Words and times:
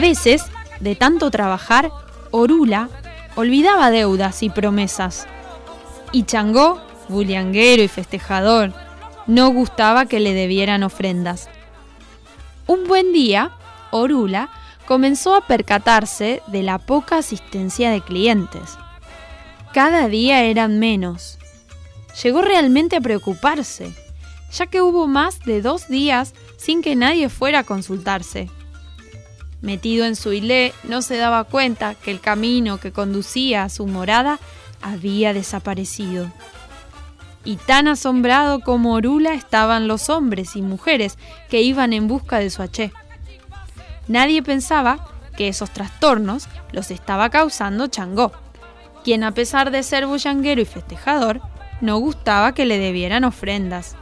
Veces, 0.00 0.44
de 0.80 0.96
tanto 0.96 1.30
trabajar, 1.30 1.90
Orula 2.30 2.88
olvidaba 3.36 3.90
deudas 3.90 4.42
y 4.42 4.50
promesas. 4.50 5.26
Y 6.12 6.24
Changó, 6.24 6.80
bullianguero 7.08 7.82
y 7.82 7.88
festejador, 7.88 8.72
no 9.26 9.50
gustaba 9.50 10.06
que 10.06 10.20
le 10.20 10.34
debieran 10.34 10.82
ofrendas. 10.82 11.48
Un 12.66 12.86
buen 12.86 13.12
día, 13.12 13.52
Orula 13.90 14.50
comenzó 14.86 15.34
a 15.34 15.46
percatarse 15.46 16.42
de 16.48 16.62
la 16.62 16.78
poca 16.78 17.18
asistencia 17.18 17.90
de 17.90 18.00
clientes. 18.00 18.76
Cada 19.72 20.08
día 20.08 20.42
eran 20.42 20.80
menos. 20.80 21.38
Llegó 22.22 22.42
realmente 22.42 22.96
a 22.96 23.00
preocuparse, 23.00 23.92
ya 24.52 24.66
que 24.66 24.82
hubo 24.82 25.06
más 25.06 25.40
de 25.40 25.62
dos 25.62 25.86
días 25.88 26.34
sin 26.56 26.82
que 26.82 26.96
nadie 26.96 27.28
fuera 27.28 27.60
a 27.60 27.64
consultarse. 27.64 28.50
Metido 29.62 30.06
en 30.06 30.16
su 30.16 30.32
hilé, 30.32 30.72
no 30.84 31.02
se 31.02 31.16
daba 31.16 31.44
cuenta 31.44 31.94
que 31.94 32.10
el 32.10 32.20
camino 32.20 32.78
que 32.78 32.92
conducía 32.92 33.64
a 33.64 33.68
su 33.68 33.86
morada 33.86 34.38
había 34.80 35.34
desaparecido. 35.34 36.30
Y 37.44 37.56
tan 37.56 37.88
asombrado 37.88 38.60
como 38.60 38.94
Orula 38.94 39.34
estaban 39.34 39.88
los 39.88 40.08
hombres 40.08 40.56
y 40.56 40.62
mujeres 40.62 41.18
que 41.48 41.62
iban 41.62 41.92
en 41.92 42.08
busca 42.08 42.38
de 42.38 42.50
su 42.50 42.62
haché. 42.62 42.92
Nadie 44.08 44.42
pensaba 44.42 45.06
que 45.36 45.48
esos 45.48 45.70
trastornos 45.70 46.48
los 46.72 46.90
estaba 46.90 47.30
causando 47.30 47.86
Changó, 47.86 48.32
quien 49.04 49.24
a 49.24 49.32
pesar 49.32 49.70
de 49.70 49.82
ser 49.82 50.06
bullanguero 50.06 50.60
y 50.60 50.66
festejador, 50.66 51.40
no 51.80 51.98
gustaba 51.98 52.52
que 52.52 52.66
le 52.66 52.78
debieran 52.78 53.24
ofrendas, 53.24 53.96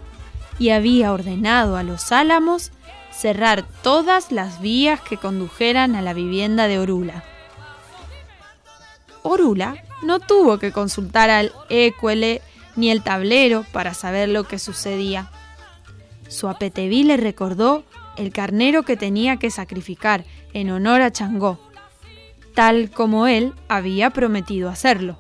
y 0.59 0.71
había 0.71 1.13
ordenado 1.13 1.77
a 1.77 1.85
los 1.85 2.11
álamos 2.11 2.73
cerrar 3.19 3.65
todas 3.83 4.31
las 4.31 4.61
vías 4.61 5.01
que 5.01 5.17
condujeran 5.17 5.97
a 5.97 6.03
la 6.03 6.15
vivienda 6.15 6.69
de 6.69 6.79
Orula. 6.79 7.25
Orula 9.23 9.83
no 10.03 10.21
tuvo 10.21 10.59
que 10.59 10.71
consultar 10.71 11.29
al 11.29 11.53
écuele 11.69 12.43
ni 12.77 12.93
el 12.93 13.03
tablero 13.03 13.65
para 13.73 13.93
saber 13.93 14.29
lo 14.29 14.45
que 14.45 14.61
sucedía. 14.61 15.33
Su 16.29 16.49
apeteví 16.49 17.03
le 17.03 17.17
recordó 17.17 17.83
el 18.17 18.33
carnero 18.33 18.85
que 18.85 18.97
tenía 18.97 19.39
que 19.39 19.51
sacrificar 19.51 20.25
en 20.53 20.71
honor 20.71 21.03
a 21.03 21.11
Changó, 21.11 21.59
tal 22.55 22.89
como 22.91 23.27
él 23.27 23.53
había 23.69 24.11
prometido 24.11 24.69
hacerlo. 24.69 25.19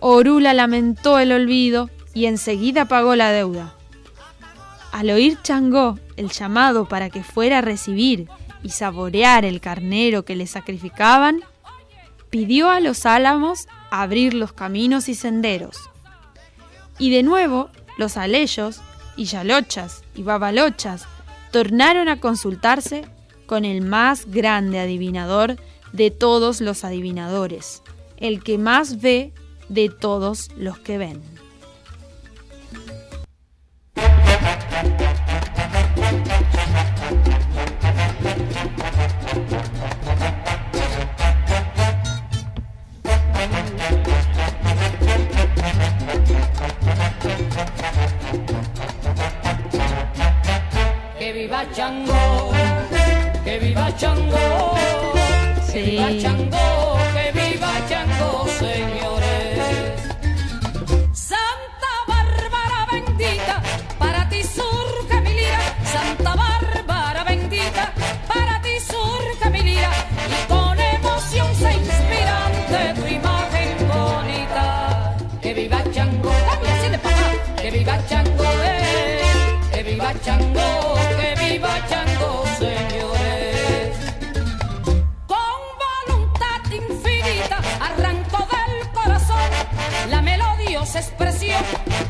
Orula 0.00 0.52
lamentó 0.52 1.18
el 1.18 1.32
olvido 1.32 1.88
y 2.12 2.26
enseguida 2.26 2.84
pagó 2.84 3.16
la 3.16 3.32
deuda. 3.32 3.74
Al 4.92 5.10
oír 5.10 5.38
Changó 5.42 5.98
el 6.16 6.30
llamado 6.30 6.86
para 6.86 7.10
que 7.10 7.22
fuera 7.22 7.58
a 7.58 7.62
recibir 7.62 8.28
y 8.62 8.68
saborear 8.68 9.44
el 9.44 9.60
carnero 9.60 10.24
que 10.24 10.36
le 10.36 10.46
sacrificaban, 10.46 11.40
pidió 12.30 12.70
a 12.70 12.80
los 12.80 13.06
álamos 13.06 13.66
abrir 13.90 14.34
los 14.34 14.52
caminos 14.52 15.08
y 15.08 15.14
senderos. 15.14 15.90
Y 16.98 17.10
de 17.10 17.22
nuevo 17.22 17.70
los 17.98 18.16
aleyos 18.16 18.80
y 19.16 19.24
yalochas 19.24 20.04
y 20.14 20.22
babalochas 20.22 21.06
tornaron 21.50 22.08
a 22.08 22.20
consultarse 22.20 23.04
con 23.46 23.64
el 23.64 23.82
más 23.82 24.26
grande 24.26 24.78
adivinador 24.78 25.56
de 25.92 26.10
todos 26.10 26.60
los 26.60 26.84
adivinadores, 26.84 27.82
el 28.16 28.42
que 28.42 28.56
más 28.58 29.00
ve 29.00 29.32
de 29.68 29.88
todos 29.88 30.50
los 30.56 30.78
que 30.78 30.98
ven. 30.98 31.31
viva 51.62 51.74
Chango, 51.74 52.52
que 53.44 53.58
viva 53.58 53.92
Chango, 53.96 54.74
que 55.70 55.82
viva 55.82 56.08
Chango, 56.20 56.98
que 57.14 57.32
viva 57.32 57.72
Chango, 57.88 58.48
señor. 58.58 59.01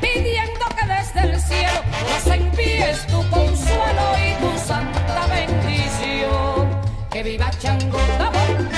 Pidiendo 0.00 0.64
que 0.76 0.86
desde 0.86 1.20
el 1.32 1.40
cielo 1.40 1.80
nos 2.10 2.26
envíes 2.26 3.06
tu 3.06 3.18
consuelo 3.30 4.04
y 4.18 4.34
tu 4.42 4.66
santa 4.66 5.26
bendición. 5.28 6.68
Que 7.10 7.22
viva 7.22 7.50
Chango, 7.58 7.98
vamos, 8.18 8.68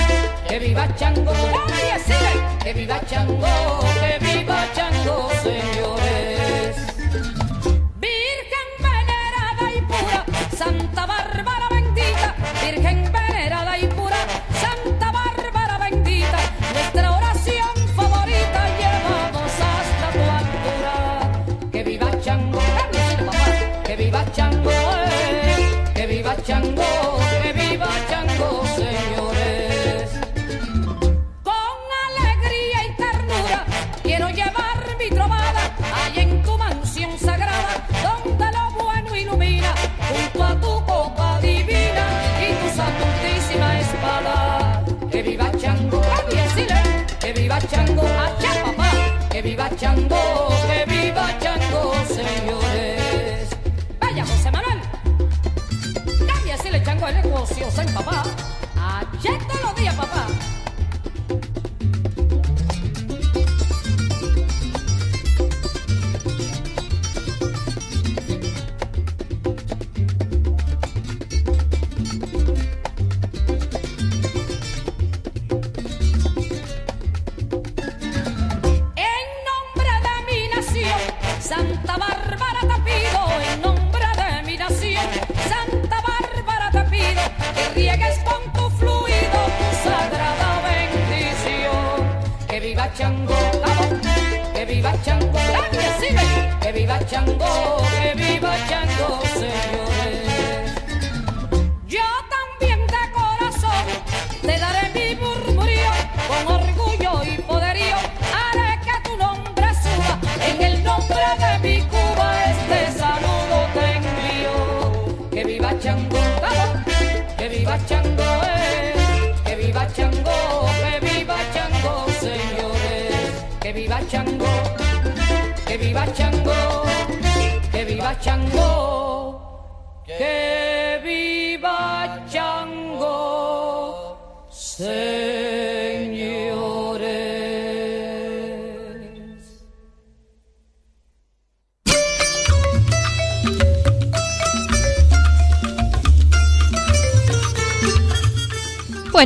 que 0.47 0.59
viva 0.59 0.87
Chango, 0.95 1.33
nadie 1.33 1.99
sigue, 2.05 2.63
que 2.63 2.73
viva 2.73 2.99
Chango, 3.07 3.79
que 4.01 4.25
viva 4.25 4.65
Chango, 4.73 5.29
señores. 5.43 5.94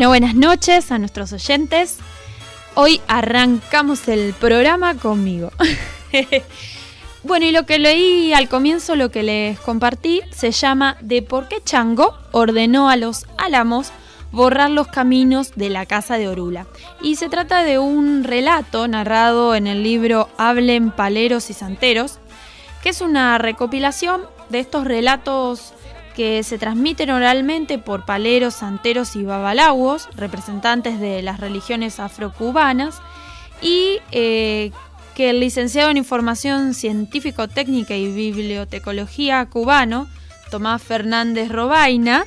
Buenas 0.10 0.34
noches 0.34 0.92
a 0.92 0.98
nuestros 0.98 1.34
oyentes. 1.34 2.00
Hoy 2.74 3.00
arrancamos 3.08 4.08
el 4.08 4.34
programa 4.34 4.96
conmigo. 4.96 5.52
bueno, 7.24 7.46
y 7.46 7.52
lo 7.52 7.68
que 7.68 7.78
leí 7.78 8.34
al 8.34 8.50
comienzo, 8.50 8.96
lo 8.96 9.12
que 9.12 9.22
les 9.22 9.60
compartí, 9.60 10.22
se 10.32 10.50
llama 10.50 10.98
De 11.02 11.22
por 11.22 11.48
qué 11.48 11.62
Chango 11.64 12.18
ordenó 12.32 12.90
a 12.90 12.96
los 12.96 13.28
álamos 13.38 13.92
borrar 14.32 14.72
los 14.72 14.88
caminos 14.88 15.52
de 15.56 15.70
la 15.70 15.86
casa 15.86 16.18
de 16.18 16.28
Orula. 16.28 16.66
Y 17.04 17.18
se 17.18 17.30
trata 17.30 17.64
de 17.64 17.78
un 17.78 18.24
relato 18.24 18.88
narrado 18.88 19.54
en 19.54 19.68
el 19.68 19.84
libro 19.84 20.28
Hablen 20.40 20.90
Paleros 20.90 21.52
y 21.52 21.54
Santeros, 21.54 22.18
que 22.82 22.90
es 22.90 23.02
una 23.02 23.38
recopilación 23.38 24.24
de 24.50 24.60
estos 24.60 24.86
relatos 24.86 25.76
que 26.20 26.44
se 26.44 26.58
transmiten 26.58 27.12
oralmente 27.12 27.78
por 27.78 28.04
paleros, 28.04 28.56
santeros 28.56 29.16
y 29.16 29.24
babalaguos, 29.24 30.10
representantes 30.18 31.00
de 31.00 31.22
las 31.22 31.40
religiones 31.40 31.98
afrocubanas, 32.02 33.02
y 33.62 34.00
eh, 34.12 34.74
que 35.16 35.30
el 35.30 35.40
licenciado 35.40 35.90
en 35.90 35.96
Información 35.96 36.74
Científico-Técnica 36.74 37.96
y 37.96 38.12
Bibliotecología 38.12 39.46
cubano, 39.46 40.10
Tomás 40.52 40.84
Fernández 40.84 41.50
Robaina, 41.50 42.26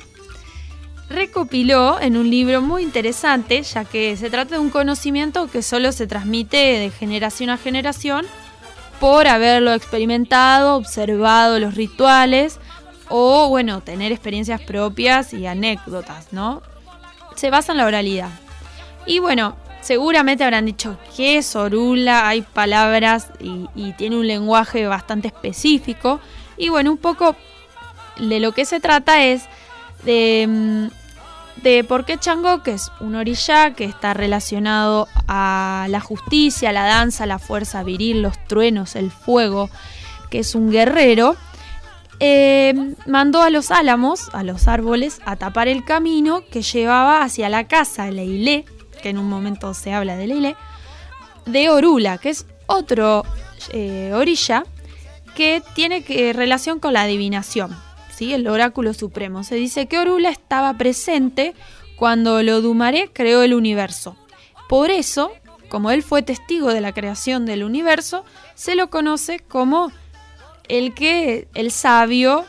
recopiló 1.07 2.01
en 2.01 2.17
un 2.17 2.31
libro 2.31 2.63
muy 2.63 2.81
interesante, 2.81 3.61
ya 3.61 3.85
que 3.85 4.17
se 4.17 4.31
trata 4.31 4.55
de 4.55 4.61
un 4.61 4.71
conocimiento 4.71 5.51
que 5.51 5.61
solo 5.61 5.91
se 5.91 6.07
transmite 6.07 6.57
de 6.57 6.89
generación 6.89 7.51
a 7.51 7.57
generación 7.57 8.25
por 8.99 9.27
haberlo 9.27 9.71
experimentado, 9.75 10.77
observado 10.77 11.59
los 11.59 11.75
rituales, 11.75 12.59
o 13.09 13.49
bueno, 13.49 13.81
tener 13.81 14.11
experiencias 14.11 14.61
propias 14.61 15.33
y 15.33 15.45
anécdotas, 15.45 16.31
¿no? 16.31 16.61
Se 17.35 17.49
basa 17.49 17.71
en 17.71 17.79
la 17.79 17.85
oralidad. 17.85 18.29
Y 19.05 19.19
bueno, 19.19 19.55
seguramente 19.81 20.43
habrán 20.43 20.65
dicho 20.65 20.97
que 21.15 21.37
es 21.37 21.55
orula, 21.55 22.27
hay 22.27 22.41
palabras 22.41 23.27
y, 23.39 23.93
tiene 23.93 24.17
un 24.17 24.27
lenguaje 24.27 24.87
bastante 24.87 25.27
específico. 25.27 26.19
Y 26.57 26.69
bueno, 26.69 26.91
un 26.91 26.97
poco 26.97 27.35
de 28.17 28.39
lo 28.39 28.51
que 28.53 28.65
se 28.65 28.79
trata 28.79 29.23
es 29.23 29.43
de, 30.05 30.45
mm, 30.47 31.61
de 31.63 31.83
por 31.83 32.05
qué 32.05 32.17
Chango, 32.17 32.63
que 32.63 32.71
es 32.71 32.91
un 32.99 33.15
orilla 33.15 33.73
que 33.73 33.85
está 33.85 34.13
relacionado 34.13 35.07
a 35.27 35.87
la 35.89 35.99
justicia, 35.99 36.71
la 36.71 36.85
danza, 36.85 37.25
la 37.25 37.39
fuerza 37.39 37.83
viril, 37.83 38.21
los 38.21 38.37
truenos, 38.47 38.95
el 38.95 39.11
fuego, 39.11 39.69
que 40.29 40.39
es 40.39 40.55
un 40.55 40.71
guerrero, 40.71 41.35
eh, 42.25 42.95
mandó 43.05 43.41
a 43.41 43.49
los 43.49 43.69
álamos, 43.69 44.29
a 44.31 44.43
los 44.43 44.69
árboles, 44.69 45.19
a 45.25 45.35
tapar 45.35 45.67
el 45.67 45.83
camino 45.83 46.41
que 46.49 46.61
llevaba 46.61 47.21
hacia 47.21 47.49
la 47.49 47.67
casa 47.67 48.09
Leilé, 48.09 48.63
que 49.01 49.09
en 49.09 49.17
un 49.17 49.27
momento 49.27 49.73
se 49.73 49.93
habla 49.93 50.15
de 50.15 50.27
Leilé, 50.27 50.55
de 51.45 51.69
Orula, 51.69 52.17
que 52.19 52.29
es 52.29 52.45
otro 52.65 53.25
eh, 53.73 54.11
orilla 54.13 54.63
que 55.35 55.61
tiene 55.75 56.05
que, 56.05 56.31
relación 56.31 56.79
con 56.79 56.93
la 56.93 57.01
adivinación, 57.01 57.77
¿sí? 58.15 58.33
el 58.33 58.47
oráculo 58.47 58.93
supremo. 58.93 59.43
Se 59.43 59.55
dice 59.55 59.87
que 59.87 59.99
Orula 59.99 60.29
estaba 60.29 60.77
presente 60.77 61.53
cuando 61.97 62.41
lo 62.41 62.61
Dumaré 62.61 63.09
creó 63.11 63.43
el 63.43 63.53
universo. 63.53 64.15
Por 64.69 64.91
eso, 64.91 65.33
como 65.67 65.91
él 65.91 66.03
fue 66.03 66.21
testigo 66.21 66.73
de 66.73 66.79
la 66.79 66.93
creación 66.93 67.45
del 67.45 67.65
universo, 67.65 68.23
se 68.55 68.75
lo 68.75 68.89
conoce 68.89 69.39
como 69.39 69.91
el 70.67 70.93
que 70.93 71.47
el 71.53 71.71
sabio 71.71 72.45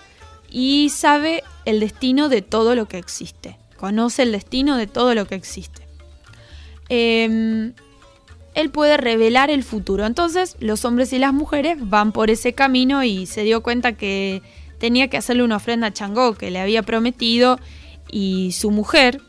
y 0.51 0.91
sabe 0.91 1.43
el 1.65 1.81
destino 1.81 2.29
de 2.29 2.43
todo 2.43 2.75
lo 2.75 2.87
que 2.87 2.99
existe. 2.99 3.59
Conoce 3.77 4.23
el 4.23 4.33
destino 4.33 4.77
de 4.77 4.87
todo 4.87 5.15
lo 5.15 5.27
que 5.27 5.35
existe. 5.35 5.87
Em, 6.89 7.73
él 8.55 8.71
puede 8.71 8.97
revelar 8.97 9.51
el 9.51 9.65
futuro. 9.65 10.07
Entonces 10.07 10.57
los 10.61 10.85
hombres 10.85 11.13
y 11.13 11.19
las 11.19 11.33
mujeres 11.33 11.77
van 11.81 12.13
por 12.13 12.31
ese 12.31 12.53
camino 12.53 13.03
y 13.03 13.27
se 13.27 13.43
dio 13.43 13.63
cuenta 13.63 13.93
que 13.93 14.43
tenía 14.79 15.09
que 15.09 15.17
hacerle 15.17 15.43
una 15.43 15.57
ofrenda 15.57 15.89
a 15.89 15.93
Changó 15.93 16.35
que 16.35 16.51
le 16.51 16.61
había 16.61 16.83
prometido 16.83 17.59
y 18.11 18.53
su 18.53 18.71
mujer, 18.71 19.21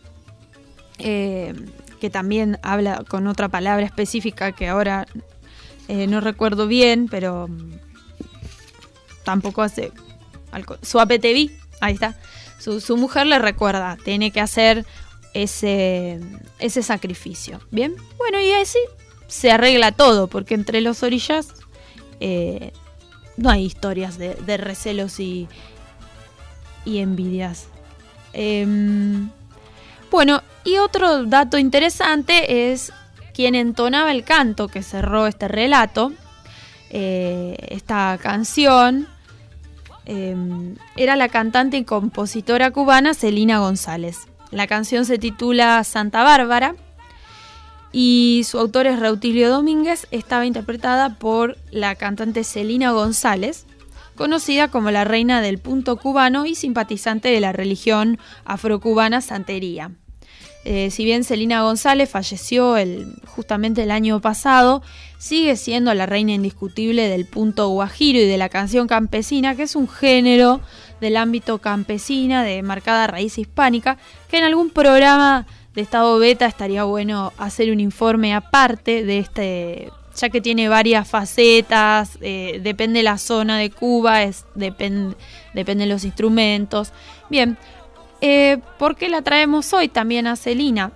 eh, 0.99 1.53
que 1.99 2.09
también 2.09 2.59
habla 2.61 3.03
con 3.07 3.27
otra 3.27 3.49
palabra 3.49 3.85
específica 3.85 4.51
que 4.51 4.67
ahora 4.67 5.07
eh, 5.87 6.07
no 6.07 6.21
recuerdo 6.21 6.67
bien, 6.67 7.07
pero 7.09 7.47
tampoco 9.25 9.61
hace... 9.61 9.91
Su 10.81 11.01
apeteví, 11.01 11.51
ahí 11.81 11.95
está. 11.95 12.15
Su, 12.59 12.79
su 12.79 12.95
mujer 12.95 13.27
le 13.27 13.39
recuerda, 13.39 13.97
tiene 14.01 14.31
que 14.31 14.39
hacer 14.39 14.85
ese, 15.33 16.21
ese 16.59 16.81
sacrificio. 16.81 17.59
Bien, 17.71 17.93
bueno, 18.17 18.39
y 18.39 18.53
así 18.53 18.79
se 19.27 19.51
arregla 19.51 19.91
todo, 19.91 20.27
porque 20.27 20.53
entre 20.53 20.79
los 20.79 21.03
orillas 21.03 21.47
eh, 22.21 22.71
no 23.35 23.49
hay 23.49 23.65
historias 23.65 24.17
de, 24.17 24.35
de 24.35 24.55
recelos 24.55 25.19
y, 25.19 25.49
y 26.85 26.99
envidias. 26.99 27.67
Em, 28.31 29.29
bueno, 30.09 30.41
y 30.63 30.77
otro 30.77 31.25
dato 31.25 31.57
interesante 31.57 32.71
es 32.71 32.93
quien 33.33 33.55
entonaba 33.55 34.11
el 34.11 34.23
canto 34.23 34.69
que 34.69 34.81
cerró 34.81 35.27
este 35.27 35.49
relato, 35.49 36.13
eh, 36.89 37.57
esta 37.69 38.17
canción, 38.21 39.09
em, 40.05 40.75
era 40.95 41.15
la 41.15 41.29
cantante 41.29 41.77
y 41.77 41.83
compositora 41.83 42.71
cubana 42.71 43.13
Celina 43.13 43.59
González. 43.59 44.27
La 44.51 44.67
canción 44.67 45.05
se 45.05 45.17
titula 45.17 45.83
Santa 45.83 46.23
Bárbara 46.23 46.75
y 47.91 48.43
su 48.45 48.59
autor 48.59 48.87
es 48.87 48.99
Reutilio 48.99 49.49
Domínguez, 49.49 50.07
estaba 50.11 50.45
interpretada 50.45 51.15
por 51.15 51.57
la 51.71 51.95
cantante 51.95 52.43
Celina 52.43 52.91
González, 52.91 53.65
conocida 54.15 54.69
como 54.69 54.91
la 54.91 55.03
reina 55.03 55.41
del 55.41 55.59
punto 55.59 55.97
cubano 55.97 56.45
y 56.45 56.55
simpatizante 56.55 57.29
de 57.29 57.39
la 57.39 57.51
religión 57.51 58.19
afrocubana 58.43 59.21
Santería. 59.21 59.91
Eh, 60.65 60.89
si 60.89 61.05
bien 61.05 61.23
Celina 61.23 61.61
González 61.61 62.09
falleció 62.09 62.75
el, 62.75 63.13
justamente 63.27 63.83
el 63.83 63.91
año 63.91 64.19
pasado, 64.19 64.81
sigue 65.19 65.55
siendo 65.55 65.93
la 65.93 66.07
reina 66.07 66.33
indiscutible 66.33 67.07
del 67.07 67.25
punto 67.25 67.69
guajiro 67.69 68.19
y 68.19 68.25
de 68.25 68.37
la 68.37 68.49
canción 68.49 68.87
campesina, 68.87 69.55
que 69.55 69.63
es 69.63 69.75
un 69.75 69.87
género 69.87 70.61
del 71.01 71.17
ámbito 71.17 71.59
campesina 71.59 72.43
de 72.43 72.63
marcada 72.63 73.05
raíz 73.05 73.37
hispánica, 73.37 73.97
que 74.29 74.39
en 74.39 74.43
algún 74.43 74.71
programa 74.71 75.45
de 75.75 75.81
estado 75.81 76.17
beta 76.17 76.47
estaría 76.47 76.83
bueno 76.83 77.31
hacer 77.37 77.71
un 77.71 77.79
informe 77.79 78.33
aparte 78.33 79.03
de 79.03 79.19
este, 79.19 79.91
ya 80.15 80.29
que 80.29 80.41
tiene 80.41 80.69
varias 80.69 81.07
facetas, 81.07 82.17
eh, 82.21 82.59
depende 82.63 83.03
la 83.03 83.17
zona 83.17 83.57
de 83.57 83.69
Cuba, 83.69 84.23
es, 84.23 84.45
depende, 84.55 85.15
depende 85.53 85.85
los 85.85 86.05
instrumentos. 86.05 86.91
Bien, 87.29 87.57
eh, 88.27 88.57
¿por 88.79 88.95
qué 88.95 89.07
la 89.07 89.21
traemos 89.21 89.71
hoy 89.73 89.87
también 89.87 90.25
a 90.25 90.35
Celina? 90.35 90.91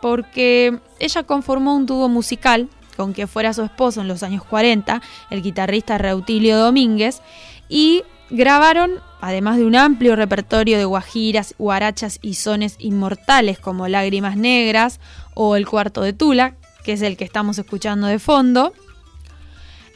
Porque 0.00 0.78
ella 1.00 1.24
conformó 1.24 1.74
un 1.74 1.86
dúo 1.86 2.08
musical 2.08 2.68
con 2.96 3.14
que 3.14 3.26
fuera 3.26 3.52
su 3.52 3.62
esposo 3.62 4.00
en 4.00 4.06
los 4.08 4.22
años 4.22 4.44
40, 4.44 5.02
el 5.30 5.42
guitarrista 5.42 5.98
Reutilio 5.98 6.56
Domínguez, 6.56 7.20
y 7.68 8.04
grabaron 8.30 9.00
además 9.20 9.56
de 9.56 9.64
un 9.64 9.74
amplio 9.74 10.14
repertorio 10.14 10.78
de 10.78 10.84
guajiras, 10.84 11.54
guarachas 11.58 12.20
y 12.22 12.34
sones 12.34 12.76
inmortales 12.78 13.58
como 13.58 13.88
Lágrimas 13.88 14.36
Negras 14.36 15.00
o 15.34 15.56
El 15.56 15.66
Cuarto 15.66 16.02
de 16.02 16.12
Tula, 16.12 16.54
que 16.84 16.92
es 16.92 17.02
el 17.02 17.16
que 17.16 17.24
estamos 17.24 17.58
escuchando 17.58 18.06
de 18.06 18.20
fondo, 18.20 18.72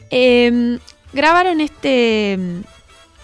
em, 0.09 0.79
grabaron 1.13 1.61
este, 1.61 2.37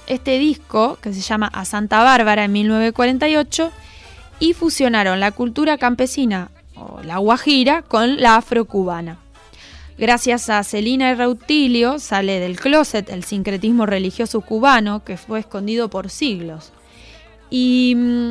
este 0.10 0.38
disco 0.40 0.98
que 1.02 1.14
se 1.14 1.22
llama 1.22 1.50
A 1.54 1.64
Santa 1.64 2.04
Bárbara 2.04 2.44
en 2.44 2.52
1948 2.52 3.72
y 4.40 4.54
fusionaron 4.54 5.20
la 5.20 5.32
cultura 5.32 5.78
campesina 5.78 6.52
o 6.76 7.02
la 7.04 7.18
guajira 7.18 7.84
con 7.84 8.20
la 8.20 8.36
afrocubana. 8.36 9.20
Gracias 9.98 10.50
a 10.50 10.64
Celina 10.64 11.12
y 11.12 11.14
Rautilio 11.16 12.00
sale 12.00 12.40
del 12.40 12.60
closet 12.60 13.10
el 13.10 13.24
sincretismo 13.24 13.86
religioso 13.86 14.42
cubano 14.42 15.04
que 15.04 15.18
fue 15.18 15.42
escondido 15.42 15.90
por 15.90 16.10
siglos. 16.10 16.72
Y 17.50 17.96
mm, 17.98 18.30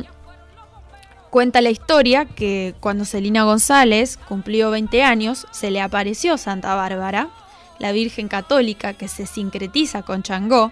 cuenta 1.29 1.61
la 1.61 1.69
historia 1.69 2.25
que 2.25 2.73
cuando 2.79 3.05
Celina 3.05 3.43
González 3.43 4.17
cumplió 4.17 4.71
20 4.71 5.03
años, 5.03 5.45
se 5.51 5.69
le 5.69 5.79
apareció 5.79 6.37
Santa 6.37 6.73
Bárbara, 6.73 7.29
la 7.77 7.91
Virgen 7.91 8.27
Católica 8.27 8.93
que 8.93 9.07
se 9.07 9.27
sincretiza 9.27 10.01
con 10.01 10.23
Changó, 10.23 10.71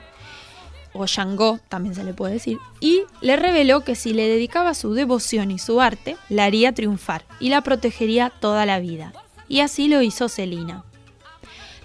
o 1.00 1.60
también 1.70 1.96
se 1.96 2.04
le 2.04 2.14
puede 2.14 2.34
decir, 2.34 2.58
y 2.80 3.04
le 3.22 3.36
reveló 3.36 3.82
que 3.84 3.96
si 3.96 4.14
le 4.14 4.28
dedicaba 4.28 4.74
su 4.74 4.94
devoción 4.94 5.52
y 5.52 5.60
su 5.60 5.82
arte, 5.82 6.18
la 6.30 6.46
haría 6.46 6.74
triunfar 6.74 7.26
y 7.40 7.50
la 7.50 7.62
protegería 7.62 8.30
toda 8.30 8.66
la 8.66 8.80
vida. 8.80 9.14
Y 9.48 9.62
así 9.62 9.88
lo 9.88 10.02
hizo 10.02 10.30
Celina. 10.30 10.84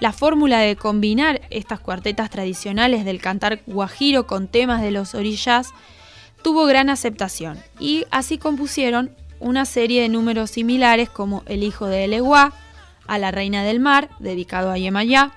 La 0.01 0.13
fórmula 0.13 0.59
de 0.59 0.75
combinar 0.75 1.43
estas 1.51 1.79
cuartetas 1.79 2.29
tradicionales 2.29 3.05
del 3.05 3.21
cantar 3.21 3.61
guajiro 3.67 4.27
con 4.27 4.49
temas 4.49 4.83
de 4.83 4.91
los 4.91 5.15
orillas 5.15 5.69
tuvo 6.43 6.67
gran 6.67 6.91
aceptación 6.91 7.59
y 7.79 8.05
así 8.11 8.37
compusieron 8.37 9.15
una 9.39 9.65
serie 9.65 10.03
de 10.03 10.09
números 10.09 10.51
similares 10.51 11.09
como 11.09 11.43
El 11.47 11.63
Hijo 11.63 11.87
de 11.87 12.05
Eleguá, 12.05 12.53
A 13.07 13.19
la 13.19 13.31
Reina 13.31 13.63
del 13.63 13.79
Mar, 13.79 14.11
dedicado 14.19 14.71
a 14.71 14.79
Yemayá, 14.79 15.33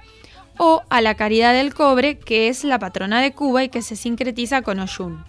o 0.57 0.83
A 0.89 1.01
la 1.01 1.15
Caridad 1.15 1.53
del 1.53 1.73
Cobre, 1.73 2.17
que 2.17 2.47
es 2.47 2.63
la 2.63 2.79
patrona 2.79 3.21
de 3.21 3.33
Cuba 3.33 3.63
y 3.63 3.69
que 3.69 3.81
se 3.81 3.95
sincretiza 3.95 4.61
con 4.61 4.79
Oyun. 4.79 5.23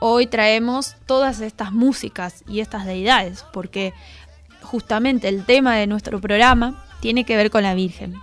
Hoy 0.00 0.26
traemos 0.26 0.96
todas 1.06 1.40
estas 1.40 1.72
músicas 1.72 2.44
y 2.46 2.60
estas 2.60 2.84
deidades, 2.84 3.44
porque 3.52 3.94
justamente 4.62 5.28
el 5.28 5.44
tema 5.44 5.76
de 5.76 5.86
nuestro 5.86 6.20
programa 6.20 6.84
tiene 7.00 7.24
que 7.24 7.36
ver 7.36 7.50
con 7.50 7.62
la 7.62 7.74
Virgen. 7.74 8.14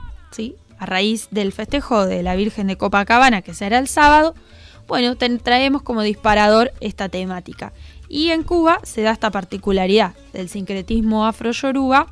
A 0.79 0.86
raíz 0.86 1.27
del 1.32 1.51
festejo 1.51 2.05
de 2.05 2.24
la 2.24 2.36
Virgen 2.36 2.67
de 2.67 2.77
Copacabana, 2.77 3.41
que 3.41 3.53
será 3.53 3.79
el 3.79 3.88
sábado, 3.88 4.36
bueno, 4.88 5.15
traemos 5.15 5.82
como 5.82 6.01
disparador 6.01 6.74
esta 6.82 7.08
temática. 7.08 7.72
Y 8.10 8.29
en 8.29 8.43
Cuba 8.43 8.79
se 8.84 9.01
da 9.01 9.12
esta 9.12 9.32
particularidad 9.32 10.13
del 10.34 10.50
sincretismo 10.50 11.25
afro-yoruba 11.25 12.08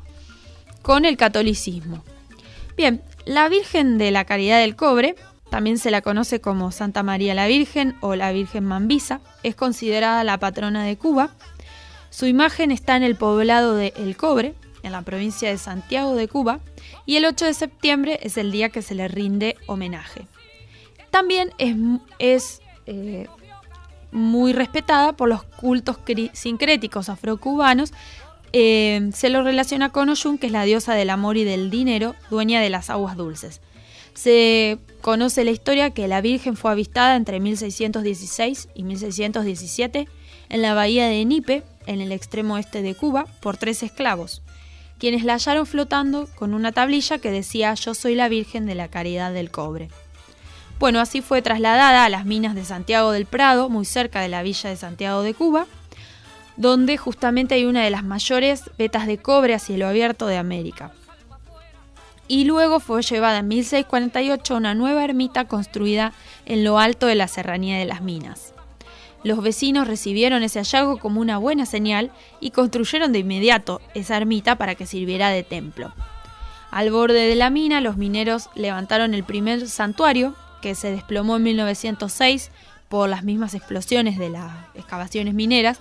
con 0.80 1.04
el 1.04 1.16
catolicismo. 1.16 2.02
Bien, 2.76 3.02
la 3.24 3.48
Virgen 3.48 3.98
de 3.98 4.10
la 4.10 4.24
Caridad 4.24 4.60
del 4.60 4.76
Cobre, 4.76 5.14
también 5.50 5.78
se 5.78 5.90
la 5.90 6.00
conoce 6.00 6.40
como 6.40 6.72
Santa 6.72 7.02
María 7.02 7.34
la 7.34 7.46
Virgen 7.46 7.94
o 8.00 8.16
la 8.16 8.32
Virgen 8.32 8.64
Mambisa, 8.64 9.20
es 9.42 9.54
considerada 9.54 10.24
la 10.24 10.38
patrona 10.38 10.84
de 10.84 10.96
Cuba. 10.96 11.30
Su 12.10 12.26
imagen 12.26 12.70
está 12.70 12.96
en 12.96 13.02
el 13.02 13.16
poblado 13.16 13.74
de 13.74 13.92
El 13.96 14.16
Cobre, 14.16 14.54
en 14.82 14.92
la 14.92 15.02
provincia 15.02 15.50
de 15.50 15.58
Santiago 15.58 16.14
de 16.14 16.28
Cuba, 16.28 16.60
y 17.06 17.16
el 17.16 17.24
8 17.24 17.44
de 17.44 17.54
septiembre 17.54 18.18
es 18.22 18.36
el 18.38 18.50
día 18.50 18.70
que 18.70 18.82
se 18.82 18.94
le 18.94 19.08
rinde 19.08 19.56
homenaje. 19.66 20.26
También 21.10 21.50
es, 22.18 22.62
eh, 22.86 23.26
muy 24.10 24.52
respetada 24.52 25.14
por 25.14 25.28
los 25.28 25.42
cultos 25.42 25.98
sincréticos 26.32 27.08
afrocubanos. 27.08 27.92
Eh, 28.52 29.10
se 29.14 29.30
lo 29.30 29.42
relaciona 29.42 29.90
con 29.90 30.08
Oyun, 30.08 30.38
que 30.38 30.46
es 30.46 30.52
la 30.52 30.64
diosa 30.64 30.94
del 30.94 31.10
amor 31.10 31.36
y 31.36 31.44
del 31.44 31.70
dinero, 31.70 32.14
dueña 32.30 32.60
de 32.60 32.70
las 32.70 32.90
aguas 32.90 33.16
dulces. 33.16 33.60
Se 34.14 34.78
conoce 35.00 35.44
la 35.44 35.50
historia 35.50 35.90
que 35.90 36.08
la 36.08 36.20
Virgen 36.20 36.56
fue 36.56 36.70
avistada 36.70 37.16
entre 37.16 37.40
1616 37.40 38.68
y 38.74 38.84
1617 38.84 40.08
en 40.50 40.62
la 40.62 40.74
bahía 40.74 41.06
de 41.06 41.24
Nipe, 41.24 41.62
en 41.86 42.00
el 42.00 42.12
extremo 42.12 42.58
este 42.58 42.82
de 42.82 42.94
Cuba, 42.94 43.26
por 43.40 43.56
tres 43.56 43.82
esclavos 43.82 44.42
quienes 45.02 45.24
la 45.24 45.32
hallaron 45.32 45.66
flotando 45.66 46.28
con 46.36 46.54
una 46.54 46.70
tablilla 46.70 47.18
que 47.18 47.32
decía 47.32 47.74
Yo 47.74 47.92
soy 47.92 48.14
la 48.14 48.28
Virgen 48.28 48.66
de 48.66 48.76
la 48.76 48.86
Caridad 48.86 49.32
del 49.32 49.50
Cobre. 49.50 49.88
Bueno, 50.78 51.00
así 51.00 51.22
fue 51.22 51.42
trasladada 51.42 52.04
a 52.04 52.08
las 52.08 52.24
minas 52.24 52.54
de 52.54 52.64
Santiago 52.64 53.10
del 53.10 53.26
Prado, 53.26 53.68
muy 53.68 53.84
cerca 53.84 54.20
de 54.20 54.28
la 54.28 54.44
villa 54.44 54.70
de 54.70 54.76
Santiago 54.76 55.22
de 55.22 55.34
Cuba, 55.34 55.66
donde 56.56 56.96
justamente 56.96 57.54
hay 57.54 57.64
una 57.64 57.82
de 57.82 57.90
las 57.90 58.04
mayores 58.04 58.70
vetas 58.78 59.06
de 59.06 59.18
cobre 59.18 59.54
a 59.54 59.58
cielo 59.58 59.86
abierto 59.86 60.26
de 60.26 60.36
América. 60.36 60.92
Y 62.28 62.44
luego 62.44 62.80
fue 62.80 63.02
llevada 63.02 63.38
en 63.38 63.48
1648 63.48 64.54
a 64.54 64.56
una 64.56 64.74
nueva 64.74 65.04
ermita 65.04 65.46
construida 65.46 66.12
en 66.46 66.64
lo 66.64 66.78
alto 66.78 67.06
de 67.06 67.14
la 67.14 67.28
serranía 67.28 67.78
de 67.78 67.84
las 67.84 68.02
minas. 68.02 68.54
Los 69.24 69.42
vecinos 69.42 69.86
recibieron 69.86 70.42
ese 70.42 70.58
hallazgo 70.58 70.98
como 70.98 71.20
una 71.20 71.38
buena 71.38 71.66
señal 71.66 72.10
y 72.40 72.50
construyeron 72.50 73.12
de 73.12 73.20
inmediato 73.20 73.80
esa 73.94 74.16
ermita 74.16 74.56
para 74.56 74.74
que 74.74 74.86
sirviera 74.86 75.30
de 75.30 75.44
templo. 75.44 75.92
Al 76.70 76.90
borde 76.90 77.26
de 77.28 77.36
la 77.36 77.50
mina, 77.50 77.80
los 77.80 77.96
mineros 77.96 78.48
levantaron 78.54 79.14
el 79.14 79.24
primer 79.24 79.68
santuario, 79.68 80.34
que 80.62 80.74
se 80.74 80.90
desplomó 80.90 81.36
en 81.36 81.42
1906 81.42 82.50
por 82.88 83.08
las 83.08 83.24
mismas 83.24 83.54
explosiones 83.54 84.18
de 84.18 84.30
las 84.30 84.50
excavaciones 84.74 85.34
mineras, 85.34 85.80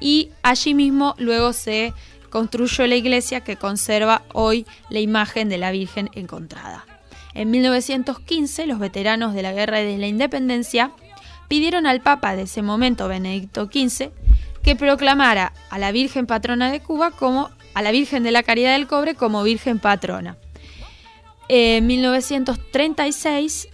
y 0.00 0.30
allí 0.42 0.74
mismo 0.74 1.14
luego 1.18 1.52
se 1.52 1.92
construyó 2.30 2.86
la 2.86 2.96
iglesia 2.96 3.40
que 3.40 3.56
conserva 3.56 4.22
hoy 4.32 4.66
la 4.90 5.00
imagen 5.00 5.48
de 5.48 5.58
la 5.58 5.70
Virgen 5.70 6.10
encontrada. 6.12 6.86
En 7.34 7.50
1915, 7.50 8.66
los 8.66 8.78
veteranos 8.78 9.34
de 9.34 9.42
la 9.42 9.52
Guerra 9.52 9.78
de 9.78 9.96
la 9.98 10.06
Independencia 10.06 10.92
pidieron 11.48 11.86
al 11.86 12.00
Papa 12.00 12.36
de 12.36 12.42
ese 12.42 12.62
momento, 12.62 13.08
Benedicto 13.08 13.66
XV, 13.66 14.10
que 14.62 14.76
proclamara 14.76 15.52
a 15.70 15.78
la 15.78 15.92
Virgen 15.92 16.26
Patrona 16.26 16.70
de 16.70 16.80
Cuba 16.80 17.10
como 17.10 17.50
a 17.74 17.82
la 17.82 17.90
Virgen 17.90 18.22
de 18.22 18.32
la 18.32 18.42
Caridad 18.42 18.72
del 18.72 18.86
Cobre 18.86 19.14
como 19.14 19.42
Virgen 19.42 19.78
Patrona. 19.78 20.36
En 21.48 21.86
1936 21.86 23.68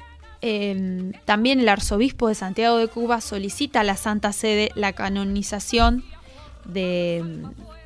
eh, 0.46 1.12
también 1.24 1.58
el 1.58 1.70
arzobispo 1.70 2.28
de 2.28 2.34
Santiago 2.34 2.76
de 2.76 2.88
Cuba 2.88 3.22
solicita 3.22 3.80
a 3.80 3.84
la 3.84 3.96
Santa 3.96 4.30
Sede 4.30 4.70
la 4.74 4.92
canonización 4.92 6.04
de, 6.64 7.42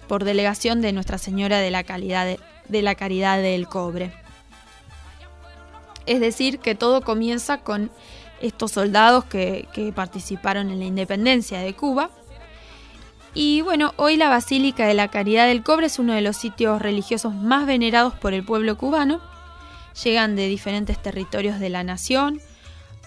por 0.07 0.25
delegación 0.25 0.81
de 0.81 0.93
Nuestra 0.93 1.19
Señora 1.19 1.59
de 1.59 1.71
la, 1.71 1.83
de 1.83 2.83
la 2.83 2.95
Caridad 2.95 3.41
del 3.41 3.69
Cobre. 3.69 4.13
Es 6.07 6.21
decir, 6.21 6.59
que 6.59 6.75
todo 6.75 7.03
comienza 7.03 7.59
con 7.59 7.91
estos 8.41 8.73
soldados 8.73 9.25
que, 9.25 9.69
que 9.73 9.93
participaron 9.93 10.71
en 10.71 10.79
la 10.79 10.87
independencia 10.87 11.59
de 11.61 11.75
Cuba. 11.75 12.11
Y 13.35 13.61
bueno, 13.61 13.93
hoy 13.97 14.17
la 14.17 14.29
Basílica 14.29 14.87
de 14.87 14.95
la 14.95 15.09
Caridad 15.09 15.47
del 15.47 15.63
Cobre 15.63 15.87
es 15.87 15.99
uno 15.99 16.15
de 16.15 16.23
los 16.23 16.37
sitios 16.37 16.81
religiosos 16.81 17.35
más 17.35 17.67
venerados 17.67 18.15
por 18.15 18.33
el 18.33 18.45
pueblo 18.45 18.79
cubano. 18.79 19.21
Llegan 20.03 20.35
de 20.35 20.49
diferentes 20.49 21.01
territorios 21.03 21.61
de 21.61 21.69
la 21.69 21.85
nación 21.85 22.41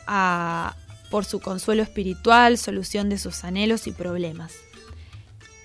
a, 0.05 0.75
por 1.09 1.25
su 1.25 1.39
consuelo 1.39 1.83
espiritual, 1.83 2.57
solución 2.57 3.09
de 3.09 3.17
sus 3.17 3.43
anhelos 3.43 3.87
y 3.87 3.91
problemas. 3.91 4.53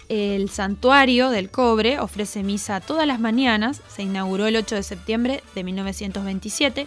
El 0.08 0.50
santuario 0.50 1.30
del 1.30 1.50
cobre 1.50 1.98
ofrece 1.98 2.44
misa 2.44 2.80
todas 2.80 3.06
las 3.06 3.18
mañanas, 3.18 3.82
se 3.88 4.02
inauguró 4.02 4.46
el 4.46 4.56
8 4.56 4.76
de 4.76 4.82
septiembre 4.84 5.42
de 5.54 5.64
1927, 5.64 6.86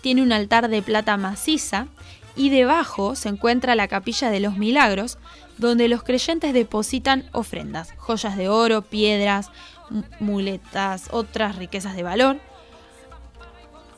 tiene 0.00 0.22
un 0.22 0.32
altar 0.32 0.68
de 0.68 0.80
plata 0.80 1.16
maciza 1.16 1.88
y 2.36 2.50
debajo 2.50 3.16
se 3.16 3.28
encuentra 3.28 3.74
la 3.74 3.88
capilla 3.88 4.30
de 4.30 4.38
los 4.38 4.56
milagros, 4.56 5.18
donde 5.58 5.88
los 5.88 6.04
creyentes 6.04 6.52
depositan 6.52 7.28
ofrendas, 7.32 7.92
joyas 7.96 8.36
de 8.36 8.48
oro, 8.48 8.82
piedras, 8.82 9.50
muletas, 10.20 11.08
otras 11.10 11.56
riquezas 11.56 11.96
de 11.96 12.04
valor, 12.04 12.38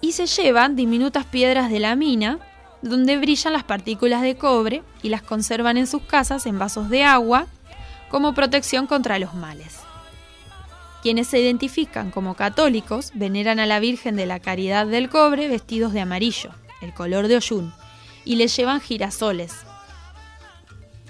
y 0.00 0.12
se 0.12 0.26
llevan 0.26 0.74
diminutas 0.74 1.26
piedras 1.26 1.70
de 1.70 1.80
la 1.80 1.96
mina, 1.96 2.38
donde 2.80 3.18
brillan 3.18 3.52
las 3.52 3.64
partículas 3.64 4.22
de 4.22 4.36
cobre 4.36 4.82
y 5.02 5.10
las 5.10 5.22
conservan 5.22 5.76
en 5.76 5.86
sus 5.86 6.02
casas 6.02 6.46
en 6.46 6.58
vasos 6.58 6.90
de 6.90 7.04
agua 7.04 7.46
como 8.14 8.32
protección 8.32 8.86
contra 8.86 9.18
los 9.18 9.34
males. 9.34 9.80
Quienes 11.02 11.26
se 11.26 11.40
identifican 11.40 12.12
como 12.12 12.36
católicos 12.36 13.10
veneran 13.12 13.58
a 13.58 13.66
la 13.66 13.80
Virgen 13.80 14.14
de 14.14 14.24
la 14.24 14.38
Caridad 14.38 14.86
del 14.86 15.08
Cobre 15.08 15.48
vestidos 15.48 15.92
de 15.92 16.00
amarillo, 16.00 16.50
el 16.80 16.94
color 16.94 17.26
de 17.26 17.38
Oyún, 17.38 17.72
y 18.24 18.36
le 18.36 18.46
llevan 18.46 18.80
girasoles. 18.80 19.52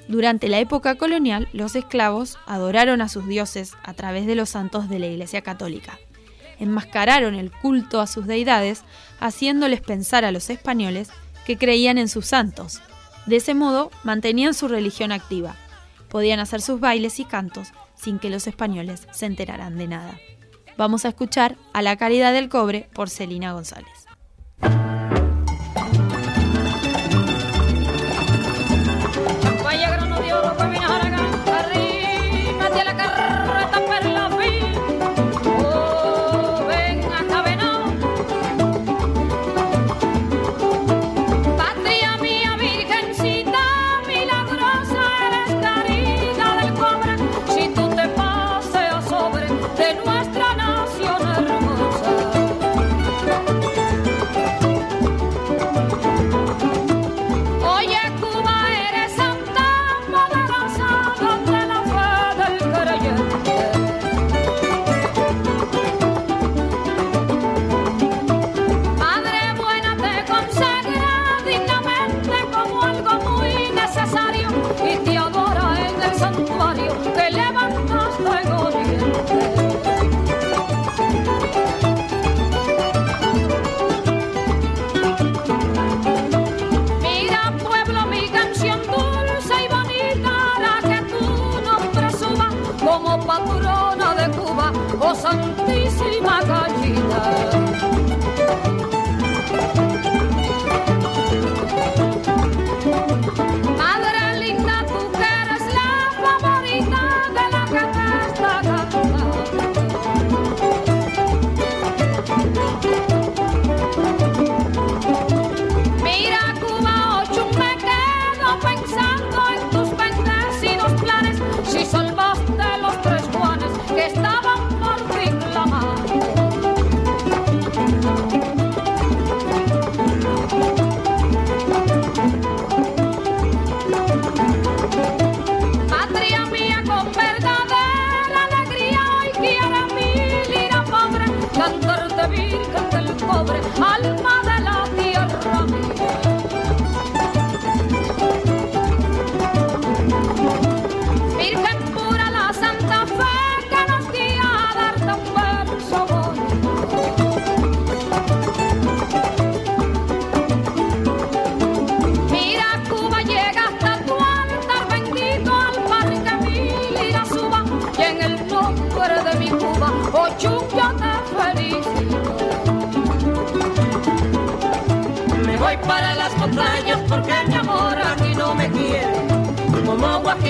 Durante 0.09 0.49
la 0.49 0.61
época 0.61 0.95
colonial, 0.95 1.47
los 1.53 1.77
esclavos 1.77 2.39
adoraron 2.47 3.03
a 3.03 3.11
sus 3.11 3.27
dioses 3.27 3.75
a 3.83 3.93
través 3.93 4.25
de 4.25 4.35
los 4.35 4.49
santos 4.49 4.89
de 4.89 4.99
la 4.99 5.07
Iglesia 5.09 5.43
Católica. 5.43 5.99
Enmascararon 6.59 7.35
el 7.35 7.51
culto 7.51 8.01
a 8.01 8.07
sus 8.07 8.27
deidades, 8.27 8.83
haciéndoles 9.21 9.83
pensar 9.83 10.25
a 10.25 10.33
los 10.33 10.49
españoles 10.49 11.11
que 11.45 11.59
creían 11.59 11.99
en 11.99 12.09
sus 12.09 12.25
santos. 12.25 12.81
De 13.27 13.37
ese 13.37 13.53
modo, 13.53 13.91
mantenían 14.05 14.55
su 14.55 14.69
religión 14.69 15.13
activa. 15.13 15.57
Podían 16.15 16.39
hacer 16.39 16.63
sus 16.63 16.79
bailes 16.79 17.19
y 17.19 17.25
cantos 17.25 17.73
sin 17.97 18.21
que 18.21 18.31
los 18.31 18.47
españoles 18.47 19.09
se 19.11 19.27
enteraran 19.27 19.77
de 19.77 19.89
nada. 19.89 20.21
Vamos 20.79 21.05
a 21.05 21.09
escuchar 21.09 21.57
a 21.73 21.83
La 21.83 21.97
Caridad 21.97 22.33
del 22.33 22.49
Cobre 22.49 22.89
por 22.95 23.11
Celina 23.11 23.53
González. 23.53 24.07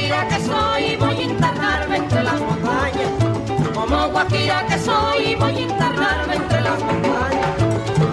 Guajira 0.05 0.29
que 0.29 0.41
soy, 0.45 0.97
voy 0.97 1.17
a 1.17 1.23
internarme 1.23 1.97
entre 1.97 2.23
las 2.23 2.41
montañas. 2.41 3.11
Como 3.75 4.09
guajira 4.11 4.67
que 4.67 4.79
soy, 4.79 5.35
voy 5.35 5.57
a 5.57 5.61
internarme 5.61 6.35
entre 6.35 6.61
las 6.61 6.81
montañas. 6.83 7.49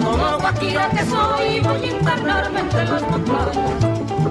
Como 0.02 0.38
guajira 0.38 0.88
que 0.90 1.04
soy, 1.04 1.60
voy 1.60 1.82
a 1.82 1.92
internarme 1.92 2.60
entre 2.60 2.84
las 2.84 3.02
montañas. 3.02 3.84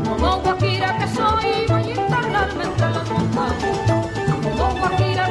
Como 0.10 0.38
guajira 0.42 0.98
que 0.98 1.08
soy, 1.08 1.66
voy 1.68 1.84
a 1.84 1.90
internarme 1.90 2.64
entre 2.64 2.90
las 2.90 3.10
montañas. 3.12 3.78
Como 4.44 4.80
guajira 4.80 5.31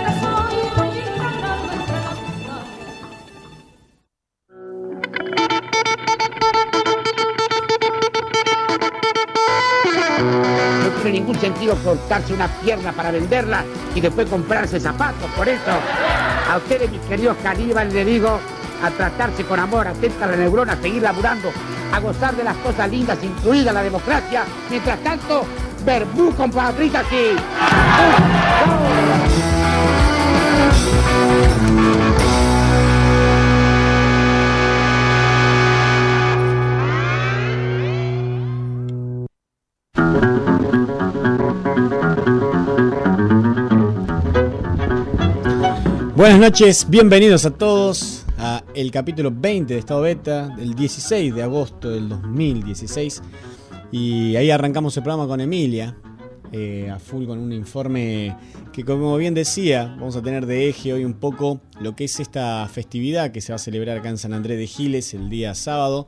sentido 11.40 11.74
cortarse 11.76 12.35
una 12.35 12.48
pierna 12.48 12.92
para 12.92 13.11
venderla 13.11 13.64
y 13.94 14.00
después 14.00 14.29
comprarse 14.29 14.79
zapatos. 14.79 15.31
Por 15.37 15.48
eso, 15.48 15.70
a 16.50 16.57
ustedes, 16.59 16.90
mis 16.90 17.00
queridos 17.03 17.37
caníbales, 17.42 17.92
les 17.94 18.07
digo 18.07 18.38
a 18.83 18.90
tratarse 18.90 19.44
con 19.44 19.59
amor, 19.59 19.88
atenta 19.88 20.26
a 20.26 20.29
la 20.29 20.37
neurona, 20.37 20.74
a 20.74 20.76
seguir 20.76 21.03
laburando, 21.03 21.50
a 21.92 22.00
gozar 22.00 22.35
de 22.37 22.44
las 22.44 22.57
cosas 22.59 22.90
lindas, 22.90 23.18
incluida 23.22 23.72
la 23.72 23.83
democracia. 23.83 24.44
Mientras 24.68 24.98
tanto, 25.00 25.44
verbú 25.85 26.35
con 26.35 26.50
patritas 26.50 27.05
y... 27.12 27.37
Buenas 46.20 46.38
noches, 46.38 46.87
bienvenidos 46.87 47.46
a 47.46 47.50
todos 47.50 48.26
a 48.37 48.62
el 48.74 48.90
capítulo 48.90 49.33
20 49.35 49.72
de 49.72 49.80
Estado 49.80 50.02
Beta 50.02 50.48
del 50.48 50.74
16 50.74 51.35
de 51.35 51.42
agosto 51.42 51.88
del 51.88 52.11
2016 52.11 53.22
y 53.90 54.37
ahí 54.37 54.50
arrancamos 54.50 54.94
el 54.98 55.02
programa 55.02 55.26
con 55.26 55.40
Emilia 55.40 55.96
eh, 56.52 56.90
a 56.90 56.98
full 56.98 57.24
con 57.24 57.38
un 57.38 57.54
informe 57.54 58.37
que 58.70 58.85
como 58.85 59.16
bien 59.16 59.33
decía 59.33 59.96
vamos 59.98 60.14
a 60.14 60.20
tener 60.20 60.44
de 60.44 60.68
eje 60.68 60.92
hoy 60.92 61.06
un 61.06 61.14
poco 61.14 61.62
lo 61.80 61.96
que 61.96 62.04
es 62.04 62.20
esta 62.20 62.68
festividad 62.68 63.33
que 63.33 63.40
se 63.40 63.52
va 63.52 63.56
a 63.56 63.59
celebrar 63.59 63.96
acá 63.96 64.11
en 64.11 64.18
San 64.18 64.35
Andrés 64.35 64.59
de 64.59 64.66
Giles 64.66 65.14
el 65.14 65.30
día 65.30 65.54
sábado 65.54 66.06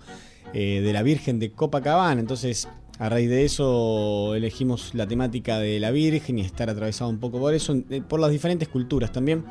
eh, 0.52 0.82
de 0.84 0.92
la 0.92 1.02
Virgen 1.02 1.38
de 1.38 1.52
Copacabana 1.52 2.20
entonces 2.20 2.68
a 2.98 3.08
raíz 3.08 3.30
de 3.30 3.46
eso 3.46 4.34
elegimos 4.34 4.94
la 4.94 5.06
temática 5.06 5.58
de 5.58 5.80
la 5.80 5.90
Virgen 5.90 6.38
y 6.38 6.42
estar 6.42 6.68
atravesado 6.68 7.08
un 7.08 7.18
poco 7.18 7.40
por 7.40 7.54
eso, 7.54 7.74
eh, 7.90 8.02
por 8.06 8.20
las 8.20 8.30
diferentes 8.30 8.68
culturas 8.68 9.10
también. 9.10 9.44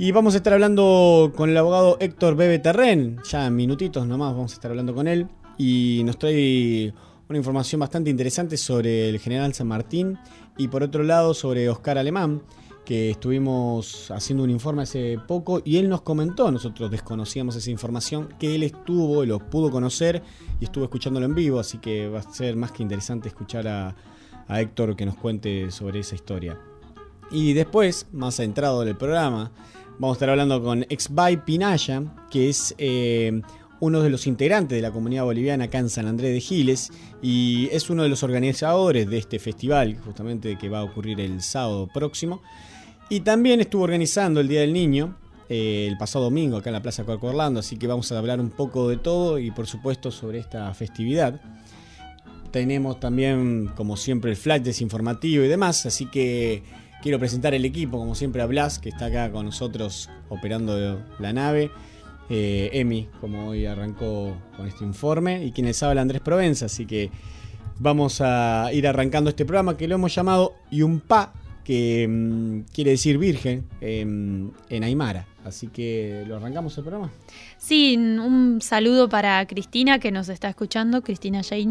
Y 0.00 0.12
vamos 0.12 0.34
a 0.34 0.36
estar 0.36 0.52
hablando 0.52 1.32
con 1.34 1.50
el 1.50 1.56
abogado 1.56 1.96
Héctor 1.98 2.36
Bebe 2.36 2.60
Terren, 2.60 3.18
ya 3.28 3.48
en 3.48 3.56
minutitos 3.56 4.06
nomás 4.06 4.32
vamos 4.32 4.52
a 4.52 4.54
estar 4.54 4.70
hablando 4.70 4.94
con 4.94 5.08
él. 5.08 5.26
Y 5.58 6.02
nos 6.04 6.16
trae 6.20 6.94
una 7.28 7.36
información 7.36 7.80
bastante 7.80 8.08
interesante 8.08 8.56
sobre 8.56 9.08
el 9.08 9.18
general 9.18 9.54
San 9.54 9.66
Martín 9.66 10.16
y 10.56 10.68
por 10.68 10.84
otro 10.84 11.02
lado 11.02 11.34
sobre 11.34 11.68
Oscar 11.68 11.98
Alemán, 11.98 12.42
que 12.84 13.10
estuvimos 13.10 14.12
haciendo 14.12 14.44
un 14.44 14.50
informe 14.50 14.84
hace 14.84 15.18
poco 15.26 15.62
y 15.64 15.78
él 15.78 15.88
nos 15.88 16.02
comentó, 16.02 16.52
nosotros 16.52 16.92
desconocíamos 16.92 17.56
esa 17.56 17.70
información, 17.72 18.28
que 18.38 18.54
él 18.54 18.62
estuvo, 18.62 19.24
lo 19.24 19.50
pudo 19.50 19.68
conocer 19.68 20.22
y 20.60 20.66
estuvo 20.66 20.84
escuchándolo 20.84 21.26
en 21.26 21.34
vivo, 21.34 21.58
así 21.58 21.78
que 21.78 22.08
va 22.08 22.20
a 22.20 22.32
ser 22.32 22.54
más 22.54 22.70
que 22.70 22.84
interesante 22.84 23.26
escuchar 23.26 23.66
a, 23.66 23.96
a 24.46 24.60
Héctor 24.60 24.94
que 24.94 25.06
nos 25.06 25.16
cuente 25.16 25.72
sobre 25.72 25.98
esa 25.98 26.14
historia. 26.14 26.56
Y 27.30 27.52
después, 27.52 28.06
más 28.12 28.36
centrado 28.36 28.82
en 28.82 28.88
el 28.88 28.96
programa, 28.96 29.52
vamos 29.98 30.14
a 30.14 30.16
estar 30.16 30.30
hablando 30.30 30.62
con 30.62 30.84
Exbay 30.88 31.44
Pinaya, 31.44 32.02
que 32.30 32.48
es 32.48 32.74
eh, 32.78 33.42
uno 33.80 34.00
de 34.00 34.10
los 34.10 34.26
integrantes 34.26 34.76
de 34.76 34.82
la 34.82 34.92
comunidad 34.92 35.24
boliviana 35.24 35.64
acá 35.64 35.78
en 35.78 35.90
San 35.90 36.06
Andrés 36.06 36.32
de 36.32 36.40
Giles 36.40 36.90
y 37.20 37.68
es 37.72 37.90
uno 37.90 38.02
de 38.02 38.08
los 38.08 38.22
organizadores 38.22 39.08
de 39.08 39.18
este 39.18 39.38
festival, 39.38 39.98
justamente 40.04 40.56
que 40.56 40.68
va 40.68 40.80
a 40.80 40.84
ocurrir 40.84 41.20
el 41.20 41.42
sábado 41.42 41.88
próximo. 41.92 42.42
Y 43.10 43.20
también 43.20 43.60
estuvo 43.60 43.82
organizando 43.82 44.40
el 44.40 44.48
Día 44.48 44.60
del 44.60 44.72
Niño 44.72 45.16
eh, 45.48 45.86
el 45.88 45.96
pasado 45.96 46.26
domingo 46.26 46.58
acá 46.58 46.70
en 46.70 46.74
la 46.74 46.82
Plaza 46.82 47.04
Corco 47.04 47.28
Orlando, 47.28 47.60
así 47.60 47.76
que 47.76 47.86
vamos 47.86 48.12
a 48.12 48.18
hablar 48.18 48.38
un 48.40 48.50
poco 48.50 48.88
de 48.88 48.98
todo 48.98 49.38
y 49.38 49.50
por 49.50 49.66
supuesto 49.66 50.10
sobre 50.10 50.38
esta 50.38 50.72
festividad. 50.74 51.40
Tenemos 52.50 53.00
también, 53.00 53.70
como 53.74 53.96
siempre, 53.96 54.30
el 54.30 54.36
flash 54.36 54.62
desinformativo 54.62 55.44
y 55.44 55.48
demás, 55.48 55.86
así 55.86 56.06
que 56.06 56.62
quiero 57.02 57.18
presentar 57.18 57.54
el 57.54 57.64
equipo, 57.64 57.98
como 57.98 58.14
siempre 58.14 58.42
a 58.42 58.46
Blas, 58.46 58.78
que 58.78 58.88
está 58.88 59.06
acá 59.06 59.30
con 59.30 59.46
nosotros 59.46 60.10
operando 60.28 61.02
la 61.18 61.32
nave. 61.32 61.70
Eh, 62.30 62.70
Emi, 62.74 63.08
como 63.20 63.48
hoy 63.48 63.64
arrancó 63.64 64.36
con 64.56 64.66
este 64.66 64.84
informe, 64.84 65.44
y 65.44 65.52
quien 65.52 65.66
les 65.66 65.82
habla 65.82 66.02
Andrés 66.02 66.20
Provenza, 66.20 66.66
así 66.66 66.84
que 66.84 67.10
vamos 67.78 68.20
a 68.20 68.70
ir 68.72 68.86
arrancando 68.86 69.30
este 69.30 69.46
programa 69.46 69.76
que 69.76 69.88
lo 69.88 69.94
hemos 69.94 70.14
llamado 70.14 70.54
Yumpa, 70.70 71.32
que 71.68 72.08
mm, 72.08 72.60
quiere 72.72 72.92
decir 72.92 73.18
virgen 73.18 73.66
em, 73.82 74.50
en 74.70 74.84
Aymara. 74.84 75.26
Así 75.44 75.66
que 75.66 76.24
lo 76.26 76.36
arrancamos 76.36 76.74
el 76.78 76.84
programa. 76.84 77.10
Sí, 77.58 77.94
un 77.98 78.60
saludo 78.62 79.10
para 79.10 79.46
Cristina 79.46 79.98
que 79.98 80.10
nos 80.10 80.30
está 80.30 80.48
escuchando, 80.48 81.02
Cristina. 81.02 81.42
Sí. 81.42 81.68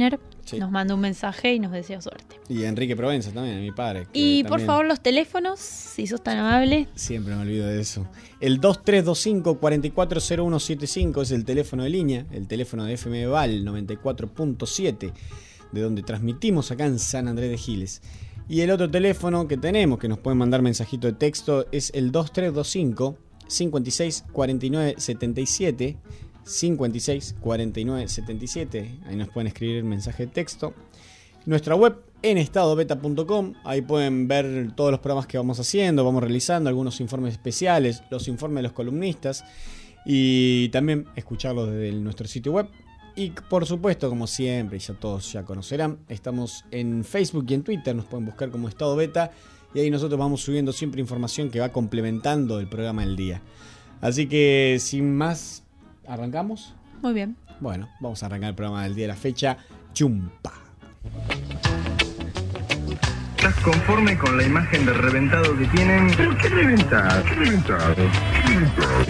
Nos 0.60 0.70
manda 0.70 0.94
un 0.94 1.00
mensaje 1.02 1.56
y 1.56 1.60
nos 1.60 1.72
desea 1.72 2.00
suerte. 2.00 2.36
Y 2.48 2.66
Enrique 2.66 2.96
Provenza 2.96 3.32
también, 3.32 3.60
mi 3.60 3.72
padre. 3.72 4.06
Y 4.14 4.44
por 4.44 4.52
también- 4.52 4.68
favor 4.68 4.86
los 4.86 5.02
teléfonos, 5.02 5.60
si 5.60 6.06
sos 6.06 6.22
tan 6.24 6.38
amable. 6.38 6.88
Siempre 6.94 7.34
me 7.36 7.42
olvido 7.42 7.66
de 7.66 7.82
eso. 7.82 8.06
El 8.40 8.62
2325-440175 8.62 11.24
es 11.24 11.32
el 11.32 11.44
teléfono 11.44 11.84
de 11.84 11.90
línea, 11.90 12.28
el 12.32 12.48
teléfono 12.48 12.86
de 12.86 12.94
FM 12.94 13.26
Val 13.26 13.66
94.7, 13.66 15.12
de 15.72 15.82
donde 15.82 16.04
transmitimos 16.04 16.70
acá 16.70 16.86
en 16.86 17.00
San 17.00 17.28
Andrés 17.28 17.50
de 17.50 17.58
Giles. 17.58 18.04
Y 18.50 18.62
el 18.62 18.72
otro 18.72 18.90
teléfono 18.90 19.48
que 19.48 19.58
tenemos, 19.58 20.00
que 20.00 20.08
nos 20.08 20.20
pueden 20.20 20.38
mandar 20.38 20.62
mensajito 20.62 21.08
de 21.08 21.14
texto, 21.14 21.66
es 21.72 21.92
el 21.94 22.12
2325 22.12 23.18
56 23.48 24.26
49 24.32 24.96
77. 24.98 25.98
56 26.44 27.36
49 27.42 28.08
77. 28.08 29.00
Ahí 29.06 29.16
nos 29.16 29.30
pueden 29.30 29.48
escribir 29.48 29.78
el 29.78 29.84
mensaje 29.84 30.28
de 30.28 30.32
texto. 30.32 30.74
Nuestra 31.46 31.76
web 31.76 31.98
en 32.22 32.38
estadobeta.com, 32.38 33.54
ahí 33.64 33.82
pueden 33.82 34.28
ver 34.28 34.72
todos 34.76 34.92
los 34.92 35.00
programas 35.00 35.28
que 35.28 35.38
vamos 35.38 35.60
haciendo, 35.60 36.04
vamos 36.04 36.22
realizando 36.22 36.70
algunos 36.70 37.00
informes 37.00 37.34
especiales, 37.34 38.04
los 38.10 38.28
informes 38.28 38.58
de 38.58 38.64
los 38.64 38.72
columnistas 38.72 39.46
y 40.06 40.70
también 40.70 41.06
escucharlos 41.16 41.70
desde 41.70 41.92
nuestro 42.00 42.28
sitio 42.28 42.54
web. 42.54 42.68
Y 43.18 43.32
por 43.32 43.66
supuesto, 43.66 44.10
como 44.10 44.28
siempre, 44.28 44.78
y 44.78 44.80
ya 44.80 44.94
todos 44.94 45.34
ya 45.34 45.44
conocerán, 45.44 45.98
estamos 46.08 46.64
en 46.70 47.04
Facebook 47.04 47.48
y 47.50 47.56
en 47.56 47.64
Twitter, 47.64 47.96
nos 47.96 48.06
pueden 48.06 48.28
buscar 48.28 48.52
como 48.52 48.70
Estado 48.70 48.96
Beta 48.96 49.32
y 49.74 49.80
ahí 49.80 49.90
nosotros 49.90 50.20
vamos 50.20 50.42
subiendo 50.42 50.72
siempre 50.72 51.02
información 51.02 51.50
que 51.50 51.60
va 51.60 51.70
complementando 51.70 52.60
el 52.60 52.68
programa 52.68 53.02
del 53.02 53.16
día. 53.16 53.42
Así 54.02 54.28
que 54.28 54.78
sin 54.80 55.16
más, 55.16 55.64
¿arrancamos? 56.08 56.76
Muy 57.02 57.14
bien. 57.14 57.36
Bueno, 57.60 57.90
vamos 58.00 58.22
a 58.22 58.28
arrancar 58.28 58.50
el 58.50 58.56
programa 58.56 58.84
del 58.84 58.94
día 58.94 59.06
de 59.06 59.08
la 59.08 59.16
fecha, 59.16 59.58
Chumpa. 59.94 60.54
¿Estás 63.36 63.56
conforme 63.62 64.16
con 64.20 64.38
la 64.38 64.44
imagen 64.44 64.86
de 64.86 64.94
reventado 64.94 65.58
que 65.58 65.66
tienen? 65.66 66.12
¿Pero 66.16 66.38
qué 66.38 66.50
reventado? 66.50 67.24
¿Qué 67.24 67.34
reventado? 67.34 67.96
¿Qué 67.96 68.42
reventado? 68.48 69.06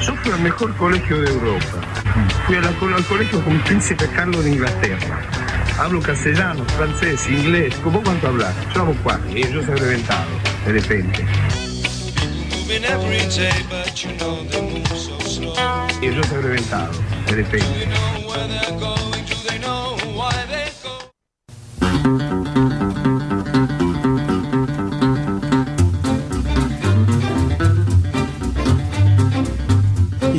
Yo 0.00 0.14
fui 0.14 0.30
al 0.30 0.42
mejor 0.42 0.76
colegio 0.76 1.20
de 1.20 1.28
Europa. 1.28 1.85
Fui 2.46 2.56
a 2.56 2.60
la- 2.60 2.68
al 2.68 3.04
colegio 3.06 3.42
con 3.42 3.58
Príncipe 3.60 4.06
Carlos 4.14 4.44
de 4.44 4.50
Inglaterra. 4.50 5.20
Hablo 5.78 6.00
castellano, 6.00 6.64
francés, 6.76 7.26
inglés. 7.28 7.74
¿Cómo 7.82 8.02
cuánto 8.02 8.28
hablas? 8.28 8.54
Yo 8.74 8.82
hablo 8.82 8.94
cuatro. 9.02 9.30
Y 9.36 9.42
yo 9.52 9.62
soy 9.62 9.74
reventado, 9.76 10.26
de 10.66 10.72
repente. 10.72 11.24
Moving 12.50 12.84
every 12.84 13.18
day, 13.36 13.64
but 13.68 13.94
you 13.94 14.10
know 14.18 14.44
they 14.50 14.62
move 14.62 14.86
so 14.96 15.18
slow. 15.20 15.54
Y 16.00 16.14
yo 16.14 16.22
soy 16.24 16.40
reventado, 16.42 16.92
de 17.26 17.32
repente. 17.36 17.88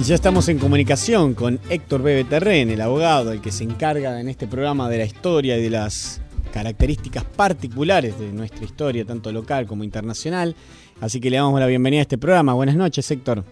Ya 0.07 0.15
estamos 0.15 0.47
en 0.47 0.57
comunicación 0.57 1.33
con 1.33 1.59
Héctor 1.69 2.01
Bebe 2.01 2.23
Terren, 2.23 2.69
el 2.69 2.79
abogado, 2.79 3.33
el 3.33 3.41
que 3.41 3.51
se 3.51 3.65
encarga 3.65 4.21
en 4.21 4.29
este 4.29 4.47
programa 4.47 4.87
de 4.87 4.99
la 4.99 5.03
historia 5.03 5.57
y 5.57 5.63
de 5.63 5.69
las 5.69 6.21
características 6.53 7.25
particulares 7.25 8.17
de 8.17 8.31
nuestra 8.31 8.63
historia, 8.63 9.03
tanto 9.03 9.33
local 9.33 9.67
como 9.67 9.83
internacional. 9.83 10.55
Así 11.01 11.19
que 11.19 11.29
le 11.29 11.35
damos 11.35 11.59
la 11.59 11.65
bienvenida 11.65 11.99
a 11.99 12.03
este 12.03 12.17
programa. 12.17 12.53
Buenas 12.53 12.77
noches, 12.77 13.11
Héctor. 13.11 13.43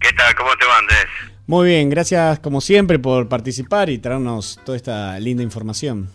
¿Qué 0.00 0.10
tal? 0.14 0.34
¿Cómo 0.34 0.56
te 0.56 0.64
va, 0.64 0.78
Andrés? 0.78 1.04
Muy 1.46 1.68
bien, 1.68 1.90
gracias 1.90 2.38
como 2.38 2.62
siempre 2.62 2.98
por 2.98 3.28
participar 3.28 3.90
y 3.90 3.98
traernos 3.98 4.58
toda 4.64 4.76
esta 4.76 5.20
linda 5.20 5.42
información. 5.42 6.10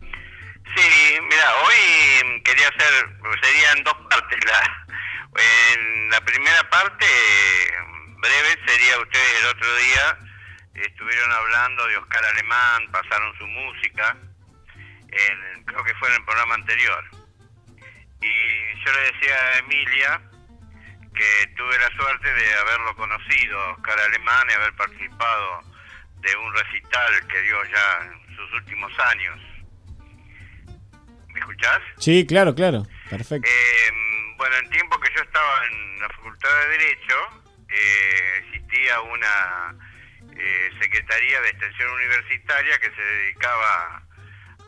Sí, 0.00 1.18
mira, 1.20 1.44
hoy 1.66 2.42
quería 2.44 2.68
hacer, 2.68 2.92
sería 3.42 3.72
en 3.76 3.84
dos 3.84 3.94
partes. 4.08 4.38
La, 4.46 4.86
en 5.36 6.08
la 6.08 6.20
primera 6.22 6.70
parte, 6.70 7.04
breve, 8.24 8.58
sería 8.66 8.98
ustedes 8.98 9.40
el 9.40 9.46
otro 9.46 9.76
día 9.76 10.18
estuvieron 10.74 11.30
hablando 11.32 11.86
de 11.86 11.96
Oscar 11.98 12.24
Alemán, 12.24 12.90
pasaron 12.90 13.36
su 13.38 13.46
música, 13.46 14.16
en- 15.08 15.64
creo 15.64 15.84
que 15.84 15.94
fue 15.94 16.08
en 16.08 16.14
el 16.16 16.24
programa 16.24 16.54
anterior. 16.56 17.04
Y 18.20 18.84
yo 18.84 18.92
le 18.92 19.00
decía 19.12 19.36
a 19.36 19.58
Emilia 19.58 20.20
que 21.14 21.46
tuve 21.56 21.78
la 21.78 21.90
suerte 21.96 22.32
de 22.32 22.54
haberlo 22.56 22.96
conocido, 22.96 23.70
Oscar 23.74 23.98
Alemán, 24.00 24.46
y 24.50 24.52
haber 24.54 24.74
participado 24.74 25.60
de 26.20 26.36
un 26.36 26.54
recital 26.54 27.26
que 27.28 27.40
dio 27.42 27.64
ya 27.66 28.06
en 28.06 28.36
sus 28.36 28.52
últimos 28.54 28.92
años. 28.98 29.38
¿Me 31.28 31.38
escuchás? 31.40 31.80
Sí, 31.98 32.26
claro, 32.26 32.54
claro. 32.54 32.82
Perfecto. 33.10 33.48
Eh, 33.48 33.90
bueno, 34.36 34.56
en 34.56 34.70
tiempo 34.70 34.98
que 35.00 35.12
yo 35.14 35.22
estaba 35.22 35.66
en 35.66 36.00
la 36.00 36.08
Facultad 36.08 36.48
de 36.60 36.68
Derecho, 36.78 37.43
eh, 37.74 38.42
existía 38.44 39.00
una 39.00 39.74
eh, 40.36 40.70
Secretaría 40.80 41.40
de 41.40 41.48
Extensión 41.50 41.90
Universitaria 41.90 42.78
que 42.78 42.90
se 42.90 43.02
dedicaba 43.02 44.02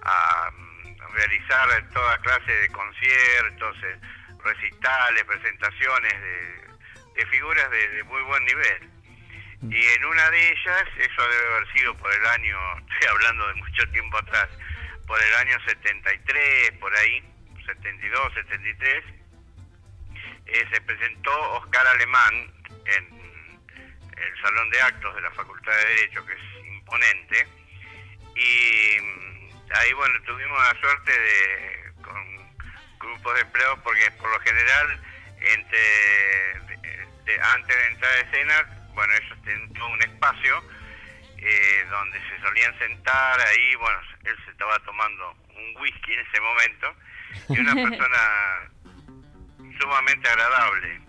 a 0.03 0.51
mm, 0.51 1.15
realizar 1.15 1.89
toda 1.93 2.19
clase 2.19 2.53
de 2.53 2.69
conciertos, 2.69 3.77
eh, 3.85 4.01
recitales, 4.45 5.25
presentaciones 5.25 6.13
de, 6.13 6.67
de 7.15 7.27
figuras 7.27 7.71
de, 7.71 7.89
de 7.89 8.05
muy 8.05 8.23
buen 8.23 8.45
nivel. 8.45 8.91
Y 9.63 9.87
en 9.87 10.05
una 10.05 10.31
de 10.31 10.49
ellas, 10.49 10.85
eso 10.99 11.29
debe 11.29 11.55
haber 11.55 11.73
sido 11.73 11.97
por 11.97 12.13
el 12.13 12.27
año, 12.27 12.59
estoy 12.91 13.09
hablando 13.09 13.49
de 13.49 13.55
mucho 13.55 13.89
tiempo 13.91 14.19
atrás, 14.19 14.49
por 15.07 15.23
el 15.23 15.35
año 15.37 15.59
73, 15.67 16.73
por 16.81 16.97
ahí, 16.97 17.23
72, 17.65 18.35
73, 18.35 19.05
eh, 20.47 20.65
se 20.73 20.81
presentó 20.83 21.53
Oscar 21.53 21.87
Alemán 21.89 22.53
en 22.89 23.61
el 24.17 24.41
Salón 24.43 24.71
de 24.71 24.81
Actos 24.81 25.15
de 25.15 25.21
la 25.23 25.31
Facultad 25.33 25.73
de 25.77 25.85
Derecho, 25.87 26.25
que 26.27 26.33
es 26.33 26.67
imponente, 26.67 27.47
y 28.35 29.01
mm, 29.01 29.73
ahí, 29.75 29.93
bueno, 29.95 30.15
tuvimos 30.25 30.59
la 30.73 30.81
suerte 30.81 31.13
de, 31.19 31.93
con 32.03 32.55
grupos 32.99 33.35
de 33.35 33.41
empleados, 33.43 33.79
porque 33.83 34.11
por 34.13 34.31
lo 34.31 34.41
general, 34.41 35.01
entre 35.41 35.79
de- 35.79 37.07
de- 37.25 37.41
antes 37.43 37.77
de 37.77 37.87
entrar 37.89 38.13
a 38.13 38.21
escena, 38.21 38.89
bueno, 38.95 39.13
ellos 39.15 39.39
tienen 39.45 39.73
todo 39.75 39.89
un 39.89 40.03
espacio 40.03 40.65
eh, 41.39 41.85
donde 41.91 42.19
se 42.31 42.41
solían 42.41 42.79
sentar 42.79 43.41
ahí, 43.41 43.75
bueno, 43.77 43.99
él 44.25 44.37
se 44.45 44.51
estaba 44.53 44.79
tomando 44.81 45.33
un 45.55 45.77
whisky 45.83 46.15
en 46.15 46.21
ese 46.21 46.41
momento, 46.41 46.97
y 47.51 47.59
una 47.59 47.75
persona 47.91 48.71
sumamente 49.81 50.29
agradable. 50.29 51.01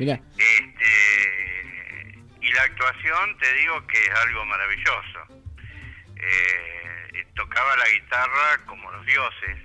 Mira, 0.00 0.18
Este, 0.38 2.18
y 2.40 2.52
la 2.52 2.62
actuación, 2.62 3.38
te 3.38 3.52
digo 3.52 3.86
que 3.86 3.98
es 3.98 4.10
algo 4.10 4.46
maravilloso. 4.46 5.44
Eh, 6.16 7.26
tocaba 7.34 7.76
la 7.76 7.88
guitarra 7.90 8.58
como 8.66 8.90
los 8.92 9.04
dioses, 9.04 9.58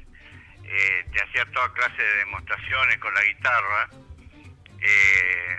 eh, 0.66 1.06
te 1.14 1.24
hacía 1.24 1.46
toda 1.54 1.74
clase 1.74 2.02
de 2.02 2.18
demostraciones 2.18 2.98
con 2.98 3.14
la 3.14 3.24
guitarra. 3.24 3.90
Eh, 4.82 5.58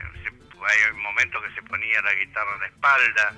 hay 0.68 0.92
momentos 0.94 1.42
que 1.42 1.54
se 1.54 1.62
ponía 1.62 2.00
la 2.02 2.12
guitarra 2.14 2.54
en 2.54 2.60
la 2.60 2.66
espalda 2.66 3.34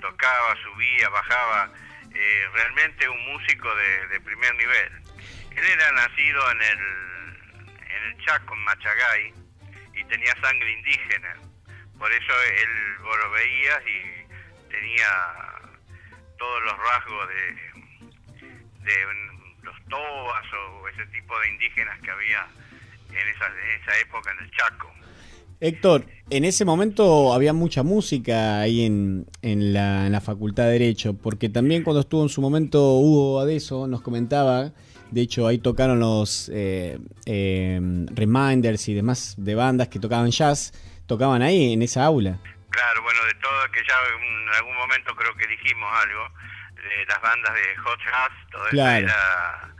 tocaba, 0.00 0.56
subía, 0.62 1.08
bajaba. 1.10 1.70
Eh, 2.14 2.48
realmente 2.54 3.08
un 3.08 3.32
músico 3.32 3.74
de, 3.74 4.06
de 4.08 4.20
primer 4.20 4.54
nivel. 4.54 4.92
Él 5.56 5.64
era 5.64 5.92
nacido 5.92 6.50
en 6.52 6.62
el, 6.62 6.78
en 7.90 8.02
el 8.04 8.24
Chaco, 8.24 8.54
en 8.54 8.60
Machagay, 8.60 9.34
y 9.96 10.04
tenía 10.04 10.34
sangre 10.40 10.72
indígena. 10.72 11.36
Por 11.98 12.10
eso 12.12 12.32
él, 12.32 13.02
vos 13.02 13.16
lo 13.22 13.30
veías 13.30 13.82
y 13.86 14.70
tenía 14.70 15.08
todos 16.38 16.62
los 16.64 16.74
rasgos 16.78 17.28
de, 17.28 18.90
de 18.90 18.96
los 19.62 19.76
tobas 19.88 20.44
o 20.52 20.88
ese 20.88 21.06
tipo 21.06 21.38
de 21.40 21.50
indígenas 21.50 22.00
que 22.00 22.10
había 22.10 22.46
en 23.10 23.28
esa, 23.28 23.46
en 23.46 23.80
esa 23.80 23.98
época 24.00 24.32
en 24.32 24.44
el 24.44 24.50
Chaco. 24.50 24.90
Héctor, 25.60 26.04
en 26.30 26.44
ese 26.44 26.64
momento 26.64 27.32
había 27.32 27.52
mucha 27.52 27.82
música 27.82 28.60
ahí 28.60 28.84
en, 28.84 29.26
en, 29.40 29.72
la, 29.72 30.06
en 30.06 30.12
la 30.12 30.20
Facultad 30.20 30.64
de 30.64 30.72
Derecho, 30.72 31.14
porque 31.14 31.48
también 31.48 31.84
cuando 31.84 32.00
estuvo 32.00 32.22
en 32.22 32.28
su 32.28 32.42
momento 32.42 32.98
Hugo 32.98 33.40
Adeso 33.40 33.86
nos 33.86 34.02
comentaba, 34.02 34.72
de 35.14 35.20
hecho 35.22 35.46
ahí 35.46 35.58
tocaron 35.58 36.00
los 36.00 36.50
eh, 36.52 36.98
eh, 37.26 37.78
Reminders 38.12 38.88
y 38.88 38.94
demás 38.94 39.34
de 39.38 39.54
bandas 39.54 39.88
que 39.88 39.98
tocaban 40.00 40.30
jazz, 40.30 40.72
tocaban 41.06 41.40
ahí 41.42 41.72
en 41.72 41.82
esa 41.82 42.04
aula. 42.04 42.38
Claro, 42.70 43.02
bueno, 43.02 43.24
de 43.24 43.34
todo, 43.34 43.70
que 43.70 43.80
ya 43.86 43.94
en 44.20 44.48
algún 44.58 44.76
momento 44.76 45.14
creo 45.14 45.34
que 45.36 45.46
dijimos 45.46 45.88
algo, 46.02 46.28
de 46.74 47.06
las 47.06 47.20
bandas 47.22 47.54
de 47.54 47.76
Hot 47.76 47.98
Jazz, 48.04 48.32
todo 48.50 48.64
Claro. 48.70 49.06
eso 49.06 49.16
era, 49.16 49.74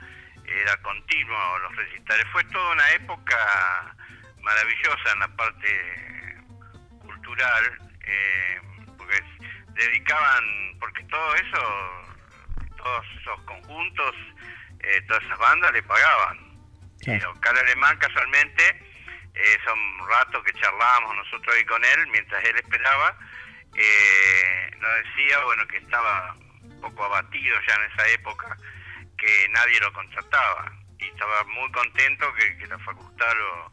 era 0.62 0.76
continuo, 0.82 1.58
los 1.58 1.76
recitales. 1.76 2.24
Fue 2.32 2.44
toda 2.44 2.72
una 2.72 2.90
época 2.92 3.36
maravillosa 4.40 5.12
en 5.12 5.18
la 5.18 5.28
parte 5.36 5.68
cultural, 7.02 7.64
eh, 8.06 8.60
porque 8.96 9.20
dedicaban, 9.74 10.44
porque 10.78 11.02
todo 11.04 11.34
eso, 11.34 11.62
todos 12.76 13.04
esos 13.20 13.40
conjuntos, 13.44 14.14
eh, 14.86 15.02
todas 15.06 15.22
esas 15.24 15.38
bandas 15.38 15.72
le 15.72 15.82
pagaban. 15.82 16.38
Eh, 17.06 17.20
Oscar 17.26 17.58
Alemán 17.58 17.98
casualmente, 17.98 18.62
eh, 19.34 19.58
son 19.64 20.08
ratos 20.08 20.42
que 20.44 20.52
charlábamos 20.54 21.16
nosotros 21.16 21.54
ahí 21.54 21.64
con 21.64 21.84
él, 21.84 22.06
mientras 22.12 22.42
él 22.44 22.56
esperaba, 22.56 23.16
eh, 23.76 24.70
nos 24.78 24.90
decía, 25.04 25.40
bueno, 25.44 25.66
que 25.66 25.78
estaba 25.78 26.36
un 26.62 26.80
poco 26.80 27.04
abatido 27.04 27.56
ya 27.66 27.74
en 27.74 27.92
esa 27.92 28.08
época, 28.08 28.56
que 29.18 29.48
nadie 29.50 29.80
lo 29.80 29.92
contrataba. 29.92 30.72
Y 30.98 31.06
estaba 31.08 31.44
muy 31.44 31.70
contento 31.72 32.32
que, 32.34 32.56
que 32.56 32.66
la 32.68 32.78
facultad 32.78 33.34
lo, 33.34 33.72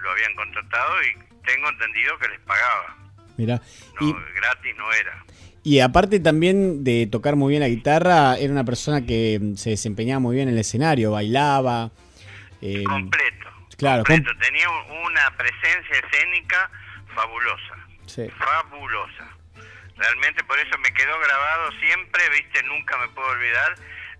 lo 0.00 0.10
habían 0.12 0.34
contratado 0.34 1.02
y 1.02 1.14
tengo 1.44 1.68
entendido 1.68 2.18
que 2.18 2.28
les 2.28 2.40
pagaba. 2.40 2.96
Mira, 3.36 3.60
No, 4.00 4.08
y, 4.08 4.14
gratis 4.34 4.76
no 4.76 4.92
era. 4.92 5.24
Y 5.62 5.80
aparte 5.80 6.20
también 6.20 6.84
de 6.84 7.06
tocar 7.10 7.36
muy 7.36 7.50
bien 7.50 7.60
la 7.60 7.68
guitarra, 7.68 8.36
era 8.38 8.52
una 8.52 8.64
persona 8.64 9.04
que 9.04 9.40
se 9.56 9.70
desempeñaba 9.70 10.20
muy 10.20 10.36
bien 10.36 10.48
en 10.48 10.54
el 10.54 10.60
escenario, 10.60 11.10
bailaba. 11.12 11.90
eh, 12.62 12.84
Completo. 12.84 13.48
Claro, 13.78 14.04
com- 14.04 14.14
completo. 14.16 14.38
Tenía 14.40 14.68
un- 14.68 15.06
una 15.06 15.36
presencia 15.36 15.96
escénica 16.04 16.70
fabulosa. 17.14 17.76
sí. 18.06 18.28
fabulosa. 18.38 19.26
Realmente 19.96 20.42
por 20.44 20.58
eso 20.58 20.76
me 20.78 20.92
quedó 20.92 21.18
grabado 21.20 21.70
siempre, 21.80 22.22
viste, 22.30 22.62
nunca 22.64 22.96
me 22.98 23.08
puedo 23.08 23.28
olvidar. 23.28 23.74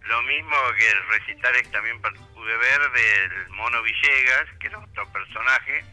Lo 0.08 0.22
mismo 0.22 0.56
que 0.78 0.88
el 0.90 1.08
recital 1.18 1.52
que 1.62 1.68
también 1.68 2.00
pude 2.00 2.56
ver 2.56 2.80
del 2.92 3.48
Mono 3.50 3.82
Villegas, 3.82 4.46
que 4.58 4.66
era 4.68 4.78
otro 4.78 5.10
personaje, 5.12 5.84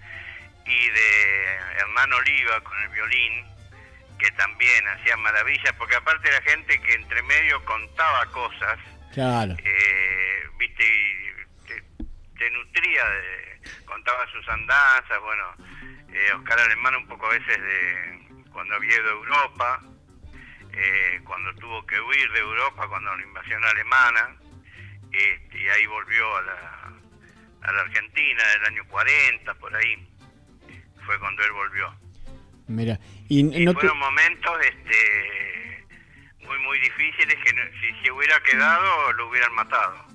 y 0.66 0.90
de 0.90 1.56
Hernán 1.80 2.12
Oliva 2.14 2.62
con 2.62 2.78
el 2.84 2.90
violín, 2.90 3.46
que 4.18 4.32
también 4.32 4.88
hacía 4.88 5.16
maravillas, 5.18 5.74
porque 5.78 5.96
aparte 5.96 6.28
era 6.30 6.42
gente 6.42 6.80
que 6.82 6.94
entre 6.94 7.22
medio 7.24 7.64
contaba 7.66 8.26
cosas, 8.28 8.80
Claro. 9.14 9.56
eh, 9.64 10.44
viste, 10.58 10.84
y 10.84 11.68
te, 11.68 11.84
te 12.38 12.52
nutría, 12.52 13.06
de, 13.06 13.62
contaba 13.86 14.26
sus 14.32 14.48
andanzas, 14.50 15.20
bueno, 15.22 15.44
eh, 16.14 16.32
Oscar 16.36 16.60
Alemán 16.60 16.96
un 16.96 17.08
poco 17.08 17.28
a 17.28 17.30
veces 17.38 17.62
de 17.62 18.44
cuando 18.52 18.76
había 18.76 18.96
ido 18.96 19.08
a 19.08 19.14
Europa, 19.14 19.82
eh, 20.74 21.22
cuando 21.24 21.54
tuvo 21.56 21.86
que 21.86 22.00
huir 22.00 22.32
de 22.32 22.40
Europa, 22.40 22.88
cuando 22.88 23.16
la 23.16 23.24
invasión 23.24 23.64
alemana, 23.64 24.36
este, 25.12 25.60
y 25.62 25.68
ahí 25.70 25.86
volvió 25.88 26.38
a 26.38 26.42
la, 26.42 26.92
a 27.64 27.72
la 27.72 27.82
Argentina 27.82 28.44
del 28.54 28.66
año 28.66 28.86
40, 28.88 29.54
por 29.56 29.76
ahí, 29.76 30.08
fue 31.06 31.20
cuando 31.20 31.44
él 31.44 31.52
volvió. 31.52 31.96
Mira, 32.68 33.00
y 33.30 33.40
Y 33.40 33.66
no 33.66 33.74
te- 33.74 33.80
fueron 33.82 33.98
momentos 34.00 34.52
este, 34.62 35.86
muy, 36.46 36.58
muy 36.60 36.80
difíciles 36.80 37.36
que 37.44 37.54
no- 37.54 37.64
si 37.82 38.04
se 38.06 38.12
hubiera 38.12 38.40
quedado 38.42 39.14
lo 39.14 39.30
hubieran 39.30 39.54
matado, 39.54 40.06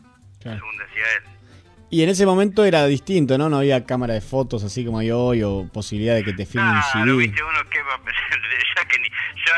Claro. 0.40 0.58
según 0.58 0.76
decía 0.78 1.04
él. 1.18 1.22
Y 1.90 2.02
en 2.02 2.08
ese 2.08 2.24
momento 2.24 2.64
era 2.64 2.86
distinto, 2.86 3.36
¿no? 3.36 3.50
No 3.50 3.58
había 3.58 3.84
cámara 3.84 4.14
de 4.14 4.22
fotos 4.22 4.64
así 4.64 4.82
como 4.82 4.98
hay 5.00 5.10
hoy 5.10 5.42
o 5.42 5.68
posibilidad 5.70 6.14
de 6.14 6.24
que 6.24 6.32
te 6.32 6.46
filmen 6.46 6.70
un 6.74 6.80
Claro, 6.80 7.04
CD. 7.04 7.16
viste 7.18 7.42
uno 7.42 7.68
que 7.68 7.82
va 7.82 7.94
a 7.94 7.98
ya 7.98 8.84
que 8.88 8.98
ni, 8.98 9.08
yo 9.44 9.52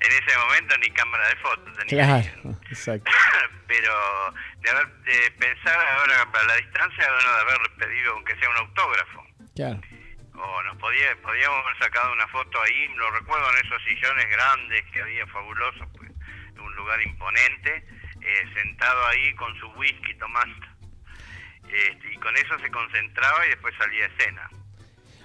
en 0.00 0.12
ese 0.12 0.36
momento 0.38 0.76
ni 0.76 0.90
cámara 0.90 1.26
de 1.26 1.36
fotos 1.36 1.78
tenía. 1.78 2.04
Claro, 2.04 2.58
exacto. 2.70 3.10
Pero 3.66 3.92
de, 4.60 4.70
haber, 4.70 4.88
de 5.04 5.30
pensar 5.38 5.74
ahora 5.98 6.30
para 6.30 6.44
la 6.48 6.56
distancia, 6.56 7.06
bueno, 7.10 7.30
de 7.32 7.40
haber 7.40 7.70
pedido 7.78 8.12
aunque 8.12 8.36
sea 8.38 8.50
un 8.50 8.56
autógrafo. 8.58 9.24
Claro. 9.56 9.80
O 10.34 10.62
nos 10.62 10.76
podía, 10.78 11.14
podíamos 11.22 11.58
haber 11.64 11.78
sacado 11.78 12.12
una 12.12 12.26
foto 12.28 12.60
ahí, 12.62 12.88
lo 12.96 13.10
recuerdo 13.12 13.46
en 13.52 13.66
esos 13.66 13.82
sillones 13.84 14.26
grandes 14.30 14.82
que 14.92 15.00
había 15.00 15.26
fabulosos, 15.28 15.86
pues, 15.96 16.10
un 16.58 16.74
lugar 16.76 17.00
imponente, 17.02 17.84
eh, 18.20 18.44
sentado 18.54 19.06
ahí 19.06 19.34
con 19.34 19.54
su 19.60 19.66
whisky 19.78 20.14
tomando. 20.18 20.66
este, 21.64 22.12
y 22.12 22.16
con 22.18 22.36
eso 22.36 22.58
se 22.62 22.70
concentraba 22.70 23.46
y 23.46 23.50
después 23.50 23.74
salía 23.78 24.04
a 24.04 24.08
escena. 24.08 24.50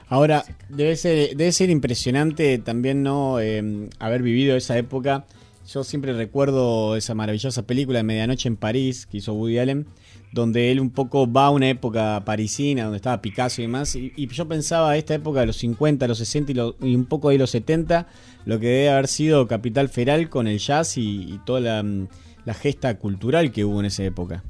Ahora, 0.08 0.44
debe 0.70 0.96
ser, 0.96 1.36
debe 1.36 1.52
ser 1.52 1.70
impresionante 1.70 2.58
también 2.58 3.04
no 3.04 3.40
Eh, 3.40 3.90
haber 4.00 4.22
vivido 4.24 4.58
esa 4.58 4.78
época. 4.78 5.26
Yo 5.72 5.84
siempre 5.84 6.14
recuerdo 6.14 6.96
esa 6.96 7.14
maravillosa 7.14 7.68
película 7.68 8.00
de 8.00 8.04
Medianoche 8.04 8.48
en 8.48 8.58
París 8.58 9.06
que 9.06 9.18
hizo 9.18 9.34
Woody 9.34 9.60
Allen, 9.60 9.86
donde 10.32 10.72
él 10.72 10.80
un 10.80 10.92
poco 10.94 11.32
va 11.32 11.46
a 11.48 11.50
una 11.50 11.70
época 11.70 12.24
parisina, 12.26 12.84
donde 12.84 12.98
estaba 12.98 13.22
Picasso 13.22 13.62
y 13.62 13.66
demás. 13.66 13.96
Y, 13.96 14.28
yo 14.28 14.48
pensaba 14.48 14.96
esta 14.96 15.16
época 15.16 15.40
de 15.42 15.48
los 15.48 15.58
50, 15.58 16.08
los 16.08 16.18
60 16.20 16.52
y, 16.52 16.56
lo- 16.56 16.76
y 16.82 16.96
un 16.96 17.08
poco 17.08 17.30
de 17.30 17.38
los 17.40 17.50
70, 17.52 18.08
lo 18.46 18.60
que 18.60 18.68
debe 18.68 18.90
haber 18.92 19.08
sido 19.08 19.48
Capital 19.48 19.90
Feral 19.90 20.30
con 20.30 20.48
el 20.48 20.60
jazz 20.60 20.98
y, 20.98 21.40
toda 21.46 21.60
la, 21.62 21.84
mm, 21.84 22.08
la 22.46 22.54
gesta 22.54 22.98
cultural 23.00 23.52
que 23.52 23.66
hubo 23.66 23.80
en 23.80 23.88
esa 23.88 24.04
época. 24.04 24.44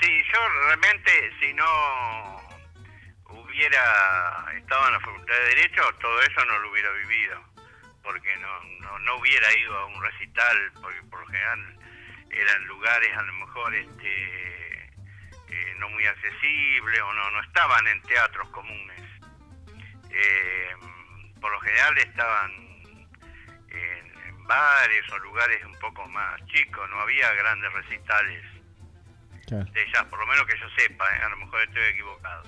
Sí, 0.00 0.10
yo 0.32 0.38
realmente 0.66 1.10
si 1.40 1.52
no 1.54 1.64
hubiera 3.30 3.80
estado 4.58 4.86
en 4.88 4.92
la 4.94 5.00
Facultad 5.00 5.34
de 5.34 5.54
Derecho, 5.56 5.82
todo 6.00 6.20
eso 6.22 6.44
no 6.44 6.58
lo 6.58 6.70
hubiera 6.72 6.90
vivido, 6.92 7.36
porque 8.02 8.28
no, 8.40 8.80
no, 8.80 8.98
no 8.98 9.18
hubiera 9.20 9.46
ido 9.58 9.76
a 9.78 9.86
un 9.86 10.02
recital, 10.02 10.56
porque 10.82 11.00
por 11.08 11.20
lo 11.20 11.26
general 11.26 11.60
eran 12.30 12.66
lugares 12.66 13.08
a 13.16 13.22
lo 13.22 13.32
mejor 13.34 13.74
este 13.74 14.63
eh, 15.54 15.74
no 15.78 15.88
muy 15.90 16.04
accesibles 16.06 17.00
o 17.00 17.12
no, 17.12 17.30
no 17.30 17.40
estaban 17.42 17.86
en 17.86 18.02
teatros 18.02 18.48
comunes. 18.50 19.00
Eh, 20.10 20.70
por 21.40 21.50
lo 21.52 21.60
general 21.60 21.98
estaban 21.98 22.50
en, 23.68 24.18
en 24.26 24.44
bares 24.46 25.08
o 25.12 25.18
lugares 25.18 25.64
un 25.64 25.78
poco 25.78 26.06
más 26.08 26.44
chicos, 26.46 26.88
no 26.90 27.00
había 27.00 27.32
grandes 27.34 27.72
recitales 27.72 28.44
de 29.46 29.90
jazz, 29.92 30.04
por 30.06 30.18
lo 30.18 30.26
menos 30.26 30.46
que 30.46 30.58
yo 30.58 30.66
sepa, 30.76 31.04
¿eh? 31.16 31.20
a 31.22 31.28
lo 31.28 31.36
mejor 31.36 31.60
estoy 31.62 31.82
equivocado. 31.84 32.44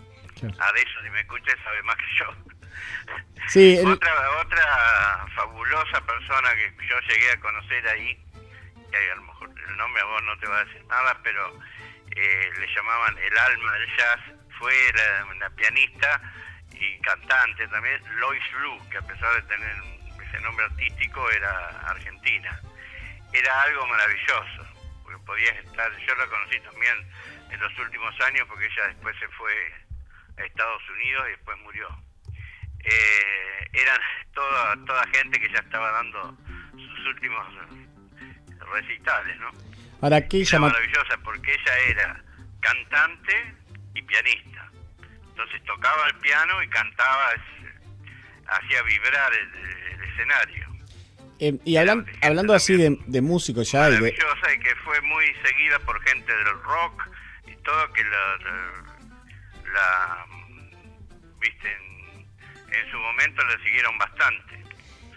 A 0.61 0.73
de 0.73 0.81
eso, 0.83 1.03
si 1.03 1.11
me 1.11 1.21
escuchas, 1.21 1.55
sabe 1.65 1.83
más 1.83 1.97
que 1.97 2.05
yo. 2.19 2.35
Sí, 3.49 3.77
el- 3.81 3.87
Otra, 3.87 4.13
otra 4.41 5.27
fabulosa 5.35 6.01
persona 6.07 6.55
que 6.55 6.87
yo 6.89 6.99
llegué 7.01 7.31
a 7.33 7.41
conocer 7.41 7.87
ahí, 7.89 8.19
que 8.91 9.11
a 9.11 9.15
lo 9.17 9.23
mejor 9.23 9.51
el 9.69 9.77
nombre 9.77 10.03
a 10.03 10.07
vos 10.07 10.23
no 10.25 10.39
te 10.39 10.47
va 10.47 10.59
a 10.61 10.65
decir 10.65 10.85
nada, 10.87 11.19
pero 11.23 11.59
eh, 12.17 12.51
le 12.59 12.67
llamaban 12.75 13.17
el 13.19 13.39
alma 13.39 13.73
del 13.73 13.97
jazz, 13.97 14.21
fue 14.59 14.73
la, 14.95 15.35
la 15.35 15.51
pianista 15.51 16.21
y 16.73 16.99
cantante 17.01 17.69
también, 17.69 18.01
Lois 18.19 18.53
Lou, 18.61 18.89
que 18.89 18.97
a 18.99 19.03
pesar 19.03 19.35
de 19.35 19.43
tener 19.43 19.77
ese 20.27 20.41
nombre 20.41 20.65
artístico 20.65 21.31
era 21.31 21.69
argentina. 21.89 22.61
Era 23.33 23.63
algo 23.63 23.87
maravilloso, 23.87 24.67
porque 25.03 25.19
podías 25.27 25.57
estar, 25.59 25.95
yo 25.99 26.15
la 26.15 26.27
conocí 26.27 26.59
también 26.61 26.97
en 27.51 27.61
los 27.61 27.79
últimos 27.79 28.19
años 28.23 28.47
porque 28.49 28.67
ella 28.67 28.89
después 28.89 29.15
se 29.19 29.29
fue 29.29 29.53
a 30.39 30.43
Estados 30.43 30.83
Unidos 30.91 31.27
y 31.27 31.31
después 31.31 31.59
murió. 31.59 31.89
Eh, 32.85 33.69
eran 33.73 34.01
toda, 34.33 34.77
toda 34.87 35.07
gente 35.09 35.39
que 35.39 35.51
ya 35.51 35.59
estaba 35.59 35.91
dando 35.93 36.37
sus 36.73 37.07
últimos 37.07 37.47
recitales, 38.73 39.39
¿no? 39.39 39.51
Ahora, 40.07 40.29
¿qué 40.29 40.37
Era 40.43 40.51
llama? 40.51 40.69
maravillosa 40.69 41.17
porque 41.25 41.53
ella 41.53 41.79
era 41.89 42.23
cantante 42.61 43.55
y 43.93 44.03
pianista. 44.03 44.71
Entonces 45.31 45.61
tocaba 45.65 46.07
el 46.07 46.15
piano 46.19 46.63
y 46.63 46.69
cantaba, 46.69 47.31
hacía 48.47 48.83
vibrar 48.83 49.33
el, 49.35 49.95
el 49.95 50.09
escenario. 50.13 50.69
Eh, 51.41 51.59
y 51.65 51.77
hablan- 51.77 52.07
hablando 52.23 52.55
así 52.55 52.77
de, 52.77 52.97
de 53.05 53.21
músicos 53.21 53.73
ya, 53.73 53.89
y 53.89 53.95
de- 53.95 54.01
Maravillosa 54.01 54.55
y 54.55 54.59
que 54.61 54.77
fue 54.77 55.01
muy 55.01 55.27
seguida 55.45 55.77
por 55.81 56.01
gente 56.03 56.33
del 56.37 56.63
rock 56.63 57.09
y 57.49 57.57
todo 57.65 57.93
que 57.93 58.05
la, 58.05 58.37
la, 58.45 58.83
la, 59.75 60.27
viste, 61.41 61.69
en, 61.73 62.75
en 62.75 62.91
su 62.93 62.97
momento 62.99 63.43
la 63.45 63.59
siguieron 63.65 63.99
bastante. 63.99 64.63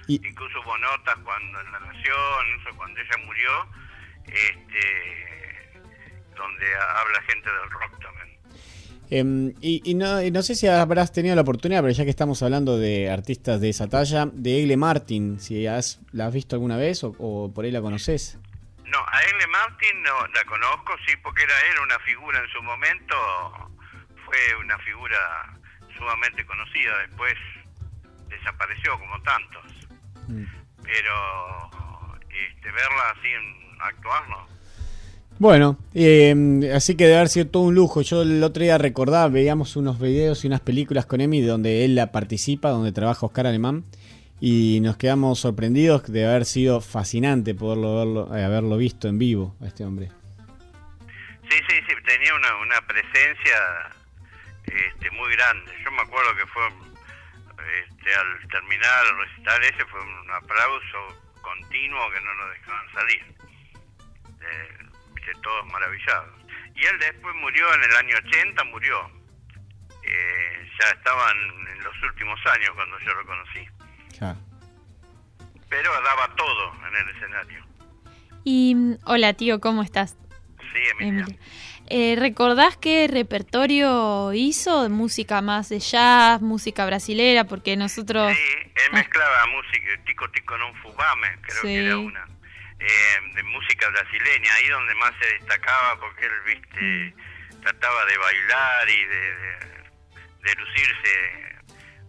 Y- 0.08 0.16
Incluso 0.28 0.60
hubo 0.62 0.76
notas 0.80 1.16
cuando 1.24 1.62
en 1.62 1.72
La 1.74 1.80
Nación, 1.80 2.60
eso, 2.60 2.76
cuando 2.76 3.00
ella 3.00 3.18
murió, 3.24 3.70
este, 4.34 5.80
donde 6.36 6.66
habla 6.76 7.22
gente 7.28 7.50
del 7.50 7.70
rock 7.70 8.00
también. 8.02 8.30
Em, 9.12 9.54
y, 9.62 9.82
y 9.90 9.96
no, 9.96 10.22
y 10.22 10.30
no 10.32 10.44
sé 10.44 10.56
si 10.56 10.68
habrás 10.68 11.12
tenido 11.12 11.36
la 11.36 11.42
oportunidad, 11.42 11.82
pero 11.82 11.94
ya 11.94 12.04
que 12.04 12.10
estamos 12.12 12.44
hablando 12.44 12.78
de 12.78 13.10
artistas 13.10 13.60
de 13.60 13.70
esa 13.70 13.88
talla, 13.88 14.28
de 14.32 14.62
Egle 14.62 14.78
Martin, 14.78 15.40
si 15.40 15.66
has, 15.66 16.00
la 16.12 16.28
has 16.28 16.34
visto 16.34 16.56
alguna 16.56 16.78
vez 16.78 17.04
o, 17.04 17.16
o 17.18 17.52
por 17.54 17.66
ahí 17.66 17.72
la 17.72 17.82
conoces. 17.82 18.38
No, 18.86 19.00
a 19.00 19.24
Egle 19.24 19.48
Martin 19.48 20.02
no 20.04 20.28
la 20.28 20.44
conozco, 20.46 20.96
sí, 21.08 21.16
porque 21.24 21.44
era 21.44 21.54
era 21.72 21.82
una 21.82 22.00
figura 22.00 22.40
en 22.40 22.50
su 22.50 22.62
momento, 22.62 23.16
fue 24.26 24.56
una 24.60 24.78
figura 24.80 25.58
sumamente 25.98 26.46
conocida, 26.46 26.98
después 27.00 27.36
desapareció 28.30 28.98
como 29.00 29.22
tantos, 29.22 29.88
pero 30.84 31.70
este, 32.30 32.72
verla 32.72 33.10
así 33.12 33.28
en, 33.28 33.69
actuar 33.80 34.28
no. 34.30 34.60
Bueno, 35.40 35.78
em, 35.94 36.62
así 36.76 36.98
que 36.98 37.06
debe 37.06 37.16
haber 37.16 37.30
sido 37.30 37.48
todo 37.48 37.64
un 37.64 37.74
lujo. 37.74 38.02
Yo 38.02 38.24
el 38.24 38.44
otro 38.44 38.62
día 38.62 38.78
recordaba, 38.78 39.30
veíamos 39.30 39.78
unos 39.78 39.98
videos 39.98 40.44
y 40.44 40.48
unas 40.48 40.60
películas 40.60 41.06
con 41.06 41.22
Emi 41.22 41.40
donde 41.42 41.86
él 41.86 41.96
la 41.96 42.12
participa, 42.12 42.72
donde 42.72 42.92
trabaja 42.92 43.26
Oscar 43.26 43.48
Alemán, 43.48 43.86
y 44.42 44.82
nos 44.82 44.98
quedamos 44.98 45.40
sorprendidos 45.40 46.12
de 46.12 46.28
haber 46.28 46.44
sido 46.44 46.82
fascinante 46.82 47.56
poderlo 47.56 47.96
verlo, 47.96 48.36
eh, 48.38 48.44
haberlo 48.44 48.76
visto 48.76 49.08
en 49.08 49.18
vivo 49.18 49.56
a 49.62 49.68
este 49.68 49.86
hombre. 49.86 50.10
Sí, 51.50 51.58
sí, 51.70 51.76
sí, 51.88 51.96
tenía 52.06 52.36
una, 52.36 52.56
una 52.58 52.82
presencia 52.86 53.56
este, 54.66 55.10
muy 55.12 55.32
grande. 55.38 55.72
Yo 55.86 55.92
me 55.92 56.02
acuerdo 56.02 56.36
que 56.36 56.46
fue, 56.48 56.64
este, 57.82 58.14
al 58.14 58.48
terminar 58.50 59.06
el 59.10 59.26
recital 59.26 59.64
ese, 59.64 59.86
fue 59.86 60.02
un 60.02 60.32
aplauso 60.32 61.32
continuo 61.42 62.12
que 62.12 62.22
no 62.22 62.34
nos 62.36 62.52
dejaban 62.52 62.94
salir. 62.94 63.49
Eh, 64.52 65.34
todos 65.44 65.66
maravillados. 65.72 66.30
Y 66.76 66.86
él 66.86 67.00
después 67.00 67.36
murió 67.36 67.72
en 67.76 67.84
el 67.84 67.96
año 67.98 68.16
80, 68.28 68.64
murió. 68.66 69.12
Eh, 70.04 70.70
ya 70.80 70.90
estaban 70.90 71.38
en 71.72 71.84
los 71.84 72.04
últimos 72.04 72.40
años 72.48 72.72
cuando 72.76 73.00
yo 73.00 73.14
lo 73.14 73.26
conocí. 73.26 73.68
Pero 75.70 75.92
daba 76.02 76.36
todo 76.36 76.74
en 76.88 76.96
el 76.96 77.16
escenario. 77.16 77.66
Y 78.44 78.74
mm, 78.76 78.98
hola 79.06 79.34
tío, 79.34 79.60
¿cómo 79.60 79.84
estás? 79.84 80.18
Sí, 80.74 80.80
Emilia. 81.00 81.24
Emilia. 81.26 81.40
Eh, 81.92 82.16
¿Recordás 82.18 82.78
qué 82.78 83.08
repertorio 83.08 84.32
hizo 84.34 84.84
de 84.84 84.90
música 84.90 85.42
más 85.42 85.70
de 85.70 85.80
jazz, 85.80 86.42
música 86.42 86.86
brasilera? 86.86 87.46
Porque 87.46 87.76
nosotros... 87.78 88.32
Él 88.32 88.92
mezclaba 88.94 89.46
música, 89.48 90.04
tico 90.06 90.30
tico 90.32 90.58
non 90.58 90.74
fubame, 90.82 91.28
creo 91.42 91.62
Sí. 91.62 91.68
que 91.68 91.86
era 91.86 91.98
una, 91.98 92.28
eh, 92.80 93.20
de 93.36 93.44
música 93.44 93.90
brasileña, 93.90 94.54
ahí 94.56 94.68
donde 94.70 94.96
más 94.96 95.14
se 95.22 95.28
destacaba 95.34 96.00
porque 96.00 96.26
él, 96.26 96.42
viste, 96.46 97.14
trataba 97.62 98.06
de 98.06 98.18
bailar 98.18 98.90
y 98.90 99.06
de, 99.06 99.36
de- 99.36 99.80
de 100.42 100.56
lucirse 100.56 101.56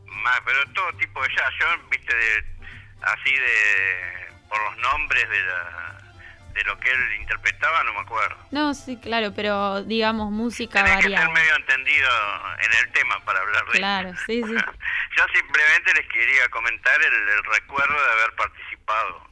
más, 0.07 0.41
pero 0.45 0.65
todo 0.73 0.93
tipo 0.95 1.23
de 1.23 1.29
jazz, 1.35 1.51
yo, 1.59 1.89
viste, 1.89 2.15
de, 2.15 2.45
así 3.03 3.35
de, 3.35 4.29
por 4.49 4.63
los 4.63 4.77
nombres 4.79 5.29
de, 5.29 5.43
la, 5.43 5.99
de 6.55 6.63
lo 6.65 6.79
que 6.79 6.91
él 6.91 7.13
interpretaba, 7.21 7.83
no 7.85 7.95
me 7.95 8.01
acuerdo. 8.01 8.37
No, 8.53 8.73
sí, 8.75 8.99
claro, 9.03 9.33
pero 9.35 9.83
digamos 9.83 10.31
música 10.31 10.85
Tenés 10.85 11.05
que 11.05 11.11
variada. 11.11 11.29
medio 11.31 11.57
entendido 11.57 12.09
en 12.63 12.79
el 12.87 12.93
tema 12.93 13.19
para 13.25 13.41
hablar 13.41 13.65
de 13.67 13.79
Claro, 13.79 14.11
sí, 14.27 14.43
sí. 14.45 14.55
Yo 15.17 15.25
simplemente 15.35 15.95
les 15.95 16.07
quería 16.09 16.49
comentar 16.51 17.01
el, 17.03 17.13
el 17.29 17.45
recuerdo 17.45 17.95
de 17.95 18.13
haber 18.13 18.35
participado 18.37 19.30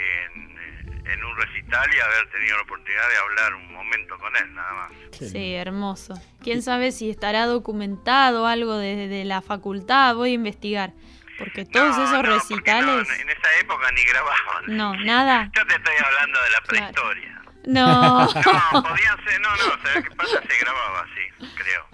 en, 0.00 0.58
eh, 0.58 1.12
en 1.12 1.24
un 1.24 1.36
recital 1.36 1.88
y 1.94 2.00
haber 2.00 2.30
tenido 2.30 2.56
la 2.56 2.62
oportunidad 2.62 3.08
de 3.08 3.16
hablar 3.16 3.54
un 3.54 3.72
momento 3.72 4.18
con 4.18 4.36
él, 4.36 4.54
nada 4.54 4.72
más. 4.72 4.92
Sí, 5.12 5.54
hermoso. 5.54 6.14
¿Quién 6.42 6.62
sabe 6.62 6.92
si 6.92 7.10
estará 7.10 7.46
documentado 7.46 8.46
algo 8.46 8.76
desde 8.76 9.24
la 9.24 9.42
facultad? 9.42 10.14
Voy 10.14 10.30
a 10.30 10.34
investigar. 10.34 10.92
Porque 11.38 11.64
todos 11.64 11.96
esos 11.96 12.22
recitales... 12.22 13.08
En 13.18 13.30
esa 13.30 13.58
época 13.60 13.90
ni 13.92 14.04
grababan. 14.04 14.64
No, 14.76 14.94
nada. 14.96 15.50
Yo 15.56 15.66
te 15.66 15.74
estoy 15.74 15.94
hablando 16.04 16.38
de 16.42 16.50
la 16.50 16.60
prehistoria. 16.60 17.42
No. 17.66 18.28
No, 18.72 18.82
podían 18.82 19.24
ser, 19.24 19.40
no, 19.40 19.50
no, 19.50 19.82
¿sabes 19.82 20.04
qué 20.08 20.14
pasa? 20.14 20.40
Se 20.48 20.58
grababa 20.60 21.00
así, 21.00 21.46
creo. 21.56 21.88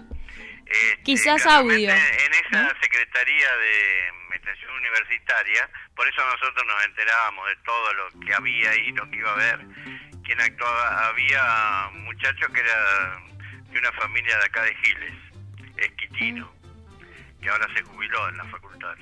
Este, 0.65 1.03
Quizás 1.03 1.45
audio. 1.45 1.89
En 1.89 2.33
esa 2.33 2.73
secretaría 2.81 3.57
de 3.57 4.11
extensión 4.47 4.77
universitaria, 4.77 5.69
por 5.95 6.07
eso 6.07 6.25
nosotros 6.25 6.65
nos 6.65 6.85
enterábamos 6.85 7.47
de 7.47 7.55
todo 7.57 7.93
lo 7.93 8.19
que 8.25 8.33
había 8.33 8.75
y 8.75 8.91
lo 8.93 9.09
que 9.09 9.17
iba 9.17 9.29
a 9.29 9.33
haber. 9.33 9.59
Quien 10.23 10.41
actuaba, 10.41 11.07
había 11.07 11.89
un 11.93 12.05
muchacho 12.05 12.51
que 12.51 12.59
era 12.61 13.19
de 13.69 13.79
una 13.79 13.91
familia 13.93 14.37
de 14.37 14.45
acá 14.45 14.63
de 14.63 14.75
Giles, 14.75 15.13
Esquitino, 15.77 16.53
que 17.41 17.49
ahora 17.49 17.67
se 17.75 17.83
jubiló 17.83 18.29
en 18.29 18.37
la 18.37 18.45
facultad. 18.45 18.97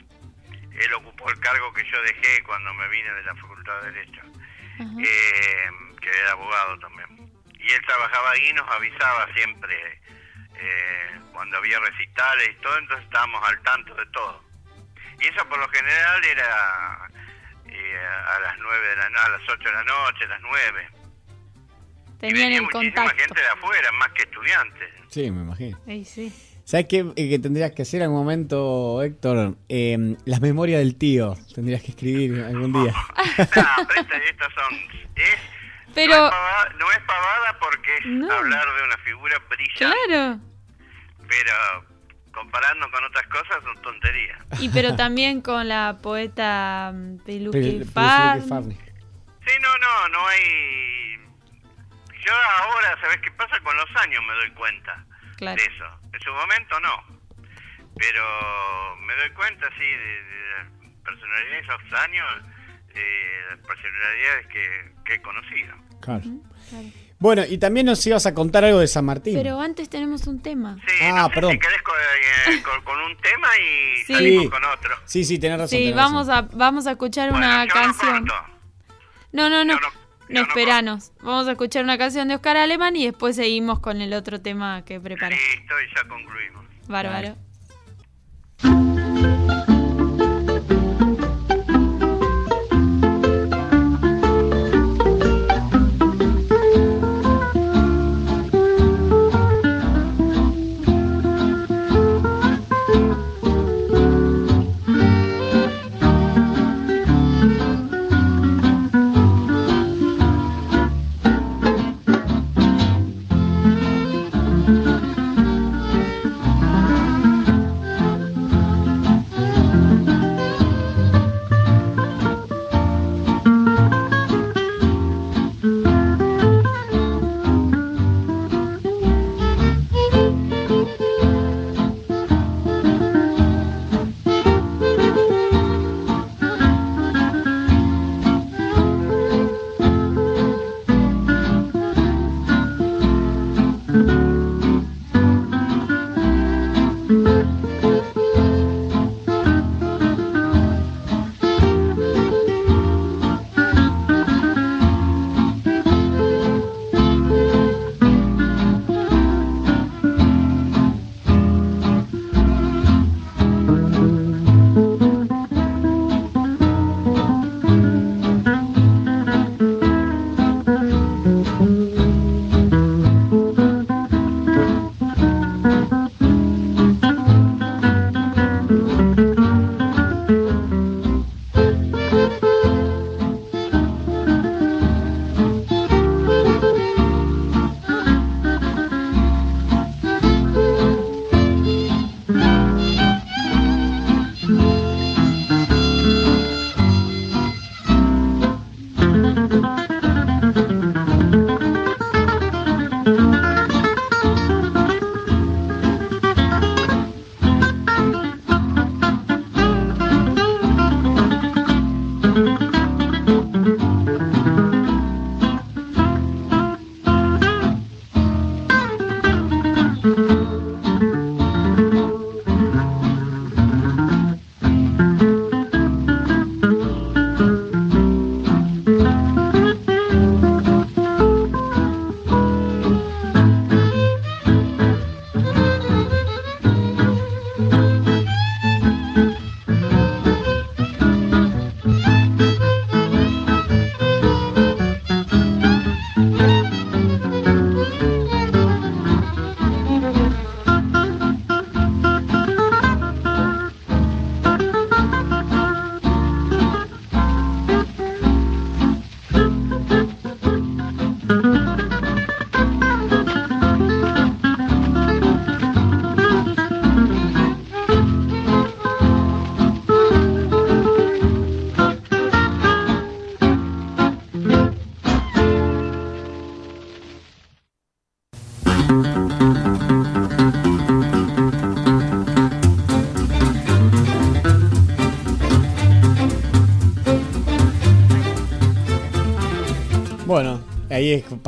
Él 0.71 0.93
ocupó 0.93 1.29
el 1.29 1.39
cargo 1.39 1.73
que 1.73 1.89
yo 1.89 2.01
dejé 2.01 2.43
cuando 2.43 2.73
me 2.73 2.87
vine 2.89 3.13
de 3.13 3.23
la 3.23 3.35
facultad 3.35 3.81
de 3.81 3.91
Derecho, 3.91 4.21
eh, 4.99 5.69
que 6.01 6.09
era 6.09 6.31
abogado 6.31 6.77
también. 6.79 7.31
Y 7.59 7.71
él 7.71 7.81
trabajaba 7.85 8.31
ahí 8.31 8.49
y 8.49 8.53
nos 8.53 8.69
avisaba 8.69 9.27
siempre 9.33 10.01
eh, 10.57 11.19
cuando 11.31 11.57
había 11.57 11.79
recitales 11.79 12.49
y 12.49 12.61
todo, 12.61 12.77
entonces 12.77 13.05
estábamos 13.05 13.47
al 13.47 13.61
tanto 13.63 13.95
de 13.95 14.05
todo. 14.07 14.44
Y 15.21 15.27
eso 15.27 15.47
por 15.49 15.57
lo 15.59 15.67
general 15.69 16.23
era 16.25 17.09
eh, 17.67 17.97
a 18.35 18.39
las 18.39 18.57
nueve 18.59 18.87
de 18.89 18.95
la 18.97 19.09
no- 19.09 19.19
a 19.21 19.29
las 19.29 19.41
8 19.49 19.69
de 19.69 19.71
la 19.75 19.83
noche, 19.83 20.25
a 20.25 20.27
las 20.27 20.41
9. 20.41 20.87
Tenían 22.19 22.51
el 22.53 22.61
Muchísima 22.63 22.93
contacto. 23.03 23.23
gente 23.23 23.41
de 23.41 23.47
afuera, 23.47 23.91
más 23.93 24.09
que 24.13 24.23
estudiantes. 24.23 24.89
Sí, 25.09 25.31
me 25.31 25.41
imagino. 25.41 25.79
Sí. 26.05 26.33
¿Sabes 26.63 26.87
qué, 26.89 26.99
eh, 27.15 27.29
que 27.29 27.37
tendrías 27.39 27.71
que 27.73 27.83
hacer 27.83 27.99
en 28.01 28.03
algún 28.05 28.19
momento, 28.19 29.03
Héctor? 29.03 29.55
Eh, 29.69 30.15
las 30.25 30.41
memorias 30.41 30.79
del 30.79 30.97
tío. 30.97 31.35
Tendrías 31.53 31.83
que 31.83 31.91
escribir 31.91 32.43
algún 32.43 32.71
día. 32.73 32.93
No, 33.55 33.87
pero 33.87 34.01
esta- 34.01 34.17
estas 34.17 34.53
son... 34.53 34.73
Es, 35.15 35.35
Pero, 35.93 36.15
no, 36.15 36.25
es 36.25 36.31
pavada, 36.31 36.69
no 36.79 36.91
es 36.91 36.99
pavada 36.99 37.59
porque 37.59 37.95
es 37.97 38.05
No. 38.05 38.31
hablar 38.33 38.65
de 38.77 38.83
una 38.83 38.97
figura 38.97 39.37
brillante, 39.49 39.75
claro. 40.07 40.39
pero 41.27 41.85
comparando 42.35 42.91
con 42.91 43.03
otras 43.05 43.25
cosas 43.27 43.63
son 43.63 43.81
tonterías. 43.81 44.37
Y 44.59 44.69
pero 44.69 44.95
también 44.95 45.41
con 45.41 45.67
la 45.67 45.97
poeta 46.03 46.91
mm, 46.93 47.17
Peluque 47.25 47.85
Farney. 47.91 48.77
Sí, 49.45 49.53
no, 49.61 49.77
no, 49.77 50.09
no 50.09 50.27
hay... 50.27 51.17
Yo 52.25 52.33
ahora, 52.59 52.99
¿sabes 53.01 53.17
qué 53.21 53.31
pasa? 53.31 53.59
Con 53.61 53.75
los 53.77 53.89
años 54.03 54.21
me 54.27 54.33
doy 54.33 54.51
cuenta 54.51 55.05
Claro. 55.37 55.55
de 55.61 55.63
eso. 55.63 55.85
En 56.13 56.19
su 56.21 56.31
momento 56.31 56.79
no. 56.79 57.03
Pero 57.97 58.97
me 59.01 59.15
doy 59.15 59.29
cuenta, 59.31 59.69
sí, 59.77 59.85
de, 59.85 60.23
de 60.23 60.51
la 60.57 61.03
personalidad 61.03 61.51
de 61.51 61.59
esos 61.59 61.93
años, 62.01 62.25
eh, 62.95 63.41
las 63.51 63.59
personalidades 63.59 64.47
que, 64.47 64.91
que 65.05 65.13
he 65.15 65.21
conocido. 65.21 65.75
Claro. 66.01 66.23
Claro. 66.69 66.87
Bueno, 67.17 67.43
y 67.47 67.57
también 67.57 67.85
nos 67.85 68.05
ibas 68.05 68.25
a 68.25 68.33
contar 68.33 68.65
algo 68.65 68.79
de 68.79 68.87
San 68.87 69.05
Martín. 69.05 69.35
Pero 69.35 69.59
antes 69.59 69.89
tenemos 69.89 70.27
un 70.27 70.41
tema. 70.41 70.77
ah, 71.13 71.29
perdón. 71.33 71.53
Si 71.53 71.59
querés 71.59 71.81
con, 71.81 71.95
eh, 71.95 72.61
con- 72.61 72.81
con 72.83 72.99
un 72.99 73.17
tema 73.17 73.47
y 73.57 74.03
Sí. 74.03 74.13
salimos 74.13 74.49
con 74.49 74.63
otro. 74.65 74.95
Sí, 75.05 75.23
sí, 75.23 75.39
tenés 75.39 75.57
razón. 75.59 75.69
Sí, 75.69 75.77
tenés 75.85 75.95
vamos 75.95 76.27
razón. 76.27 76.49
a, 76.53 76.55
vamos 76.57 76.87
a 76.87 76.91
escuchar 76.91 77.31
una 77.31 77.65
canción. 77.67 78.25
No, 79.31 79.49
no, 79.49 79.63
no. 79.65 79.79
No, 80.27 80.41
esperanos. 80.41 81.11
Vamos 81.21 81.47
a 81.47 81.51
escuchar 81.51 81.83
una 81.83 81.97
canción 81.99 82.27
de 82.27 82.35
Oscar 82.35 82.57
Alemán 82.57 82.95
y 82.95 83.05
después 83.05 83.35
seguimos 83.35 83.79
con 83.79 84.01
el 84.01 84.11
otro 84.13 84.41
tema 84.41 84.83
que 84.83 84.99
preparé. 84.99 85.35
Listo, 85.35 85.73
y 85.81 85.95
ya 85.95 86.07
concluimos. 86.09 86.65
Bárbaro. 86.87 87.35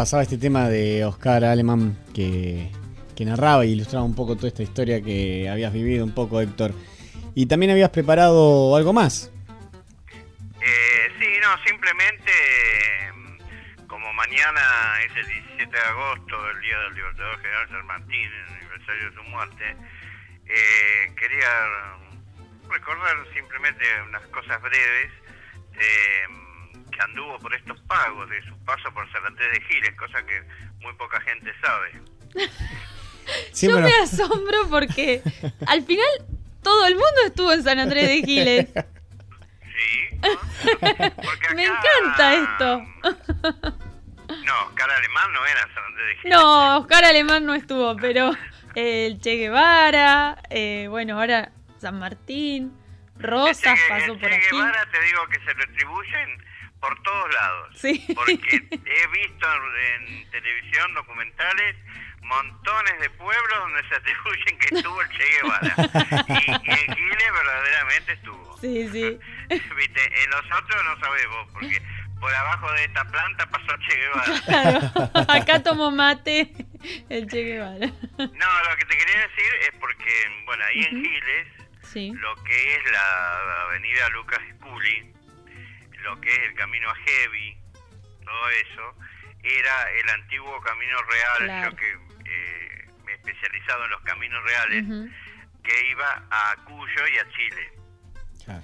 Pasaba 0.07 0.23
este 0.23 0.37
tema 0.37 0.69
de 0.69 1.03
Oscar 1.03 1.43
Alemán 1.43 1.99
que, 2.15 2.71
narraba 3.25 3.65
y 3.65 3.73
ilustraba 3.73 4.05
un 4.05 4.15
poco 4.15 4.37
toda 4.37 4.47
esta 4.47 4.63
historia 4.63 5.01
que 5.01 5.49
habías 5.49 5.73
vivido 5.73 6.05
un 6.05 6.15
poco, 6.15 6.39
Héctor. 6.39 6.71
Y 7.35 7.47
también 7.47 7.73
habías 7.73 7.89
preparado 7.89 8.73
algo 8.77 8.93
más. 8.93 9.29
Eh, 10.61 11.11
sí, 11.19 11.27
no, 11.41 11.61
simplemente 11.65 12.31
mm, 13.15 13.87
como 13.87 14.13
mañana 14.13 14.61
es 15.05 15.17
el 15.17 15.27
17 15.27 15.75
de 15.75 15.77
agosto, 15.77 16.51
el 16.51 16.61
Día 16.61 16.79
del 16.79 16.93
Libertador 16.93 17.41
General 17.41 17.67
San 17.67 17.85
Martín 17.87 18.31
Universidad 18.31 18.55
aniversario 18.61 19.09
de 19.09 19.15
su 19.17 19.23
muerte, 19.23 19.75
eh, 20.45 21.11
quería 21.19 21.49
recordar 22.69 23.17
simplemente 23.33 23.83
unas 24.07 24.25
cosas 24.27 24.61
breves 24.61 25.11
eh, 25.73 26.46
que 26.97 27.03
anduvo 27.03 27.37
por 27.39 27.53
estos 27.53 27.79
pagos 27.81 28.29
de 28.29 28.41
su 28.43 28.57
paso 28.65 28.91
por 28.93 29.09
San 29.11 29.25
Andrés 29.25 29.51
de 29.53 29.61
Giles, 29.65 29.95
cosa 29.95 30.25
que 30.25 30.41
muy 30.81 30.93
poca 30.93 31.19
gente 31.21 31.51
sabe. 31.61 31.91
Sí, 33.51 33.67
Yo 33.67 33.75
pero- 33.75 33.87
me 33.87 33.93
asombro 34.03 34.69
porque 34.69 35.21
al 35.67 35.83
final 35.83 36.07
todo 36.63 36.87
el 36.87 36.93
mundo 36.95 37.21
estuvo 37.25 37.51
en 37.53 37.63
San 37.63 37.79
Andrés 37.79 38.07
de 38.07 38.21
Giles. 38.23 38.67
me 41.55 41.65
encanta 41.65 42.33
esto. 42.33 42.83
No, 44.45 44.65
Oscar 44.67 44.89
Alemán 44.91 45.33
no 45.33 45.45
era 45.45 45.61
San 45.73 45.83
Andrés 45.85 46.07
de 46.07 46.15
Giles. 46.21 46.37
No, 46.37 46.77
Oscar 46.79 47.05
Alemán 47.05 47.45
no 47.45 47.53
estuvo, 47.53 47.95
pero 47.97 48.31
el 48.75 49.19
Che 49.21 49.35
Guevara, 49.35 50.41
eh, 50.49 50.87
bueno, 50.89 51.19
ahora 51.19 51.51
San 51.79 51.99
Martín, 51.99 52.73
Rosas 53.17 53.79
pasó 53.89 54.17
por 54.17 54.29
Che 54.29 54.35
aquí. 54.35 54.45
Guevara 54.55 54.85
te 54.91 55.01
digo 55.01 55.27
que 55.27 55.39
se 55.39 55.53
lo 55.53 55.63
atribuyen 55.63 56.46
por 56.79 57.01
todos 57.03 57.33
lados. 57.33 57.79
Sí. 57.79 58.05
Porque 58.15 58.55
he 58.71 59.07
visto 59.07 59.47
en, 59.97 60.29
televisión 60.31 60.93
documentales 60.93 61.75
montones 62.21 62.99
de 62.99 63.09
pueblos 63.11 63.59
donde 63.59 63.87
se 63.87 63.95
atribuyen 63.95 64.59
que 64.59 64.67
estuvo 64.75 65.01
el 65.01 65.09
Che 65.09 65.23
Guevara. 65.23 65.75
y, 66.27 66.51
en 66.51 66.95
Giles 66.95 67.31
verdaderamente 67.33 68.13
estuvo. 68.13 68.57
Sí, 68.59 68.89
sí. 68.91 69.19
Viste, 69.49 70.23
en 70.23 70.29
los 70.31 70.45
otros 70.45 70.83
no 70.83 70.99
sabemos, 70.99 71.47
porque 71.53 71.81
por 72.19 72.33
abajo 72.33 72.71
de 72.73 72.83
esta 72.85 73.05
planta 73.05 73.45
pasó 73.49 73.67
Che 73.87 73.95
Guevara. 73.95 74.41
Claro, 74.45 75.11
acá 75.31 75.63
tomó 75.63 75.91
mate 75.91 76.51
el 77.09 77.27
Che 77.29 77.43
Guevara. 77.43 77.87
No, 78.17 78.69
lo 78.69 78.75
que 78.77 78.85
te 78.85 78.97
quería 78.97 79.27
decir 79.27 79.53
es 79.61 79.71
porque, 79.79 80.43
bueno, 80.45 80.63
ahí 80.65 80.83
en. 80.83 81.03
Giles, 81.03 81.47
Sí. 81.93 82.11
lo 82.11 82.35
que 82.43 82.75
es 82.75 82.91
la 82.91 83.61
avenida 83.61 84.09
Lucas 84.09 84.41
Scully, 84.55 85.13
lo 86.01 86.19
que 86.21 86.29
es 86.31 86.39
el 86.39 86.53
camino 86.55 86.89
a 86.89 86.95
Heavy, 86.95 87.57
todo 88.23 88.49
eso, 88.49 88.95
era 89.43 89.91
el 89.91 90.09
antiguo 90.09 90.59
camino 90.61 90.97
real, 91.03 91.37
Claro. 91.45 91.71
yo 91.71 91.77
que 91.77 91.91
eh, 92.25 92.85
me 93.05 93.11
he 93.13 93.15
especializado 93.15 93.85
en 93.85 93.91
los 93.91 94.01
caminos 94.01 94.43
reales, 94.43 94.85
que 95.63 95.87
iba 95.89 96.23
a 96.29 96.55
Cuyo 96.65 97.07
y 97.13 97.17
a 97.17 97.29
Chile. 97.29 97.71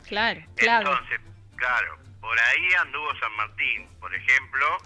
Claro, 0.07 0.41
claro. 0.55 0.91
Entonces, 0.91 1.19
claro, 1.57 1.97
por 2.21 2.39
ahí 2.39 2.73
anduvo 2.79 3.13
San 3.19 3.33
Martín, 3.35 3.89
por 3.99 4.13
ejemplo, 4.15 4.77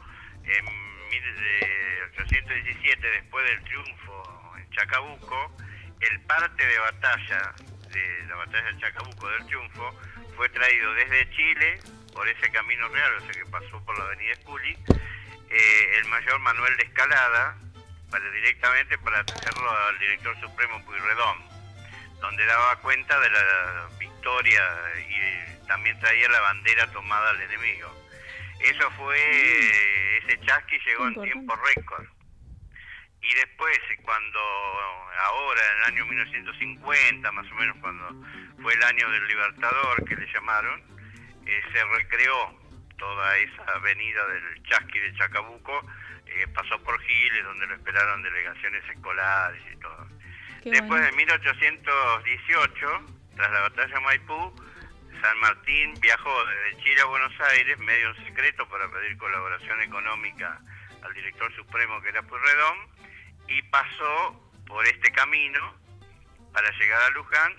en 0.44 0.66
1817, 1.10 3.08
después 3.12 3.46
del 3.46 3.64
triunfo 3.64 4.54
en 4.58 4.70
Chacabuco, 4.72 5.56
el 6.00 6.20
parte 6.22 6.66
de 6.66 6.80
batalla 6.80 7.54
de 7.92 8.26
la 8.28 8.36
batalla 8.36 8.72
de 8.72 8.78
Chacabuco 8.80 9.30
del 9.30 9.46
triunfo 9.48 10.00
fue 10.36 10.50
traído 10.50 10.94
desde 10.94 11.30
Chile 11.32 11.80
por 12.18 12.28
ese 12.28 12.50
camino 12.50 12.90
real, 12.90 13.14
o 13.14 13.22
sea 13.22 13.32
que 13.32 13.46
pasó 13.46 13.80
por 13.86 13.96
la 14.00 14.06
avenida 14.06 14.34
Scully, 14.42 14.76
eh, 15.52 16.00
el 16.00 16.06
mayor 16.06 16.40
Manuel 16.40 16.76
de 16.78 16.84
Escalada, 16.84 17.56
para, 18.10 18.32
directamente 18.32 18.98
para 18.98 19.24
traerlo 19.24 19.70
al 19.70 20.00
director 20.00 20.36
supremo 20.42 20.84
Pueyrredón 20.84 21.58
donde 22.20 22.44
daba 22.48 22.76
cuenta 22.78 23.20
de 23.20 23.30
la 23.30 23.90
victoria 24.00 24.64
y 24.98 25.68
también 25.68 26.00
traía 26.00 26.28
la 26.30 26.42
bandera 26.42 26.92
tomada 26.92 27.30
al 27.30 27.42
enemigo. 27.42 27.94
Eso 28.62 28.90
fue, 28.98 29.16
eh, 29.16 30.18
ese 30.26 30.40
chasqui 30.40 30.80
llegó 30.80 31.08
en 31.10 31.22
tiempo 31.22 31.56
récord. 31.56 32.08
Y 33.22 33.34
después, 33.36 33.78
cuando 34.02 34.40
ahora, 35.20 35.62
en 35.62 35.78
el 35.78 35.84
año 35.94 36.06
1950, 36.08 37.32
más 37.32 37.52
o 37.52 37.56
menos 37.56 37.78
cuando 37.80 38.26
fue 38.64 38.74
el 38.74 38.82
año 38.82 39.08
del 39.12 39.28
Libertador, 39.28 40.04
que 40.06 40.16
le 40.16 40.34
llamaron, 40.34 40.97
eh, 41.48 41.64
se 41.72 41.84
recreó 41.86 42.54
toda 42.98 43.38
esa 43.38 43.64
avenida 43.76 44.28
del 44.28 44.64
Chasqui 44.64 45.00
de 45.00 45.14
Chacabuco, 45.16 45.82
eh, 46.26 46.48
pasó 46.54 46.78
por 46.84 47.00
Giles, 47.02 47.44
donde 47.46 47.68
lo 47.68 47.76
esperaron 47.76 48.22
delegaciones 48.22 48.84
escolares 48.90 49.62
y 49.72 49.78
todo. 49.78 50.08
Qué 50.64 50.72
Después 50.72 50.90
bueno. 50.90 51.06
de 51.06 51.12
1818, 51.14 53.06
tras 53.36 53.52
la 53.52 53.62
batalla 53.62 53.94
de 53.94 54.00
Maipú, 54.02 54.54
San 55.22 55.40
Martín 55.40 55.94
viajó 56.02 56.46
desde 56.46 56.84
Chile 56.84 57.02
a 57.02 57.06
Buenos 57.06 57.34
Aires, 57.40 57.80
medio 57.80 58.10
en 58.10 58.26
secreto, 58.26 58.68
para 58.68 58.90
pedir 58.90 59.18
colaboración 59.18 59.82
económica 59.82 60.60
al 61.02 61.14
director 61.14 61.56
supremo 61.56 62.02
que 62.02 62.10
era 62.10 62.22
Pueyrredón, 62.24 62.78
y 63.48 63.62
pasó 63.64 64.52
por 64.68 64.86
este 64.86 65.12
camino 65.12 65.76
para 66.52 66.70
llegar 66.72 67.02
a 67.04 67.10
Luján 67.12 67.56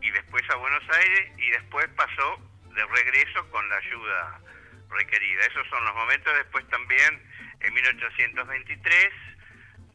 y 0.00 0.10
después 0.10 0.42
a 0.50 0.56
Buenos 0.56 0.82
Aires 0.88 1.32
y 1.38 1.50
después 1.50 1.86
pasó 1.96 2.38
de 2.74 2.84
regreso 2.86 3.48
con 3.50 3.68
la 3.68 3.76
ayuda 3.76 4.40
requerida. 4.90 5.46
Esos 5.46 5.66
son 5.68 5.84
los 5.84 5.94
momentos. 5.94 6.34
Después 6.36 6.66
también, 6.68 7.22
en 7.60 7.74
1823, 7.74 9.10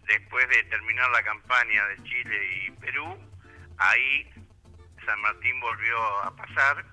después 0.08 0.48
de 0.50 0.64
terminar 0.64 1.10
la 1.12 1.24
campaña 1.24 1.86
de 1.88 2.04
Chile 2.04 2.66
y 2.66 2.72
Perú, 2.72 3.18
ahí 3.78 4.30
San 5.06 5.20
Martín 5.22 5.60
volvió 5.60 6.24
a 6.24 6.36
pasar, 6.36 6.86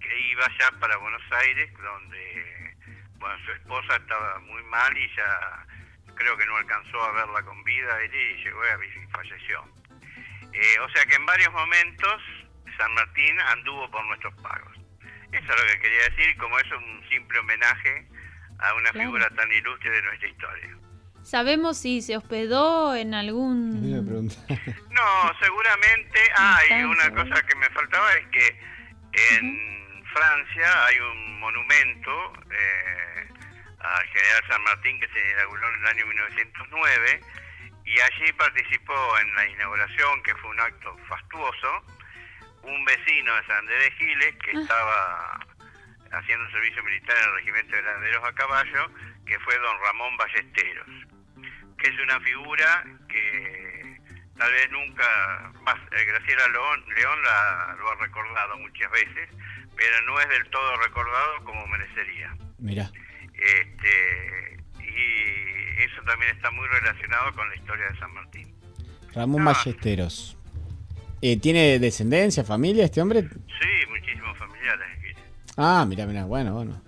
que 0.00 0.20
iba 0.30 0.46
ya 0.58 0.70
para 0.78 0.96
Buenos 0.96 1.22
Aires, 1.32 1.72
donde 1.78 2.76
bueno, 3.18 3.36
su 3.44 3.52
esposa 3.52 3.96
estaba 3.96 4.38
muy 4.40 4.62
mal 4.64 4.96
y 4.96 5.14
ya 5.14 5.66
creo 6.14 6.36
que 6.36 6.46
no 6.46 6.56
alcanzó 6.56 7.02
a 7.02 7.12
verla 7.12 7.42
con 7.42 7.62
vida 7.64 8.04
y 8.04 8.44
llegó 8.44 8.62
y 8.64 9.06
falleció. 9.12 9.64
Eh, 10.52 10.78
o 10.80 10.88
sea 10.90 11.04
que 11.06 11.14
en 11.14 11.26
varios 11.26 11.52
momentos 11.52 12.22
San 12.76 12.92
Martín 12.94 13.38
anduvo 13.40 13.90
por 13.90 14.04
nuestros 14.06 14.34
pagos. 14.42 14.79
Eso 15.32 15.52
es 15.52 15.60
lo 15.60 15.66
que 15.66 15.80
quería 15.80 16.02
decir, 16.10 16.36
como 16.38 16.58
es 16.58 16.70
un 16.72 17.08
simple 17.08 17.38
homenaje 17.38 18.06
a 18.58 18.74
una 18.74 18.90
Claro. 18.90 19.06
figura 19.08 19.30
tan 19.30 19.50
ilustre 19.52 19.90
de 19.90 20.02
nuestra 20.02 20.28
historia. 20.28 20.76
¿Sabemos 21.22 21.78
si 21.78 22.00
se 22.02 22.16
hospedó 22.16 22.94
en 22.96 23.14
algún... 23.14 23.90
No, 24.90 25.32
seguramente 25.40 26.18
hay 26.36 26.82
una 26.82 27.10
cosa 27.14 27.42
que 27.46 27.54
me 27.56 27.68
faltaba 27.70 28.12
es 28.14 28.26
que 28.28 28.60
en 29.12 30.04
Francia 30.12 30.86
hay 30.86 30.98
un 30.98 31.38
monumento 31.40 32.32
eh, 32.50 33.28
al 33.80 34.06
general 34.08 34.42
San 34.48 34.62
Martín 34.62 34.98
que 35.00 35.08
se 35.08 35.30
inauguró 35.32 35.68
en 35.74 35.80
el 35.82 35.86
año 35.88 36.06
1909 36.06 37.20
y 37.84 38.00
allí 38.00 38.32
participó 38.32 39.18
en 39.20 39.34
la 39.34 39.46
inauguración 39.48 40.22
que 40.22 40.34
fue 40.36 40.50
un 40.50 40.60
acto 40.60 40.96
fastuoso 41.08 41.82
un 42.62 42.84
vecino 42.84 43.34
de 43.36 43.46
San 43.46 43.56
Andrés 43.58 43.78
de 43.78 43.90
Giles 43.92 44.34
que 44.44 44.50
estaba 44.60 45.46
haciendo 46.12 46.50
servicio 46.50 46.82
militar 46.82 47.16
en 47.16 47.24
el 47.24 47.34
regimiento 47.36 47.76
de 47.76 47.82
granaderos 47.82 48.24
a 48.24 48.32
caballo 48.32 48.90
que 49.26 49.38
fue 49.40 49.56
don 49.58 49.76
Ramón 49.80 50.16
Ballesteros 50.16 51.10
que 51.80 51.90
es 51.90 52.00
una 52.00 52.20
figura 52.20 52.84
que 53.08 53.96
tal 54.36 54.52
vez 54.52 54.70
nunca, 54.70 55.52
más, 55.62 55.76
eh, 55.92 56.04
Graciela 56.04 56.48
León, 56.48 56.84
León 56.96 57.22
la, 57.22 57.76
lo 57.78 57.90
ha 57.90 57.94
recordado 57.96 58.56
muchas 58.58 58.90
veces, 58.90 59.28
pero 59.76 60.02
no 60.06 60.20
es 60.20 60.28
del 60.28 60.48
todo 60.50 60.76
recordado 60.76 61.44
como 61.44 61.66
merecería. 61.66 62.34
Mirá. 62.58 62.90
Este, 63.34 64.58
y 64.78 65.82
eso 65.82 66.02
también 66.06 66.34
está 66.36 66.50
muy 66.50 66.66
relacionado 66.68 67.32
con 67.34 67.48
la 67.48 67.54
historia 67.56 67.88
de 67.88 67.98
San 67.98 68.12
Martín. 68.12 68.54
Ramón 69.14 69.44
Ballesteros. 69.44 70.36
Eh, 71.22 71.38
¿Tiene 71.38 71.78
descendencia, 71.78 72.44
familia 72.44 72.84
este 72.84 73.00
hombre? 73.02 73.22
Sí, 73.22 73.86
muchísimos 73.90 74.36
familiares. 74.38 74.86
Ah, 75.56 75.84
mira, 75.86 76.06
mira, 76.06 76.24
bueno, 76.24 76.54
bueno. 76.54 76.80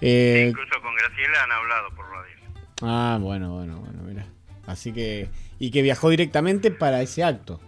Eh, 0.00 0.48
Incluso 0.50 0.80
con 0.82 0.94
Graciela 0.94 1.44
han 1.44 1.52
hablado 1.52 1.90
por 1.94 2.06
radio. 2.10 2.36
ah, 2.82 3.18
bueno, 3.20 3.54
bueno, 3.54 3.80
bueno, 3.80 4.02
mira. 4.02 4.26
Así 4.66 4.92
que. 4.92 5.28
Y 5.58 5.70
que 5.70 5.82
viajó 5.82 6.10
directamente 6.10 6.70
para 6.70 7.00
ese 7.02 7.24
acto. 7.24 7.60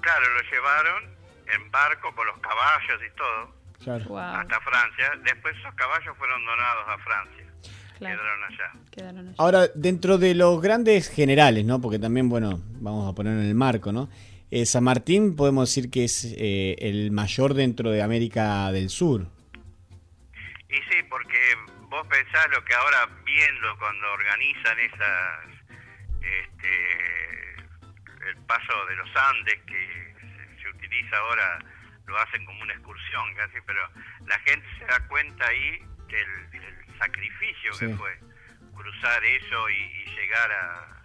Claro, 0.00 0.26
lo 0.34 0.50
llevaron 0.50 1.04
en 1.54 1.70
barco 1.70 2.14
con 2.14 2.26
los 2.26 2.38
caballos 2.38 3.00
y 3.04 3.16
todo 3.16 3.54
Claro. 3.82 4.18
hasta 4.18 4.60
Francia. 4.60 5.10
Después 5.24 5.56
esos 5.58 5.74
caballos 5.74 6.16
fueron 6.18 6.44
donados 6.44 6.84
a 6.88 6.98
Francia. 6.98 7.46
Quedaron 7.98 9.24
allá. 9.24 9.34
Ahora, 9.38 9.68
dentro 9.74 10.18
de 10.18 10.34
los 10.34 10.60
grandes 10.60 11.08
generales, 11.08 11.64
¿no? 11.64 11.80
Porque 11.80 11.98
también, 12.00 12.28
bueno, 12.28 12.60
vamos 12.80 13.10
a 13.10 13.14
poner 13.14 13.32
en 13.34 13.44
el 13.46 13.54
marco, 13.54 13.92
¿no? 13.92 14.08
Eh, 14.54 14.66
San 14.66 14.84
Martín 14.84 15.34
podemos 15.34 15.66
decir 15.66 15.90
que 15.90 16.04
es 16.04 16.26
eh, 16.36 16.76
el 16.78 17.10
mayor 17.10 17.54
dentro 17.54 17.90
de 17.90 18.02
América 18.02 18.70
del 18.70 18.90
Sur. 18.90 19.22
Y 20.68 20.76
sí, 20.76 21.02
porque 21.08 21.38
vos 21.88 22.06
pensás 22.06 22.48
lo 22.50 22.62
que 22.62 22.74
ahora 22.74 23.08
viendo 23.24 23.74
cuando 23.78 24.12
organizan 24.12 24.78
esas, 24.78 25.48
este, 26.20 27.54
el 28.28 28.36
paso 28.46 28.86
de 28.90 28.96
los 28.96 29.08
Andes 29.16 29.58
que 29.66 30.14
se, 30.20 30.62
se 30.62 30.68
utiliza 30.68 31.16
ahora, 31.16 31.58
lo 32.04 32.18
hacen 32.18 32.44
como 32.44 32.60
una 32.60 32.74
excursión 32.74 33.34
casi, 33.34 33.56
pero 33.66 33.80
la 34.26 34.38
gente 34.40 34.66
se 34.78 34.84
da 34.84 35.08
cuenta 35.08 35.48
ahí 35.48 35.78
del, 36.08 36.50
del 36.50 36.98
sacrificio 36.98 37.72
que 37.78 37.88
fue 37.96 38.18
cruzar 38.76 39.24
eso 39.24 39.70
y, 39.70 40.02
y 40.02 40.04
llegar 40.14 40.52
a, 40.52 41.01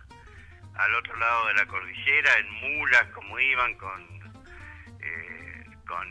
al 0.78 0.96
otro 0.96 1.16
lado 1.18 1.48
de 1.48 1.54
la 1.56 1.66
cordillera 1.66 2.32
en 2.40 2.78
mulas, 2.78 3.04
como 3.14 3.40
iban 3.40 3.74
con, 3.76 4.02
eh, 5.02 5.64
con 5.88 6.08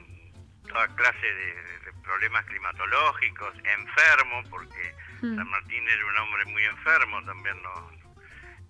toda 0.69 0.87
clase 0.97 1.27
de, 1.27 1.55
de 1.87 1.93
problemas 2.03 2.45
climatológicos, 2.47 3.55
enfermo, 3.57 4.43
porque 4.51 4.95
Mm. 5.23 5.35
San 5.35 5.49
Martín 5.49 5.83
era 5.89 6.05
un 6.05 6.19
hombre 6.19 6.45
muy 6.53 6.63
enfermo, 6.65 7.23
también 7.25 7.55
no, 7.63 7.91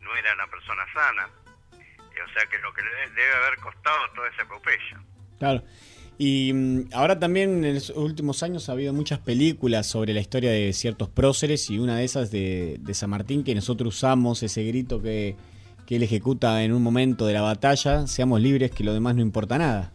no 0.01 0.15
era 0.17 0.33
una 0.35 0.47
persona 0.47 0.85
sana. 0.95 1.29
Eh, 1.73 2.23
o 2.25 2.33
sea 2.33 2.47
que 2.49 2.57
lo 2.59 2.73
que 2.73 2.83
le 2.83 2.89
de- 2.91 3.11
debe 3.21 3.35
haber 3.35 3.59
costado 3.59 3.99
toda 4.15 4.29
esa 4.29 4.43
epopeya. 4.43 5.01
Claro. 5.41 5.65
Y 6.19 6.53
mm, 6.55 6.91
ahora 6.95 7.19
también 7.19 7.65
en 7.65 7.75
los 7.75 7.91
últimos 7.91 8.45
años 8.45 8.69
ha 8.69 8.73
habido 8.73 8.93
muchas 8.93 9.19
películas 9.19 9.89
sobre 9.89 10.15
la 10.15 10.21
historia 10.21 10.53
de 10.53 10.73
ciertos 10.73 11.09
próceres 11.09 11.69
y 11.69 11.81
una 11.81 11.97
de 11.97 12.05
esas 12.05 12.31
de, 12.31 12.77
de 12.79 12.95
San 12.95 13.11
Martín 13.11 13.43
que 13.43 13.53
nosotros 13.53 13.97
usamos, 13.97 14.41
ese 14.45 14.63
grito 14.63 15.03
que, 15.03 15.35
que 15.87 15.97
él 15.97 16.03
ejecuta 16.03 16.63
en 16.63 16.73
un 16.73 16.83
momento 16.83 17.27
de 17.27 17.35
la 17.35 17.43
batalla, 17.43 18.07
seamos 18.07 18.41
libres 18.41 18.71
que 18.71 18.85
lo 18.85 18.93
demás 18.93 19.15
no 19.15 19.23
importa 19.23 19.59
nada. 19.59 19.93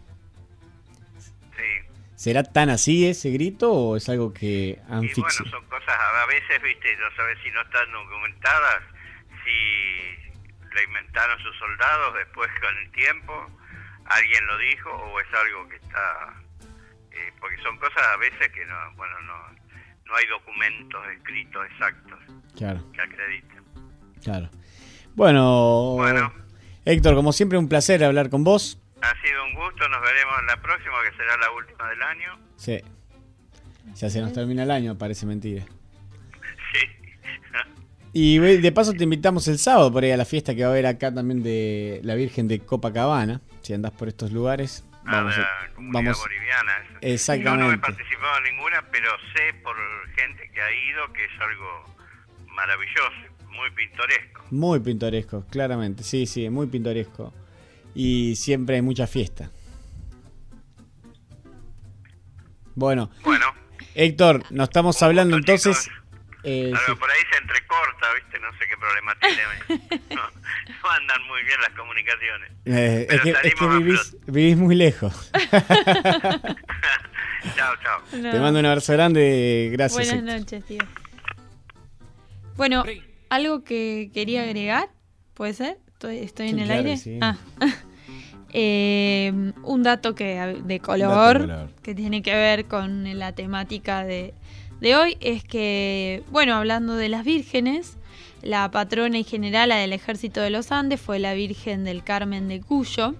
¿Será 2.15 2.43
tan 2.43 2.69
así 2.69 3.07
ese 3.07 3.31
grito 3.31 3.73
o 3.73 3.97
es 3.97 4.07
algo 4.07 4.31
que 4.31 4.79
han 4.87 5.03
Y 5.03 5.11
bueno, 5.15 5.29
son 5.49 5.65
cosas 5.65 5.89
a 5.89 6.21
a 6.21 6.25
veces, 6.27 6.61
viste, 6.61 6.95
no 6.97 7.15
sabes 7.15 7.35
si 7.43 7.49
no 7.49 7.61
están 7.63 7.91
documentadas, 7.91 8.83
si 9.43 10.31
lo 10.71 10.83
inventaron 10.83 11.39
sus 11.41 11.57
soldados 11.57 12.13
después 12.13 12.47
con 12.61 12.77
el 12.77 12.91
tiempo, 12.91 13.33
alguien 14.05 14.45
lo 14.45 14.57
dijo 14.59 14.89
o 14.91 15.19
es 15.19 15.27
algo 15.33 15.67
que 15.67 15.77
está... 15.77 16.33
eh, 17.11 17.33
porque 17.39 17.57
son 17.63 17.75
cosas 17.79 18.03
a 18.13 18.17
veces 18.17 18.49
que 18.53 18.65
no, 18.67 18.75
bueno, 18.97 19.19
no, 19.21 19.33
no 20.05 20.15
hay 20.15 20.27
documentos 20.27 21.01
escritos 21.17 21.65
exactos 21.71 22.19
Claro, 22.55 22.83
que 22.93 23.01
acrediten. 23.01 23.63
claro. 24.23 24.47
Bueno, 25.15 26.31
Héctor, 26.85 27.15
como 27.15 27.31
siempre 27.33 27.57
un 27.57 27.67
placer 27.69 28.03
hablar 28.03 28.29
con 28.29 28.43
vos. 28.43 28.79
Ha 29.01 29.13
sido 29.21 29.43
un 29.45 29.53
gusto, 29.55 29.87
nos 29.89 30.01
veremos 30.01 30.33
en 30.39 30.47
la 30.47 30.61
próxima, 30.61 30.93
que 31.09 31.17
será 31.17 31.37
la 31.37 31.51
última 31.51 31.89
del 31.89 32.01
año. 32.03 32.39
Sí. 32.55 32.79
Ya 33.95 34.09
se 34.09 34.21
nos 34.21 34.31
termina 34.33 34.63
el 34.63 34.71
año, 34.71 34.97
parece 34.97 35.25
mentira. 35.25 35.65
Y 38.13 38.39
ve- 38.39 38.57
de 38.57 38.71
paso 38.73 38.91
te 38.93 39.05
invitamos 39.05 39.47
el 39.47 39.57
sábado 39.57 39.91
por 39.91 40.03
ahí 40.03 40.11
a 40.11 40.17
la 40.17 40.25
fiesta 40.25 40.53
que 40.53 40.61
va 40.63 40.67
a 40.69 40.71
haber 40.71 40.85
acá 40.85 41.13
también 41.13 41.43
de 41.43 42.01
la 42.03 42.15
Virgen 42.15 42.47
de 42.47 42.59
Copacabana. 42.59 43.39
Si 43.61 43.73
andás 43.73 43.91
por 43.91 44.07
estos 44.09 44.31
lugares, 44.33 44.83
vamos 45.03 45.37
a, 45.37 45.47
vamos 45.77 46.19
boliviana. 46.19 46.73
Yo 46.83 46.91
no 46.93 46.97
he 47.01 47.13
Exactamente. 47.13 47.77
participado 47.77 48.37
en 48.39 48.43
ninguna, 48.55 48.83
pero 48.91 49.11
sé 49.33 49.53
por 49.63 49.75
gente 50.17 50.49
que 50.53 50.61
ha 50.61 50.71
ido 50.89 51.13
que 51.13 51.23
es 51.23 51.31
algo 51.39 51.85
maravilloso, 52.47 53.30
muy 53.51 53.69
pintoresco. 53.71 54.43
Muy 54.51 54.79
pintoresco, 54.79 55.45
claramente. 55.49 56.03
Sí, 56.03 56.25
sí, 56.25 56.49
muy 56.49 56.67
pintoresco. 56.67 57.33
Y 57.95 58.35
siempre 58.35 58.75
hay 58.75 58.81
mucha 58.81 59.07
fiesta. 59.07 59.51
Bueno. 62.75 63.09
Héctor, 63.95 64.43
nos 64.51 64.69
estamos 64.69 65.01
hablando 65.03 65.35
entonces. 65.37 65.89
eh, 66.43 66.71
sí. 66.85 66.95
por 66.95 67.11
ahí 67.11 67.19
se 67.31 67.37
entrecorta, 67.39 68.07
¿viste? 68.15 68.39
No 68.39 68.49
sé 68.53 68.59
qué 68.69 68.77
problema 68.77 69.15
tiene. 69.19 70.01
no, 70.15 70.21
no 70.83 70.89
andan 70.91 71.21
muy 71.27 71.43
bien 71.43 71.59
las 71.61 71.71
comunicaciones. 71.77 72.51
Eh, 72.65 73.07
es 73.09 73.21
Pero 73.21 73.23
que, 73.23 73.29
es 73.31 73.37
que 73.53 73.57
salimos 73.57 73.75
a 73.75 73.79
vivís, 73.79 74.17
vivís 74.27 74.57
muy 74.57 74.75
lejos. 74.75 75.31
Chao, 77.55 77.75
chao. 77.83 78.01
Te 78.11 78.39
mando 78.39 78.59
un 78.59 78.65
abrazo 78.67 78.93
grande. 78.93 79.69
Gracias. 79.73 80.07
Buenas 80.07 80.23
Héctor. 80.23 80.39
noches, 80.39 80.65
tío. 80.65 80.83
Bueno, 82.55 82.83
algo 83.31 83.63
que 83.63 84.11
quería 84.13 84.43
agregar, 84.43 84.89
¿puede 85.33 85.53
ser? 85.53 85.79
¿Estoy, 85.93 86.17
estoy 86.19 86.49
en 86.49 86.59
el 86.59 86.65
claro 86.65 86.79
aire? 86.81 86.97
sí. 86.97 87.17
Ah. 87.21 87.37
Eh, 88.53 89.31
un 89.63 89.81
dato 89.83 90.13
que 90.13 90.25
de 90.25 90.35
Dato 90.35 90.61
de 90.67 90.79
color, 90.81 91.37
color. 91.39 91.69
que 91.81 91.95
tiene 91.95 92.21
que 92.21 92.33
ver 92.33 92.65
con 92.65 93.17
la 93.17 93.31
temática 93.33 94.03
de, 94.03 94.33
de 94.81 94.95
hoy 94.97 95.15
es 95.21 95.45
que, 95.45 96.21
bueno, 96.31 96.55
hablando 96.55 96.95
de 96.97 97.07
las 97.07 97.23
vírgenes, 97.23 97.97
la 98.41 98.69
patrona 98.69 99.17
y 99.19 99.23
generala 99.23 99.77
del 99.77 99.93
ejército 99.93 100.41
de 100.41 100.49
los 100.49 100.73
Andes 100.73 100.99
fue 100.99 101.17
la 101.19 101.33
Virgen 101.33 101.85
del 101.85 102.03
Carmen 102.03 102.49
de 102.49 102.59
Cuyo, 102.59 103.15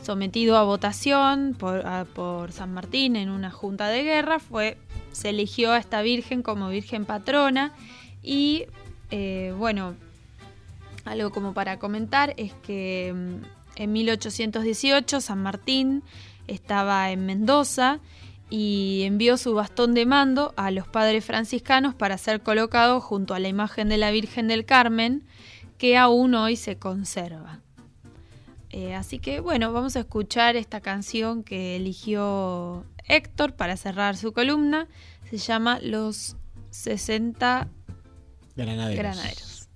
sometido 0.00 0.56
a 0.56 0.62
votación 0.62 1.56
por, 1.58 1.84
a- 1.84 2.04
por 2.04 2.52
San 2.52 2.72
Martín 2.72 3.16
en 3.16 3.30
una 3.30 3.50
junta 3.50 3.88
de 3.88 4.04
guerra, 4.04 4.38
fue, 4.38 4.78
se 5.10 5.30
eligió 5.30 5.72
a 5.72 5.78
esta 5.78 6.02
virgen 6.02 6.42
como 6.42 6.68
virgen 6.68 7.04
patrona 7.04 7.72
y 8.22 8.66
eh, 9.10 9.54
bueno, 9.56 9.94
algo 11.04 11.30
como 11.30 11.54
para 11.54 11.78
comentar 11.78 12.34
es 12.36 12.52
que 12.54 13.12
mm, 13.14 13.82
en 13.82 13.92
1818 13.92 15.20
San 15.20 15.42
Martín 15.42 16.02
estaba 16.46 17.10
en 17.10 17.26
Mendoza 17.26 18.00
y 18.48 19.02
envió 19.04 19.36
su 19.36 19.54
bastón 19.54 19.94
de 19.94 20.06
mando 20.06 20.52
a 20.56 20.70
los 20.70 20.86
padres 20.86 21.24
franciscanos 21.24 21.94
para 21.94 22.18
ser 22.18 22.42
colocado 22.42 23.00
junto 23.00 23.34
a 23.34 23.40
la 23.40 23.48
imagen 23.48 23.88
de 23.88 23.96
la 23.96 24.10
Virgen 24.10 24.48
del 24.48 24.64
Carmen 24.64 25.24
que 25.78 25.96
aún 25.96 26.34
hoy 26.34 26.56
se 26.56 26.76
conserva. 26.76 27.60
Eh, 28.70 28.94
así 28.94 29.18
que 29.18 29.40
bueno, 29.40 29.72
vamos 29.72 29.96
a 29.96 30.00
escuchar 30.00 30.56
esta 30.56 30.80
canción 30.80 31.42
que 31.42 31.76
eligió 31.76 32.84
Héctor 33.06 33.54
para 33.54 33.76
cerrar 33.76 34.16
su 34.16 34.32
columna. 34.32 34.88
Se 35.30 35.38
llama 35.38 35.78
Los 35.80 36.36
60 36.70 37.68
Granaderos. 38.56 38.96
Granaderos. 38.96 39.68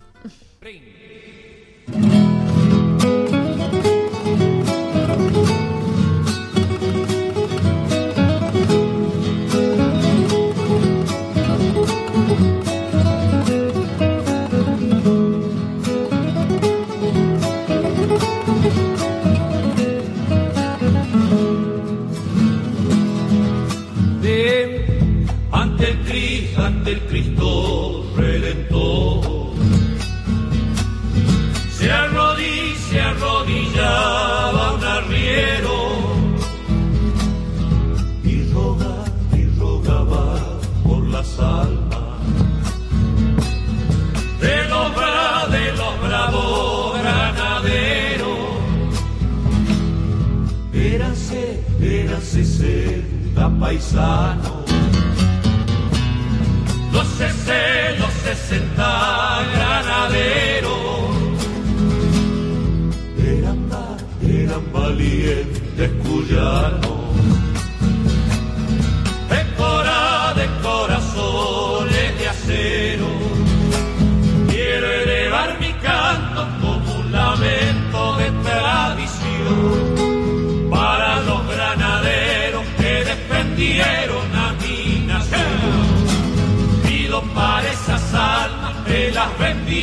Ven 24.22 25.26
ante 26.57 26.93
el 26.93 27.01
las 41.21 41.39
almas 41.39 42.18
de 44.41 44.57
los, 44.71 44.87
bra- 44.97 45.47
de 45.51 45.73
los 45.73 46.01
bravos 46.01 46.99
granaderos. 46.99 48.39
Érase, 50.73 51.61
érase 51.83 52.43
sesenta 52.45 53.51
paisanos. 53.61 54.64
Los 56.91 57.07
sesenta, 57.18 57.99
los 57.99 58.12
sesenta 58.25 59.41
granaderos. 59.55 60.81
Eran, 63.18 63.59
eran 64.27 64.73
valientes 64.73 65.91
cuyanos. 66.03 66.89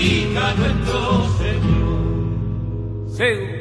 Bendiga 0.07 0.53
nuestro 0.55 1.27
Señor. 1.37 1.97
de 3.17 3.56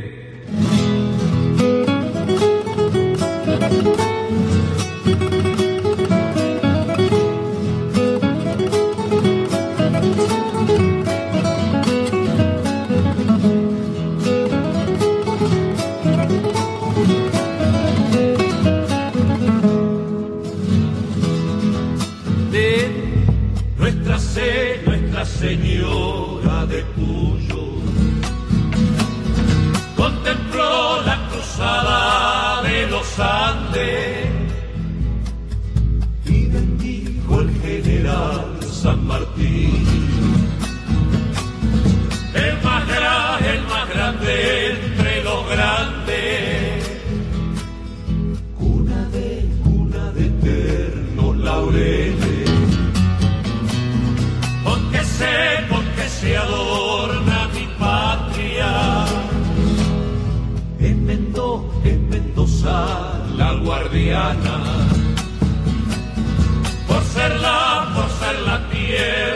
ser 68.26 68.40
la 68.40 68.58
tierra 68.70 69.35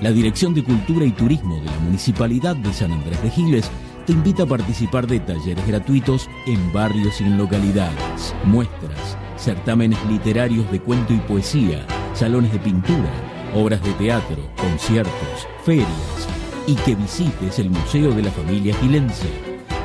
La 0.00 0.12
Dirección 0.12 0.54
de 0.54 0.62
Cultura 0.62 1.04
y 1.04 1.10
Turismo 1.10 1.56
de 1.56 1.66
la 1.66 1.78
Municipalidad 1.80 2.54
de 2.54 2.72
San 2.72 2.92
Andrés 2.92 3.20
de 3.20 3.30
Giles 3.30 3.68
te 4.06 4.12
invita 4.12 4.44
a 4.44 4.46
participar 4.46 5.08
de 5.08 5.18
talleres 5.18 5.66
gratuitos 5.66 6.30
en 6.46 6.72
barrios 6.72 7.20
y 7.20 7.24
en 7.24 7.36
localidades, 7.36 8.32
muestras, 8.44 9.18
certámenes 9.36 9.98
literarios 10.08 10.70
de 10.70 10.80
cuento 10.80 11.12
y 11.12 11.18
poesía, 11.18 11.84
salones 12.14 12.52
de 12.52 12.60
pintura, 12.60 13.10
obras 13.56 13.82
de 13.82 13.92
teatro, 13.94 14.36
conciertos, 14.56 15.48
ferias 15.64 16.28
y 16.68 16.76
que 16.76 16.94
visites 16.94 17.58
el 17.58 17.70
Museo 17.70 18.12
de 18.12 18.22
la 18.22 18.30
Familia 18.30 18.76
Gilense. 18.76 19.28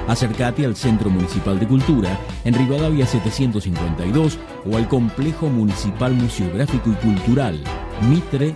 Acércate 0.07 0.63
al 0.63 0.75
Centro 0.75 1.09
Municipal 1.09 1.59
de 1.59 1.67
Cultura 1.67 2.19
en 2.45 2.53
Rivadavia 2.53 3.07
752 3.07 4.37
o 4.71 4.77
al 4.77 4.87
Complejo 4.87 5.49
Municipal 5.49 6.13
Museográfico 6.13 6.91
y 6.91 7.05
Cultural, 7.05 7.63
Mitre 8.07 8.55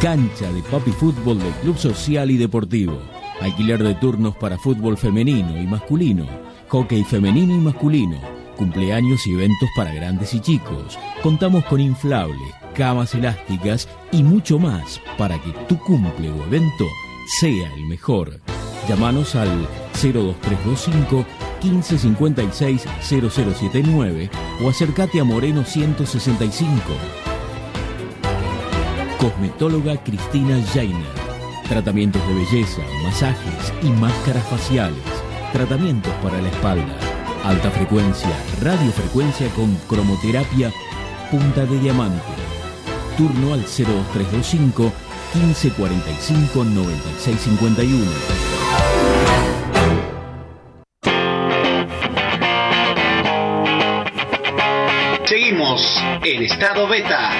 Cancha 0.00 0.52
de 0.52 0.62
Papi 0.62 0.92
Fútbol 0.92 1.40
del 1.40 1.52
Club 1.54 1.76
Social 1.76 2.30
y 2.30 2.36
Deportivo. 2.36 3.00
Alquiler 3.40 3.82
de 3.82 3.94
turnos 3.96 4.36
para 4.36 4.58
fútbol 4.58 4.96
femenino 4.96 5.60
y 5.60 5.66
masculino, 5.66 6.26
hockey 6.68 7.02
femenino 7.02 7.54
y 7.54 7.58
masculino, 7.58 8.20
cumpleaños 8.56 9.26
y 9.26 9.32
eventos 9.32 9.68
para 9.76 9.92
grandes 9.92 10.34
y 10.34 10.40
chicos. 10.40 10.98
Contamos 11.22 11.64
con 11.64 11.80
inflables, 11.80 12.54
camas 12.78 13.12
elásticas 13.16 13.88
y 14.12 14.22
mucho 14.22 14.58
más 14.60 15.00
para 15.18 15.36
que 15.42 15.50
tu 15.68 15.76
cumple 15.80 16.30
o 16.30 16.44
evento 16.44 16.86
sea 17.40 17.74
el 17.74 17.86
mejor. 17.86 18.40
Llámanos 18.88 19.34
al 19.34 19.68
02325 20.00 21.26
1556 21.60 22.84
0079 23.02 24.30
o 24.62 24.70
acércate 24.70 25.20
a 25.20 25.24
Moreno 25.24 25.64
165. 25.64 26.80
Cosmetóloga 29.18 29.96
Cristina 30.04 30.62
Jainer. 30.72 31.18
Tratamientos 31.68 32.26
de 32.28 32.34
belleza, 32.34 32.82
masajes 33.02 33.72
y 33.82 33.90
máscaras 33.90 34.44
faciales. 34.44 35.02
Tratamientos 35.52 36.12
para 36.22 36.40
la 36.40 36.48
espalda. 36.48 36.96
Alta 37.44 37.70
frecuencia, 37.72 38.30
radiofrecuencia 38.62 39.48
con 39.50 39.74
cromoterapia 39.88 40.72
punta 41.30 41.66
de 41.66 41.78
diamante. 41.80 42.47
Turno 43.18 43.52
al 43.52 43.62
02325 43.62 44.92
1545 45.34 46.64
9651. 46.64 48.48
Seguimos 55.24 56.00
en 56.22 56.44
estado 56.44 56.86
beta. 56.86 57.30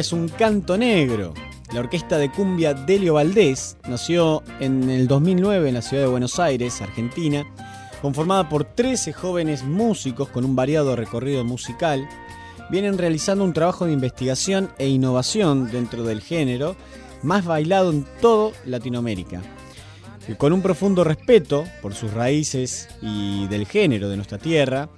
Es 0.00 0.12
un 0.12 0.28
canto 0.28 0.76
negro. 0.76 1.32
La 1.72 1.80
orquesta 1.80 2.18
de 2.18 2.30
cumbia 2.30 2.74
Delio 2.74 3.14
Valdés 3.14 3.76
nació 3.88 4.42
en 4.60 4.90
el 4.90 5.08
2009 5.08 5.68
en 5.68 5.74
la 5.74 5.82
ciudad 5.82 6.02
de 6.04 6.08
Buenos 6.08 6.38
Aires, 6.38 6.80
Argentina, 6.82 7.46
conformada 8.02 8.48
por 8.48 8.64
13 8.64 9.12
jóvenes 9.12 9.64
músicos 9.64 10.28
con 10.28 10.44
un 10.44 10.54
variado 10.54 10.96
recorrido 10.96 11.44
musical. 11.44 12.06
Vienen 12.70 12.98
realizando 12.98 13.42
un 13.42 13.52
trabajo 13.52 13.86
de 13.86 13.92
investigación 13.92 14.70
e 14.78 14.88
innovación 14.88 15.70
dentro 15.70 16.04
del 16.04 16.20
género 16.20 16.76
más 17.22 17.44
bailado 17.44 17.90
en 17.90 18.04
todo 18.20 18.52
Latinoamérica. 18.64 19.40
Y 20.28 20.34
Con 20.34 20.52
un 20.52 20.62
profundo 20.62 21.04
respeto 21.04 21.64
por 21.80 21.94
sus 21.94 22.12
raíces 22.12 22.88
y 23.00 23.46
del 23.46 23.66
género 23.66 24.08
de 24.08 24.16
nuestra 24.16 24.38
tierra, 24.38 24.88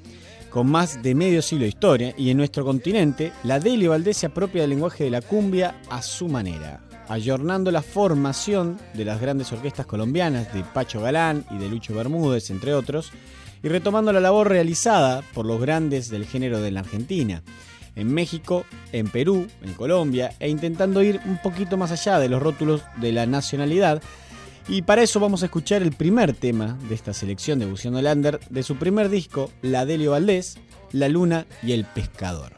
con 0.58 0.72
más 0.72 1.04
de 1.04 1.14
medio 1.14 1.40
siglo 1.40 1.62
de 1.62 1.68
historia, 1.68 2.14
y 2.16 2.30
en 2.30 2.36
nuestro 2.36 2.64
continente, 2.64 3.30
la 3.44 3.60
Delio 3.60 3.90
Valdés 3.90 4.16
se 4.16 4.26
apropia 4.26 4.62
del 4.62 4.70
lenguaje 4.70 5.04
de 5.04 5.10
la 5.10 5.20
cumbia 5.20 5.80
a 5.88 6.02
su 6.02 6.26
manera, 6.26 6.80
ayornando 7.08 7.70
la 7.70 7.80
formación 7.80 8.76
de 8.92 9.04
las 9.04 9.20
grandes 9.20 9.52
orquestas 9.52 9.86
colombianas 9.86 10.52
de 10.52 10.64
Pacho 10.64 11.00
Galán 11.00 11.44
y 11.52 11.58
de 11.58 11.68
Lucho 11.68 11.94
Bermúdez, 11.94 12.50
entre 12.50 12.74
otros, 12.74 13.12
y 13.62 13.68
retomando 13.68 14.12
la 14.12 14.18
labor 14.18 14.48
realizada 14.48 15.22
por 15.32 15.46
los 15.46 15.60
grandes 15.60 16.10
del 16.10 16.26
género 16.26 16.60
de 16.60 16.72
la 16.72 16.80
Argentina, 16.80 17.44
en 17.94 18.12
México, 18.12 18.64
en 18.90 19.06
Perú, 19.06 19.46
en 19.62 19.74
Colombia, 19.74 20.34
e 20.40 20.48
intentando 20.48 21.04
ir 21.04 21.20
un 21.24 21.38
poquito 21.40 21.76
más 21.76 21.92
allá 21.92 22.18
de 22.18 22.28
los 22.28 22.42
rótulos 22.42 22.82
de 22.96 23.12
la 23.12 23.26
nacionalidad. 23.26 24.02
Y 24.68 24.82
para 24.82 25.02
eso 25.02 25.18
vamos 25.18 25.42
a 25.42 25.46
escuchar 25.46 25.82
el 25.82 25.92
primer 25.92 26.34
tema 26.34 26.78
de 26.88 26.94
esta 26.94 27.14
selección 27.14 27.58
de 27.58 27.64
Buceando 27.64 28.02
Lander 28.02 28.38
de 28.50 28.62
su 28.62 28.76
primer 28.76 29.08
disco, 29.08 29.50
La 29.62 29.86
Delio 29.86 30.10
Valdés, 30.10 30.58
La 30.92 31.08
Luna 31.08 31.46
y 31.62 31.72
el 31.72 31.86
Pescador. 31.86 32.57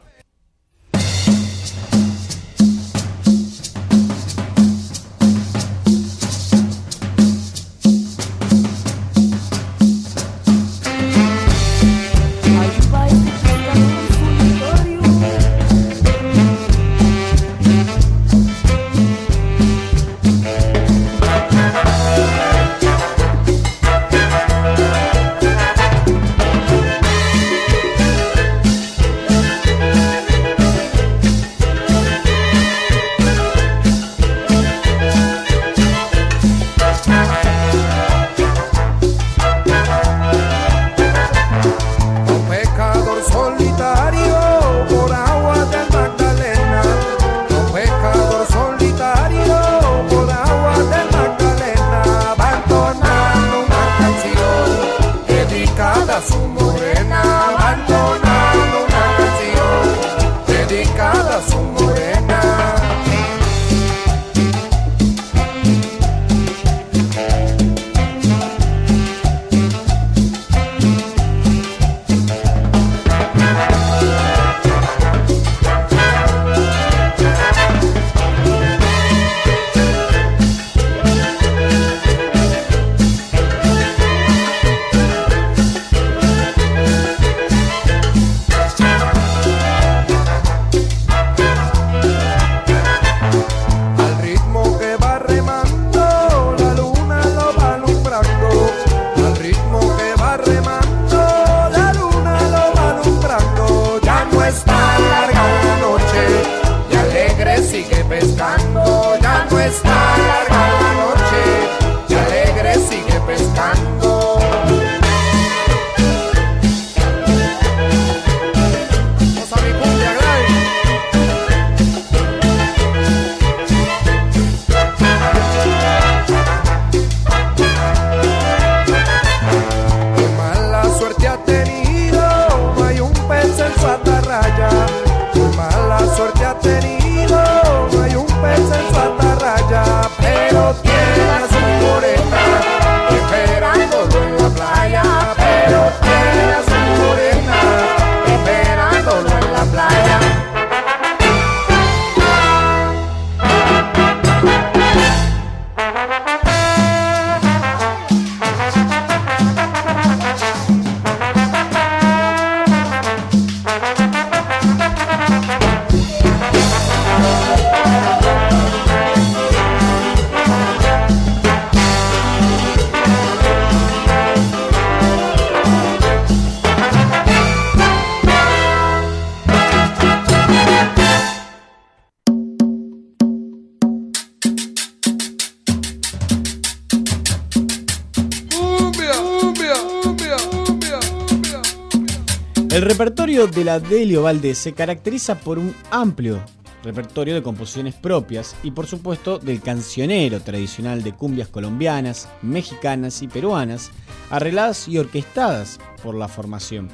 De 193.91 193.97
la 193.97 193.99
Delio 193.99 194.23
Valdés 194.23 194.57
se 194.57 194.73
caracteriza 194.73 195.39
por 195.39 195.59
un 195.59 195.75
amplio 195.91 196.41
repertorio 196.81 197.35
de 197.35 197.43
composiciones 197.43 197.93
propias 197.93 198.55
y 198.63 198.71
por 198.71 198.87
supuesto 198.87 199.37
del 199.37 199.61
cancionero 199.61 200.39
tradicional 200.39 201.03
de 201.03 201.13
cumbias 201.13 201.49
colombianas, 201.49 202.29
mexicanas 202.41 203.21
y 203.21 203.27
peruanas, 203.27 203.91
arregladas 204.29 204.87
y 204.87 204.97
orquestadas 204.97 205.77
por 206.01 206.15
la 206.15 206.29
formación. 206.29 206.87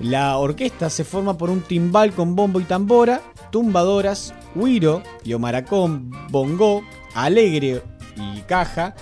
La 0.00 0.36
orquesta 0.36 0.90
se 0.90 1.02
forma 1.02 1.38
por 1.38 1.48
un 1.50 1.62
timbal 1.62 2.12
con 2.12 2.36
bombo 2.36 2.60
y 2.60 2.64
tambora, 2.64 3.22
tumbadoras, 3.50 4.34
huiro 4.54 5.02
y 5.24 5.32
omaracón, 5.32 6.10
bongo, 6.30 6.82
alegre 7.14 7.82
y 8.16 8.42
caja, 8.42 8.94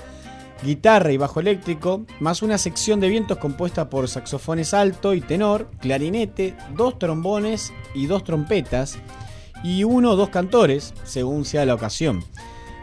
guitarra 0.63 1.13
y 1.13 1.17
bajo 1.17 1.41
eléctrico, 1.41 2.07
más 2.21 2.43
una 2.43 2.59
sección 2.59 3.01
de 3.01 3.09
vientos 3.09 3.39
compuesta 3.39 3.91
por 3.91 4.09
saxofones 4.09 4.75
alto 4.75 5.15
y 5.15 5.21
tenor, 5.21 5.71
clarinete, 5.81 6.55
dos 6.75 6.99
trombones 6.99 7.73
y 7.95 8.07
dos 8.07 8.25
trompetas, 8.25 8.99
y 9.63 9.85
uno 9.85 10.13
o 10.13 10.17
dos 10.17 10.31
cantores, 10.31 10.95
según 11.05 11.45
sea 11.45 11.67
la 11.67 11.75
ocasión. 11.75 12.25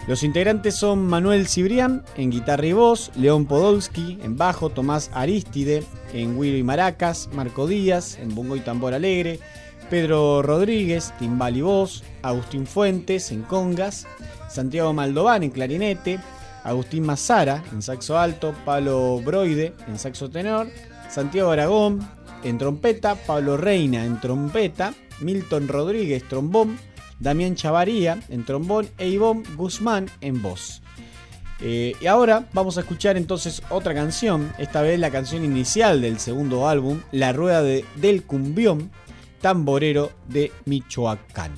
Los 0.07 0.23
integrantes 0.23 0.75
son 0.75 1.05
Manuel 1.05 1.47
Cibrián 1.47 2.03
en 2.17 2.29
guitarra 2.29 2.65
y 2.65 2.73
voz, 2.73 3.11
León 3.15 3.45
Podolsky 3.45 4.19
en 4.21 4.37
bajo, 4.37 4.69
Tomás 4.69 5.09
Aristide 5.13 5.83
en 6.13 6.35
güiro 6.35 6.57
y 6.57 6.63
maracas, 6.63 7.29
Marco 7.33 7.67
Díaz 7.67 8.19
en 8.19 8.35
bongo 8.35 8.57
y 8.57 8.59
tambor 8.59 8.93
alegre, 8.93 9.39
Pedro 9.89 10.41
Rodríguez, 10.41 11.13
timbal 11.19 11.55
y 11.55 11.61
voz, 11.61 12.03
Agustín 12.21 12.67
Fuentes 12.67 13.31
en 13.31 13.43
congas, 13.43 14.05
Santiago 14.49 14.91
Maldován 14.91 15.43
en 15.43 15.51
clarinete, 15.51 16.19
Agustín 16.63 17.05
Mazara 17.05 17.63
en 17.71 17.81
saxo 17.81 18.17
alto, 18.17 18.53
Pablo 18.65 19.19
Broide 19.23 19.73
en 19.87 19.99
saxo 19.99 20.29
tenor, 20.29 20.67
Santiago 21.09 21.51
Aragón 21.51 21.99
en 22.43 22.57
trompeta, 22.57 23.15
Pablo 23.15 23.57
Reina 23.57 24.05
en 24.05 24.19
trompeta, 24.19 24.93
Milton 25.21 25.67
Rodríguez 25.67 26.23
trombón, 26.27 26.77
Damián 27.19 27.55
Chavaría 27.55 28.19
en 28.29 28.43
trombón 28.45 28.87
e 28.97 29.07
Ivonne 29.09 29.43
Guzmán 29.55 30.09
en 30.21 30.41
voz. 30.41 30.81
Eh, 31.61 31.93
y 32.01 32.07
ahora 32.07 32.45
vamos 32.51 32.77
a 32.77 32.81
escuchar 32.81 33.15
entonces 33.15 33.61
otra 33.69 33.93
canción, 33.93 34.51
esta 34.57 34.81
vez 34.81 34.99
la 34.99 35.11
canción 35.11 35.45
inicial 35.45 36.01
del 36.01 36.19
segundo 36.19 36.67
álbum, 36.67 36.99
La 37.11 37.31
Rueda 37.31 37.61
de- 37.61 37.85
del 37.95 38.23
Cumbión, 38.23 38.91
tamborero 39.39 40.11
de 40.27 40.51
Michoacán. 40.65 41.51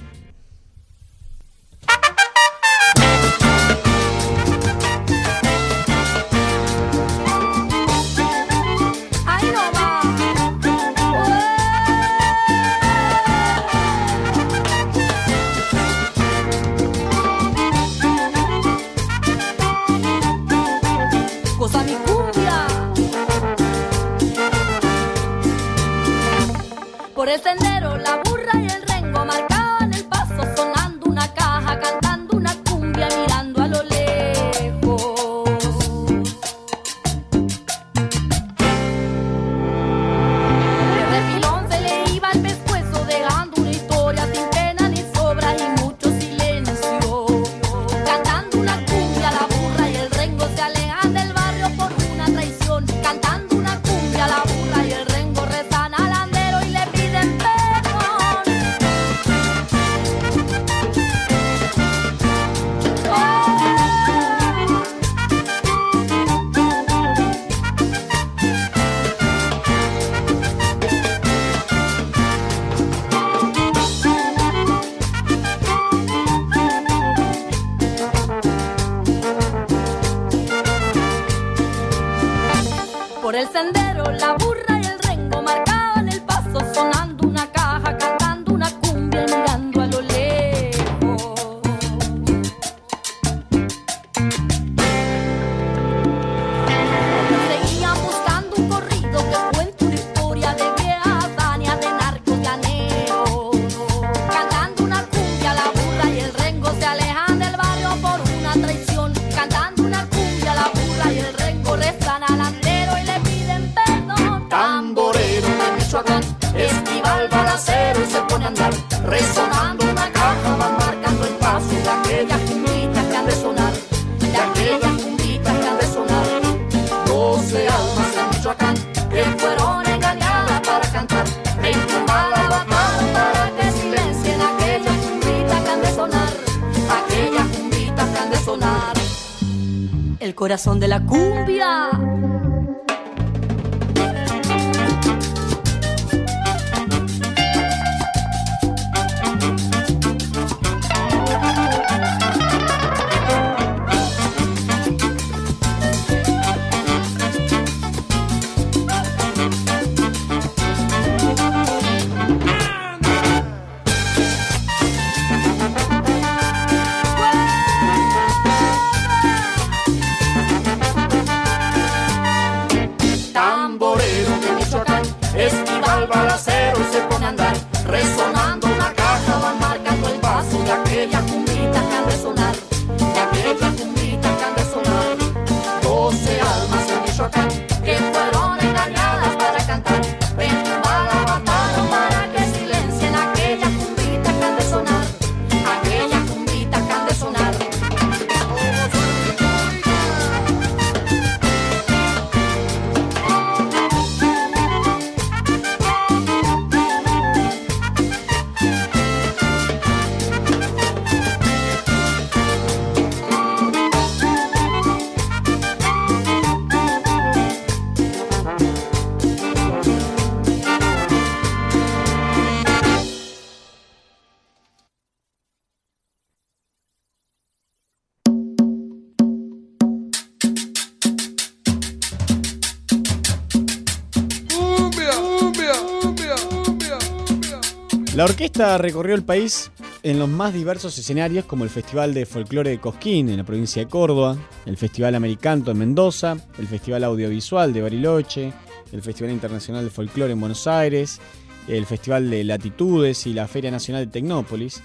Recorrió 238.56 239.16
el 239.16 239.24
país 239.26 239.70
en 240.02 240.18
los 240.18 240.30
más 240.30 240.54
diversos 240.54 240.98
escenarios 240.98 241.44
como 241.44 241.66
el 241.66 241.70
Festival 241.70 242.14
de 242.14 242.26
Folclore 242.26 242.70
de 242.70 242.80
Cosquín 242.80 243.28
en 243.28 243.36
la 243.36 243.44
provincia 243.44 243.84
de 243.84 243.90
Córdoba, 243.90 244.38
el 244.66 244.78
Festival 244.78 245.14
Americanto 245.14 245.72
en 245.72 245.78
Mendoza, 245.78 246.38
el 246.58 246.66
Festival 246.66 247.04
Audiovisual 247.04 247.74
de 247.74 247.82
Bariloche, 247.82 248.54
el 248.94 249.02
Festival 249.02 249.34
Internacional 249.34 249.84
de 249.84 249.90
Folclore 249.90 250.32
en 250.32 250.40
Buenos 250.40 250.68
Aires, 250.68 251.20
el 251.68 251.86
Festival 251.86 252.30
de 252.30 252.46
Latitudes 252.46 253.28
y 253.28 253.34
la 253.34 253.46
Feria 253.50 253.72
Nacional 253.72 254.06
de 254.06 254.12
Tecnópolis. 254.12 254.82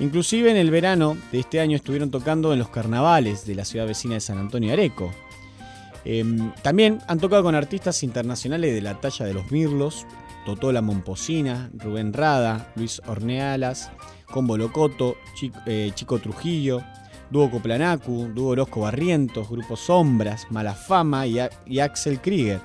Inclusive 0.00 0.50
en 0.50 0.56
el 0.56 0.72
verano 0.72 1.16
de 1.30 1.38
este 1.38 1.60
año 1.60 1.76
estuvieron 1.76 2.10
tocando 2.10 2.52
en 2.52 2.58
los 2.58 2.70
carnavales 2.70 3.46
de 3.46 3.54
la 3.54 3.64
ciudad 3.64 3.86
vecina 3.86 4.14
de 4.14 4.20
San 4.20 4.38
Antonio 4.38 4.72
Areco. 4.72 5.12
Em, 6.04 6.52
también 6.62 6.98
han 7.06 7.20
tocado 7.20 7.44
con 7.44 7.54
artistas 7.54 8.02
internacionales 8.02 8.74
de 8.74 8.82
la 8.82 9.00
talla 9.00 9.24
de 9.24 9.34
los 9.34 9.52
Mirlos, 9.52 10.04
Totola 10.44 10.82
Momposina, 10.82 11.70
Rubén 11.74 12.12
Rada, 12.12 12.72
Luis 12.76 13.00
Ornealas, 13.06 13.90
Combo 14.30 14.56
Locoto, 14.56 15.16
Chico, 15.34 15.58
eh, 15.66 15.92
Trujillo, 16.22 16.82
Dúo 17.30 17.50
Coplanacu, 17.50 18.30
Dúo 18.34 18.50
Orozco 18.50 18.80
Barrientos, 18.80 19.48
Grupo 19.48 19.76
Sombras, 19.76 20.46
Malafama 20.50 21.26
y, 21.26 21.38
y 21.66 21.78
Axel 21.80 22.20
Krieger, 22.20 22.60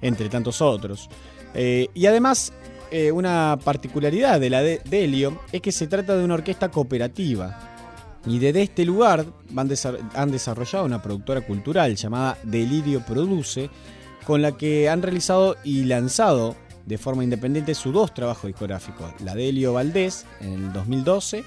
entre 0.00 0.28
tantos 0.28 0.60
otros. 0.62 1.08
Eh, 1.54 1.88
y 1.94 2.06
además, 2.06 2.52
eh, 2.90 3.12
una 3.12 3.58
particularidad 3.62 4.40
de 4.40 4.50
la 4.50 4.62
de 4.62 4.80
Delio 4.84 5.40
es 5.52 5.60
que 5.60 5.72
se 5.72 5.86
trata 5.86 6.16
de 6.16 6.24
una 6.24 6.34
orquesta 6.34 6.70
cooperativa. 6.70 7.70
Y 8.26 8.38
desde 8.38 8.62
este 8.62 8.84
lugar 8.84 9.26
han 9.54 10.30
desarrollado 10.30 10.84
una 10.86 11.02
productora 11.02 11.42
cultural 11.42 11.94
llamada 11.94 12.38
Delirio 12.42 13.04
Produce, 13.04 13.68
con 14.26 14.40
la 14.40 14.56
que 14.56 14.88
han 14.88 15.02
realizado 15.02 15.56
y 15.62 15.84
lanzado 15.84 16.56
de 16.86 16.98
forma 16.98 17.24
independiente 17.24 17.74
sus 17.74 17.92
dos 17.92 18.12
trabajos 18.12 18.48
discográficos, 18.48 19.12
La 19.20 19.34
Delio 19.34 19.72
Valdés 19.72 20.26
en 20.40 20.52
el 20.52 20.72
2012 20.72 21.44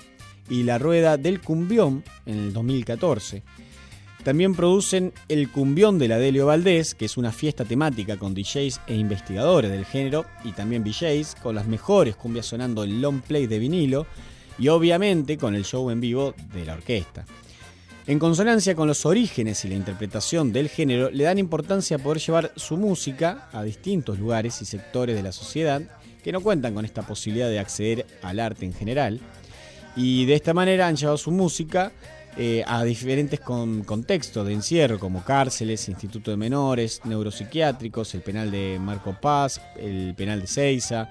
y 0.49 0.63
La 0.63 0.77
Rueda 0.77 1.17
del 1.17 1.41
Cumbión 1.41 2.03
en 2.25 2.39
el 2.39 2.53
2014. 2.53 3.43
También 4.23 4.55
producen 4.55 5.13
El 5.29 5.49
Cumbión 5.49 5.99
de 5.99 6.09
la 6.09 6.17
Delio 6.17 6.47
Valdés, 6.47 6.95
que 6.95 7.05
es 7.05 7.15
una 7.15 7.31
fiesta 7.31 7.63
temática 7.63 8.17
con 8.17 8.33
DJs 8.33 8.81
e 8.87 8.95
investigadores 8.95 9.71
del 9.71 9.85
género 9.85 10.25
y 10.43 10.51
también 10.51 10.83
DJs 10.83 11.35
con 11.41 11.55
las 11.55 11.67
mejores 11.67 12.15
cumbias 12.15 12.45
sonando 12.45 12.83
en 12.83 13.01
long 13.01 13.21
play 13.21 13.47
de 13.47 13.59
vinilo 13.59 14.05
y 14.59 14.67
obviamente 14.67 15.37
con 15.37 15.55
el 15.55 15.63
show 15.63 15.89
en 15.91 16.01
vivo 16.01 16.33
de 16.53 16.65
la 16.65 16.73
orquesta. 16.73 17.25
En 18.07 18.19
consonancia 18.19 18.73
con 18.73 18.87
los 18.87 19.05
orígenes 19.05 19.65
y 19.65 19.67
la 19.67 19.75
interpretación 19.75 20.53
del 20.53 20.69
género, 20.69 21.09
le 21.11 21.25
dan 21.25 21.37
importancia 21.37 21.97
a 21.97 21.99
poder 21.99 22.19
llevar 22.21 22.53
su 22.55 22.77
música 22.77 23.49
a 23.51 23.63
distintos 23.63 24.17
lugares 24.17 24.61
y 24.61 24.65
sectores 24.65 25.13
de 25.15 25.23
la 25.23 25.33
sociedad 25.33 25.81
que 26.23 26.31
no 26.31 26.39
cuentan 26.39 26.73
con 26.73 26.85
esta 26.85 27.01
posibilidad 27.01 27.49
de 27.49 27.59
acceder 27.59 28.05
al 28.21 28.39
arte 28.39 28.65
en 28.65 28.73
general. 28.73 29.19
Y 29.97 30.25
de 30.25 30.35
esta 30.35 30.53
manera 30.53 30.87
han 30.87 30.95
llevado 30.95 31.17
su 31.17 31.31
música 31.31 31.91
eh, 32.37 32.63
a 32.65 32.83
diferentes 32.85 33.41
con- 33.41 33.83
contextos 33.83 34.47
de 34.47 34.53
encierro, 34.53 34.99
como 34.99 35.23
cárceles, 35.25 35.89
instituto 35.89 36.31
de 36.31 36.37
menores, 36.37 37.01
neuropsiquiátricos, 37.03 38.13
el 38.15 38.21
penal 38.21 38.51
de 38.51 38.77
Marco 38.79 39.17
Paz, 39.19 39.59
el 39.77 40.13
penal 40.15 40.39
de 40.39 40.47
Ceiza, 40.47 41.09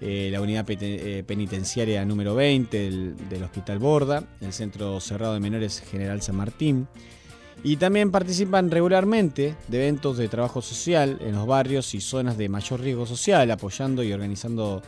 eh, 0.00 0.28
la 0.30 0.40
unidad 0.40 0.66
eh, 0.68 1.24
penitenciaria 1.26 2.04
número 2.04 2.34
20 2.34 2.78
del, 2.78 3.28
del 3.28 3.42
Hospital 3.42 3.78
Borda, 3.78 4.24
el 4.40 4.52
Centro 4.52 5.00
Cerrado 5.00 5.34
de 5.34 5.40
Menores 5.40 5.82
General 5.90 6.20
San 6.22 6.36
Martín. 6.36 6.88
Y 7.64 7.76
también 7.76 8.10
participan 8.10 8.70
regularmente 8.70 9.54
de 9.68 9.78
eventos 9.78 10.18
de 10.18 10.28
trabajo 10.28 10.60
social 10.60 11.18
en 11.20 11.32
los 11.32 11.46
barrios 11.46 11.94
y 11.94 12.00
zonas 12.00 12.36
de 12.36 12.48
mayor 12.48 12.80
riesgo 12.80 13.06
social, 13.06 13.50
apoyando 13.50 14.04
y 14.04 14.12
organizando 14.12 14.82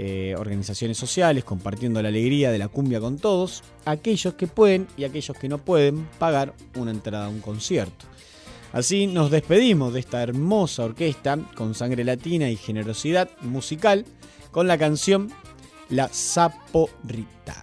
eh, 0.00 0.36
organizaciones 0.38 0.96
sociales, 0.96 1.42
compartiendo 1.42 2.00
la 2.00 2.08
alegría 2.08 2.52
de 2.52 2.58
la 2.58 2.68
cumbia 2.68 3.00
con 3.00 3.18
todos, 3.18 3.64
aquellos 3.84 4.34
que 4.34 4.46
pueden 4.46 4.86
y 4.96 5.02
aquellos 5.02 5.36
que 5.36 5.48
no 5.48 5.58
pueden 5.58 6.06
pagar 6.20 6.54
una 6.76 6.92
entrada 6.92 7.26
a 7.26 7.28
un 7.28 7.40
concierto. 7.40 8.06
Así 8.72 9.08
nos 9.08 9.32
despedimos 9.32 9.92
de 9.92 9.98
esta 9.98 10.22
hermosa 10.22 10.84
orquesta 10.84 11.36
con 11.56 11.74
sangre 11.74 12.04
latina 12.04 12.48
y 12.48 12.54
generosidad 12.54 13.28
musical 13.40 14.04
con 14.58 14.66
la 14.66 14.76
canción 14.76 15.30
La 15.88 16.08
Saporrita. 16.08 17.62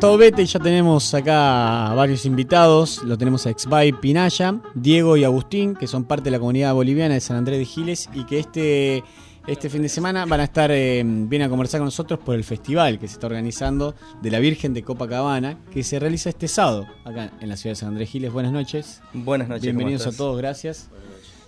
Estado 0.00 0.16
Beta 0.16 0.40
y 0.40 0.46
ya 0.46 0.58
tenemos 0.58 1.12
acá 1.12 1.92
varios 1.94 2.24
invitados. 2.24 3.04
Lo 3.04 3.18
tenemos 3.18 3.46
a 3.46 3.50
Exby 3.50 3.92
Pinaya, 4.00 4.58
Diego 4.74 5.18
y 5.18 5.24
Agustín, 5.24 5.74
que 5.74 5.86
son 5.86 6.04
parte 6.04 6.24
de 6.24 6.30
la 6.30 6.38
comunidad 6.38 6.72
boliviana 6.72 7.12
de 7.12 7.20
San 7.20 7.36
Andrés 7.36 7.58
de 7.58 7.66
Giles 7.66 8.08
y 8.14 8.24
que 8.24 8.38
este, 8.38 9.04
este 9.46 9.68
fin 9.68 9.82
de 9.82 9.90
semana 9.90 10.24
van 10.24 10.40
a 10.40 10.44
estar, 10.44 10.70
eh, 10.70 11.02
vienen 11.04 11.48
a 11.48 11.50
conversar 11.50 11.80
con 11.80 11.84
nosotros 11.84 12.18
por 12.18 12.34
el 12.34 12.44
festival 12.44 12.98
que 12.98 13.08
se 13.08 13.12
está 13.12 13.26
organizando 13.26 13.94
de 14.22 14.30
la 14.30 14.38
Virgen 14.38 14.72
de 14.72 14.82
Copacabana, 14.82 15.58
que 15.70 15.84
se 15.84 15.98
realiza 15.98 16.30
este 16.30 16.48
sábado 16.48 16.86
acá 17.04 17.32
en 17.38 17.50
la 17.50 17.58
ciudad 17.58 17.72
de 17.72 17.80
San 17.80 17.88
Andrés 17.90 18.08
de 18.08 18.12
Giles. 18.12 18.32
Buenas 18.32 18.52
noches. 18.52 19.02
Buenas 19.12 19.48
noches, 19.48 19.64
Bienvenidos 19.64 20.04
¿cómo 20.04 20.14
a 20.14 20.16
todos, 20.16 20.38
gracias. 20.38 20.88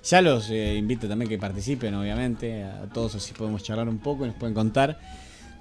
Ya 0.05 0.21
los 0.21 0.51
eh, 0.51 0.77
invito 0.77 1.09
también 1.09 1.31
que 1.31 1.39
participen, 1.39 1.95
obviamente, 1.95 2.65
a 2.65 2.87
todos 2.93 3.15
así 3.15 3.33
podemos 3.33 3.63
charlar 3.63 3.89
un 3.89 3.99
poco 3.99 4.25
y 4.25 4.29
nos 4.29 4.37
pueden 4.37 4.55
contar 4.55 4.99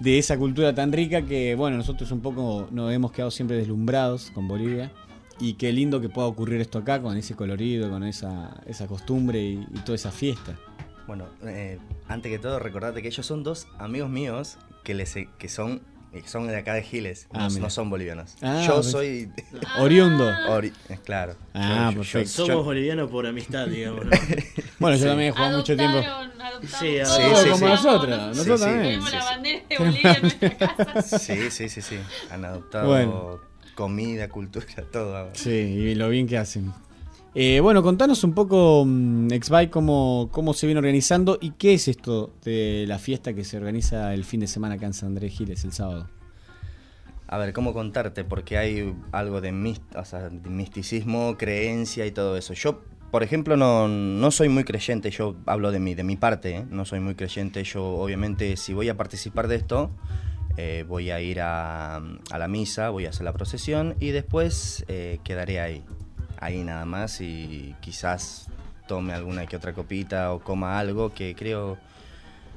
de 0.02 0.18
esa 0.18 0.36
cultura 0.36 0.74
tan 0.74 0.92
rica 0.92 1.22
que, 1.22 1.54
bueno, 1.54 1.78
nosotros 1.78 2.12
un 2.12 2.22
poco 2.22 2.68
nos 2.72 2.92
hemos 2.92 3.12
quedado 3.12 3.30
siempre 3.30 3.58
deslumbrados 3.58 4.32
con 4.32 4.48
Bolivia. 4.48 4.92
Y 5.40 5.54
qué 5.54 5.72
lindo 5.72 6.02
que 6.02 6.10
pueda 6.10 6.28
ocurrir 6.28 6.60
esto 6.60 6.80
acá, 6.80 7.02
con 7.02 7.18
ese 7.18 7.36
colorido, 7.36 7.90
con 7.90 8.04
esa, 8.04 8.62
esa 8.66 8.88
costumbre 8.88 9.40
y, 9.40 9.66
toda 9.86 9.96
esa 9.96 10.12
fiesta. 10.12 10.58
Bueno, 11.08 11.26
eh, 11.44 11.78
antes 12.08 12.32
que 12.32 12.40
todo, 12.40 12.60
recordate 12.60 13.02
que 13.02 13.08
ellos 13.10 13.26
son 13.26 13.44
dos 13.44 13.68
amigos 13.78 14.10
míos 14.10 14.58
que, 14.84 14.94
les, 14.94 15.16
que 15.38 15.50
son, 15.50 15.82
son 16.26 16.48
de 16.48 16.56
acá 16.58 16.74
de 16.74 16.84
Giles, 16.84 17.28
Ah, 17.32 17.48
no, 17.52 17.60
no 17.60 17.70
son 17.70 17.90
bolivianos. 17.90 18.36
Ah, 18.42 18.64
yo 18.68 18.76
pues- 18.76 18.92
soy... 18.92 19.30
Oriundo. 19.80 20.30
Ori- 20.50 20.74
eh, 20.90 20.98
claro. 21.04 21.36
Ah, 21.54 21.92
Yo- 21.94 22.04
yo- 22.04 22.12
perfecto. 22.12 22.46
yo- 22.46 22.46
Somos 22.54 22.66
bolivianos 22.66 23.10
por 23.10 23.26
amistad, 23.26 23.68
digamos. 23.68 24.06
¿no? 24.06 24.12
Bueno, 24.80 24.98
yo 24.98 25.04
Sí. 25.04 25.08
también 25.10 25.30
he 25.30 25.32
jugado 25.32 25.58
mucho 25.60 25.78
tiempo. 25.78 26.00
Sí, 26.64 26.68
Sí, 26.80 27.00
ahora- 27.00 27.38
sí, 27.38 27.44
como 27.50 27.58
sí. 27.58 27.66
nosotros, 27.66 28.16
Sí, 28.20 28.28
nosotros 28.28 28.60
sí. 28.60 28.66
también. 28.66 28.84
Tenemos 28.84 29.10
Sí, 29.10 29.16
la 29.16 29.22
sí. 29.22 29.28
bandera 29.30 29.64
de 29.70 29.78
Bolivia 29.78 30.14
en 30.14 30.22
nuestra 30.22 30.58
casa. 30.58 31.20
Sí, 31.20 31.52
sí, 31.52 31.70
sí, 31.70 31.82
sí. 31.82 31.98
Han 32.32 32.46
adoptado 32.46 32.88
Bueno. 32.88 33.40
comida, 33.76 34.28
cultura, 34.30 34.66
todo. 34.92 35.30
Sí, 35.34 35.50
y 35.52 35.96
lo 35.96 36.10
bien 36.10 36.28
que 36.28 36.38
hacen. 36.38 36.74
Eh, 37.34 37.62
bueno, 37.62 37.82
contanos 37.82 38.26
un 38.26 38.34
poco, 38.34 38.84
mm, 38.86 39.32
Exby, 39.32 39.68
cómo, 39.68 40.28
cómo 40.32 40.54
se 40.54 40.68
viene 40.68 40.80
organizando 40.80 41.38
y 41.40 41.52
qué 41.52 41.74
es 41.76 41.88
esto 41.88 42.34
de 42.44 42.84
la 42.88 43.00
fiesta 43.00 43.34
que 43.34 43.46
se 43.46 43.56
organiza 43.56 44.14
el 44.14 44.26
fin 44.26 44.42
de 44.42 44.48
semana 44.48 44.76
acá 44.76 44.86
en 44.86 44.94
San 44.94 45.10
Andrés 45.10 45.32
Giles, 45.32 45.64
el 45.64 45.72
sábado. 45.72 46.10
A 47.28 47.38
ver, 47.38 47.54
¿cómo 47.54 47.72
contarte? 47.72 48.26
Porque 48.26 48.58
hay 48.58 48.94
algo 49.14 49.40
de, 49.40 49.54
misticismo, 49.54 51.38
creencia 51.38 52.06
y 52.06 52.12
todo 52.12 52.36
eso. 52.36 52.54
Yo, 52.54 52.82
por 53.12 53.24
ejemplo, 53.24 53.56
no, 53.56 53.88
no 53.88 54.32
soy 54.32 54.50
muy 54.50 54.66
creyente, 54.66 55.10
yo 55.12 55.38
hablo 55.46 55.72
de 55.72 55.80
mi, 55.80 55.96
de 55.96 56.04
mi 56.04 56.18
parte, 56.18 56.58
¿eh? 56.58 56.66
no 56.70 56.84
soy 56.84 57.00
muy 57.00 57.16
creyente. 57.16 57.64
Yo, 57.64 57.86
obviamente, 57.86 58.58
si 58.58 58.74
voy 58.74 58.90
a 58.90 58.98
participar 58.98 59.48
de 59.48 59.56
esto, 59.56 59.90
eh, 60.58 60.84
voy 60.86 61.12
a 61.12 61.22
ir 61.22 61.40
a, 61.40 61.96
a 61.96 62.38
la 62.38 62.48
misa, 62.50 62.90
voy 62.90 63.06
a 63.06 63.10
hacer 63.12 63.24
la 63.24 63.32
procesión 63.32 63.96
y 64.02 64.10
después 64.10 64.84
eh, 64.90 65.20
quedaré 65.24 65.62
ahí. 65.62 65.86
Ahí 66.42 66.64
nada 66.64 66.86
más 66.86 67.22
y 67.22 67.76
quizás 67.80 68.48
tome 68.88 69.14
alguna 69.14 69.46
que 69.46 69.56
otra 69.56 69.74
copita 69.74 70.34
o 70.34 70.40
coma 70.40 70.78
algo 70.78 71.14
que 71.14 71.34
creo, 71.36 71.78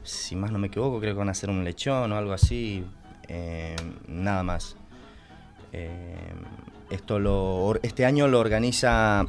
si 0.02 0.35
más 0.35 0.51
no 0.51 0.59
me 0.59 0.66
equivoco, 0.66 0.98
creo 0.98 1.15
que 1.15 1.19
van 1.19 1.28
a 1.28 1.32
hacer 1.32 1.51
un 1.51 1.62
lechón 1.62 2.11
o 2.11 2.16
algo 2.16 2.32
así. 2.32 2.85
eh, 3.28 3.77
nada 4.09 4.43
más. 4.43 4.77
Eh, 5.73 6.32
esto 6.90 7.19
lo, 7.19 7.78
este 7.82 8.05
año 8.05 8.28
lo 8.28 8.40
organiza. 8.40 9.20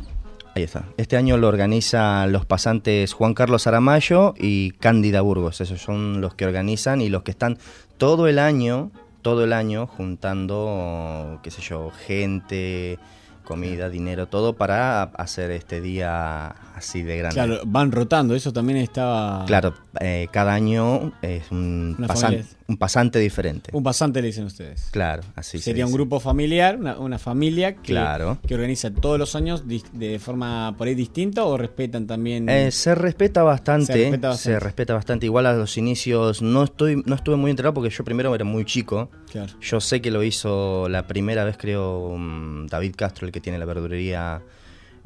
Ahí 0.56 0.64
está. 0.64 0.86
Este 0.98 1.18
año 1.18 1.38
lo 1.38 1.48
organiza 1.48 2.26
los 2.28 2.46
pasantes 2.46 3.14
Juan 3.14 3.34
Carlos 3.34 3.68
Aramayo 3.68 4.34
y 4.38 4.72
Cándida 4.72 5.22
Burgos. 5.22 5.60
Esos 5.62 5.82
son 5.82 6.22
los 6.22 6.34
que 6.36 6.46
organizan 6.46 7.02
y 7.02 7.10
los 7.10 7.24
que 7.24 7.32
están 7.32 7.58
todo 7.98 8.28
el 8.28 8.40
año, 8.40 8.92
todo 9.22 9.44
el 9.44 9.54
año 9.54 9.86
juntando, 9.86 11.40
qué 11.44 11.52
sé 11.52 11.62
yo, 11.62 11.92
gente, 12.08 13.00
comida, 13.46 13.90
dinero, 13.90 14.28
todo 14.28 14.54
para 14.58 15.04
hacer 15.04 15.52
este 15.52 15.80
día 15.80 16.48
así 16.76 17.04
de 17.04 17.18
grande. 17.18 17.36
Claro, 17.36 17.62
van 17.66 17.92
rotando, 17.94 18.36
eso 18.36 18.52
también 18.52 18.78
estaba... 18.80 19.46
Claro, 19.46 19.74
eh, 20.02 20.28
cada 20.32 20.54
año 20.54 21.14
es 21.22 21.50
un, 21.52 21.96
pasan- 22.06 22.46
un 22.68 22.76
pasante 22.78 23.20
diferente. 23.20 23.70
Un 23.74 23.84
pasante 23.84 24.22
le 24.22 24.28
dicen 24.28 24.44
ustedes. 24.46 24.90
Claro, 24.92 25.24
así 25.36 25.58
se 25.60 25.64
Sería 25.66 25.86
un 25.86 25.94
grupo 25.94 26.20
familiar, 26.20 26.76
una, 26.78 26.98
una 27.00 27.18
familia 27.18 27.76
que, 27.76 27.94
Claro. 27.94 28.40
que 28.46 28.56
organiza 28.56 28.92
todos 28.92 29.18
los 29.18 29.36
años 29.36 29.64
de 29.68 30.20
forma 30.20 30.76
por 30.78 30.88
ahí 30.88 30.96
distinta 30.96 31.46
o 31.46 31.58
respetan 31.58 32.08
también... 32.08 32.50
Eh, 32.50 32.72
se 32.72 32.94
respeta 32.96 33.44
bastante, 33.44 33.86
Se 33.94 33.94
respeta 34.00 34.28
bastante. 34.30 34.44
se 34.44 34.60
respeta 34.60 34.94
bastante. 34.96 35.26
Igual 35.28 35.46
a 35.46 35.54
los 35.54 35.78
inicios 35.78 36.42
no 36.42 36.64
estoy, 36.64 37.02
no 37.06 37.16
estuve 37.16 37.38
muy 37.38 37.52
enterado 37.52 37.74
porque 37.76 37.90
yo 37.90 38.04
primero 38.04 38.34
era 38.36 38.44
muy 38.44 38.66
chico. 38.66 39.10
Claro. 39.32 39.54
Yo 39.62 39.80
sé 39.82 40.02
que 40.02 40.12
lo 40.12 40.24
hizo 40.24 40.88
la 40.90 41.08
primera 41.08 41.44
vez, 41.44 41.58
creo, 41.58 42.16
mm, 42.18 42.68
David 42.68 42.96
Castro, 42.98 43.26
el 43.28 43.32
que 43.36 43.42
tiene 43.42 43.60
la 43.60 43.66
verdurería 43.66 44.42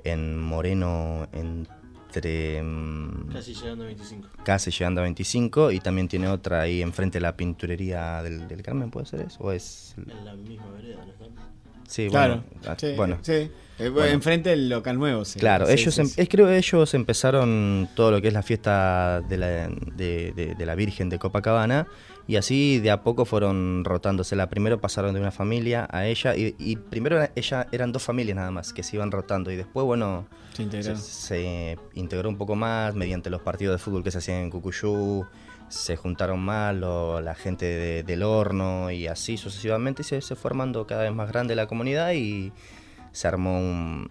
en 0.04 0.38
Moreno, 0.40 1.28
entre 1.34 2.62
mm, 2.64 3.30
Casi 3.34 3.56
llegando 3.56 3.84
a 3.84 3.88
25. 3.88 4.28
casi 4.44 4.70
llegando 4.72 5.02
a 5.02 5.04
25, 5.04 5.72
y 5.72 5.80
también 5.80 6.08
tiene 6.08 6.28
otra 6.28 6.62
ahí 6.62 6.82
enfrente 6.84 7.18
de 7.18 7.22
la 7.22 7.36
pinturería 7.36 8.22
del, 8.22 8.48
del 8.48 8.62
Carmen, 8.62 8.92
¿puede 8.92 9.08
ser 9.08 9.22
eso? 9.22 9.40
¿O 9.42 9.52
es...? 9.52 9.96
En 9.98 10.26
la 10.26 10.36
misma 10.36 10.70
vereda, 10.72 11.04
¿no 11.06 11.12
está? 11.12 11.26
Sí, 11.88 12.08
Claro, 12.08 12.44
bueno. 12.60 12.72
ah, 12.72 12.76
sí, 12.80 12.94
bueno. 12.96 13.18
sí. 13.24 13.50
Eh, 13.80 13.90
Bueno. 13.90 14.12
Enfrente 14.14 14.50
del 14.52 14.70
local 14.70 15.00
nuevo. 15.00 15.26
sí. 15.26 15.40
Claro, 15.40 15.66
Sí, 15.66 15.74
ellos 15.74 15.96
sí, 15.96 16.02
em- 16.02 16.08
sí. 16.08 16.22
es- 16.22 16.30
creo 16.30 16.46
que 16.46 16.58
ellos 16.58 16.94
empezaron 16.94 17.90
todo 17.96 18.12
lo 18.12 18.22
que 18.22 18.28
es 18.28 18.34
la 18.34 18.44
fiesta 18.44 19.22
de 19.28 19.38
la, 19.38 19.48
de, 19.96 20.32
de- 20.36 20.54
de 20.56 20.66
la 20.68 20.76
Virgen 20.76 21.10
de 21.10 21.18
Copacabana 21.18 21.88
y 22.30 22.36
así 22.36 22.78
de 22.80 22.92
a 22.92 23.02
poco 23.02 23.26
fueron 23.26 23.84
rotándose. 23.84 24.36
La 24.36 24.50
primero 24.50 24.80
pasaron 24.80 25.16
de 25.16 25.20
una 25.20 25.32
familia 25.32 25.88
a 25.92 26.06
ella 26.06 26.36
y, 26.36 26.54
y 26.60 26.76
primero 26.76 27.28
ella 27.36 27.66
eran 27.72 27.92
dos 27.92 28.04
familias 28.04 28.36
nada 28.36 28.52
más 28.52 28.72
que 28.72 28.84
se 28.84 28.98
iban 28.98 29.10
rotando 29.12 29.50
y 29.52 29.56
después, 29.56 29.84
bueno, 29.84 30.28
Se 30.54 30.62
integraron. 30.62 31.02
se 31.02 31.78
integró 31.96 32.30
un 32.30 32.38
poco 32.38 32.56
más 32.56 32.94
mediante 32.94 33.32
los 33.32 33.42
partidos 33.42 33.74
de 33.76 33.84
fútbol 33.84 34.04
que 34.04 34.12
se 34.12 34.20
hacían 34.20 34.44
en 34.44 34.50
Cucuyú. 34.52 35.26
Se 35.70 35.96
juntaron 35.98 36.40
más 36.40 36.76
lo- 36.76 37.20
la 37.22 37.34
gente 37.34 37.66
de- 37.66 38.04
del 38.04 38.22
horno 38.22 38.92
y 38.92 39.08
así 39.08 39.36
sucesivamente 39.38 40.04
y 40.04 40.06
se, 40.06 40.22
se 40.22 40.36
fue 40.36 40.50
armando 40.50 40.86
cada 40.86 41.04
vez 41.04 41.14
más 41.14 41.30
grande 41.30 41.56
la 41.56 41.66
comunidad 41.66 42.12
y 42.14 42.52
se 43.12 43.28
armó 43.28 43.60
un... 43.60 44.08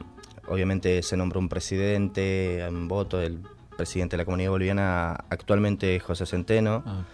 Obviamente 0.49 1.03
se 1.05 1.17
nombró 1.17 1.39
un 1.41 1.49
presidente 1.49 2.65
en 2.65 2.89
voto, 2.89 3.21
el 3.23 3.39
presidente 3.77 4.17
de 4.17 4.23
la 4.23 4.25
comunidad 4.25 4.51
boliviana 4.51 5.13
actualmente 5.31 6.01
José 6.01 6.27
Centeno. 6.27 6.83
Ah. 6.87 7.05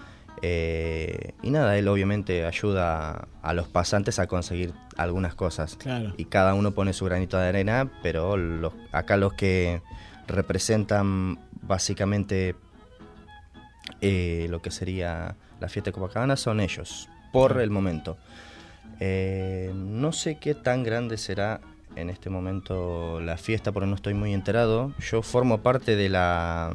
Eh, 0.46 1.32
y 1.40 1.50
nada, 1.50 1.78
él 1.78 1.88
obviamente 1.88 2.44
ayuda 2.44 3.28
a 3.40 3.54
los 3.54 3.66
pasantes 3.66 4.18
a 4.18 4.26
conseguir 4.26 4.74
algunas 4.98 5.34
cosas. 5.34 5.76
Claro. 5.76 6.12
Y 6.18 6.26
cada 6.26 6.52
uno 6.52 6.72
pone 6.72 6.92
su 6.92 7.06
granito 7.06 7.38
de 7.38 7.48
arena, 7.48 7.90
pero 8.02 8.36
los, 8.36 8.74
acá 8.92 9.16
los 9.16 9.32
que 9.32 9.80
representan 10.26 11.38
básicamente 11.62 12.56
eh, 14.02 14.46
lo 14.50 14.60
que 14.60 14.70
sería 14.70 15.34
la 15.60 15.68
fiesta 15.70 15.88
de 15.88 15.92
Copacabana 15.92 16.36
son 16.36 16.60
ellos, 16.60 17.08
por 17.32 17.58
el 17.58 17.70
momento. 17.70 18.18
Eh, 19.00 19.72
no 19.74 20.12
sé 20.12 20.36
qué 20.36 20.54
tan 20.54 20.82
grande 20.82 21.16
será 21.16 21.62
en 21.96 22.10
este 22.10 22.28
momento 22.28 23.18
la 23.18 23.38
fiesta, 23.38 23.72
porque 23.72 23.86
no 23.86 23.94
estoy 23.94 24.12
muy 24.12 24.34
enterado. 24.34 24.92
Yo 24.98 25.22
formo 25.22 25.62
parte 25.62 25.96
de 25.96 26.10
la... 26.10 26.70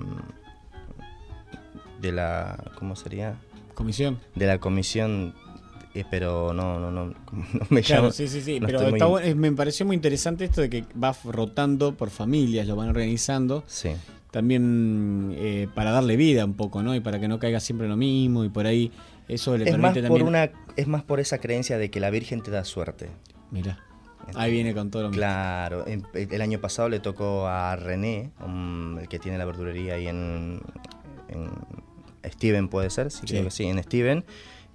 de 2.02 2.12
la... 2.12 2.58
¿cómo 2.74 2.96
sería? 2.96 3.36
Comisión. 3.80 4.19
De 4.35 4.45
la 4.45 4.60
comisión, 4.60 5.34
eh, 5.95 6.03
pero 6.11 6.53
no, 6.53 6.80
no, 6.80 6.91
no, 6.91 7.06
no 7.06 7.14
me 7.69 7.81
Claro, 7.81 8.01
llamo. 8.03 8.11
sí, 8.11 8.27
sí, 8.27 8.41
sí. 8.41 8.60
no 8.60 8.68
pero 8.68 8.81
muy- 8.81 8.91
está 8.93 9.06
bueno, 9.06 9.26
eh, 9.26 9.34
me 9.35 9.51
pareció 9.53 9.85
muy 9.85 9.95
interesante 9.95 10.43
esto 10.43 10.60
de 10.60 10.69
que 10.69 10.84
va 11.01 11.15
rotando 11.23 11.95
por 11.95 12.10
familias, 12.10 12.68
lo 12.68 12.76
van 12.76 12.89
organizando. 12.89 13.64
Sí. 13.68 13.91
También 14.31 15.34
eh, 15.38 15.68
para 15.73 15.91
darle 15.91 16.18
vida 16.18 16.43
un 16.45 16.56
poco, 16.56 16.84
¿no? 16.84 16.93
Y 16.93 16.99
para 16.99 17.19
que 17.22 17.27
no 17.30 17.39
caiga 17.39 17.60
siempre 17.61 17.88
lo 17.88 17.95
mismo 17.97 18.43
y 18.43 18.49
por 18.49 18.65
ahí 18.68 18.91
eso 19.30 19.57
le 19.57 19.64
Es 19.69 19.77
más, 19.77 19.93
permite 19.93 20.07
por 20.10 20.19
también... 20.19 20.27
una, 20.27 20.51
es 20.76 20.88
más 20.88 21.03
por 21.03 21.19
esa 21.22 21.38
creencia 21.39 21.77
de 21.77 21.89
que 21.89 21.99
la 22.01 22.10
Virgen 22.10 22.41
te 22.43 22.51
da 22.51 22.64
suerte. 22.65 23.10
Mira, 23.49 23.80
ahí 24.35 24.51
viene 24.51 24.73
con 24.73 24.91
todo 24.91 25.03
lo 25.03 25.10
mismo. 25.10 25.19
Claro, 25.22 25.88
en- 25.88 26.06
el 26.14 26.41
año 26.41 26.60
pasado 26.60 26.89
le 26.89 26.99
tocó 26.99 27.47
a 27.47 27.76
René, 27.77 28.31
el 28.99 29.07
que 29.07 29.19
tiene 29.19 29.38
la 29.38 29.45
verdulería 29.45 29.95
ahí 29.95 30.07
en, 30.07 30.60
en 31.30 31.49
Steven, 32.26 32.68
puede 32.70 32.90
ser, 32.90 33.12
sí, 33.12 33.20
Sí. 33.22 33.28
creo 33.28 33.44
que 33.46 33.52
sí, 33.52 33.66
en 33.66 33.82
Steven. 33.84 34.26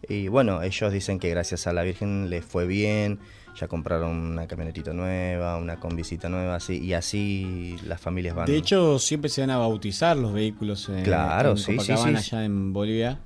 Y 0.08 0.28
bueno, 0.28 0.62
ellos 0.62 0.92
dicen 0.92 1.18
que 1.18 1.30
gracias 1.30 1.66
a 1.66 1.72
la 1.72 1.82
Virgen 1.82 2.28
les 2.28 2.44
fue 2.44 2.66
bien, 2.66 3.18
ya 3.58 3.68
compraron 3.68 4.10
una 4.16 4.46
camionetita 4.46 4.92
nueva, 4.92 5.56
una 5.56 5.76
convisita 5.76 6.28
nueva, 6.28 6.56
así, 6.56 6.78
y 6.78 6.92
así 6.92 7.76
las 7.86 8.00
familias 8.00 8.34
van. 8.34 8.46
De 8.46 8.56
hecho, 8.56 8.98
siempre 8.98 9.30
se 9.30 9.40
van 9.42 9.50
a 9.50 9.56
bautizar 9.58 10.16
los 10.16 10.32
vehículos 10.34 10.88
en, 10.88 11.04
Claro, 11.04 11.52
en 11.52 11.56
sí, 11.58 11.78
sí, 11.80 11.96
sí. 11.96 12.14
allá 12.14 12.44
en 12.44 12.72
Bolivia. 12.72 13.18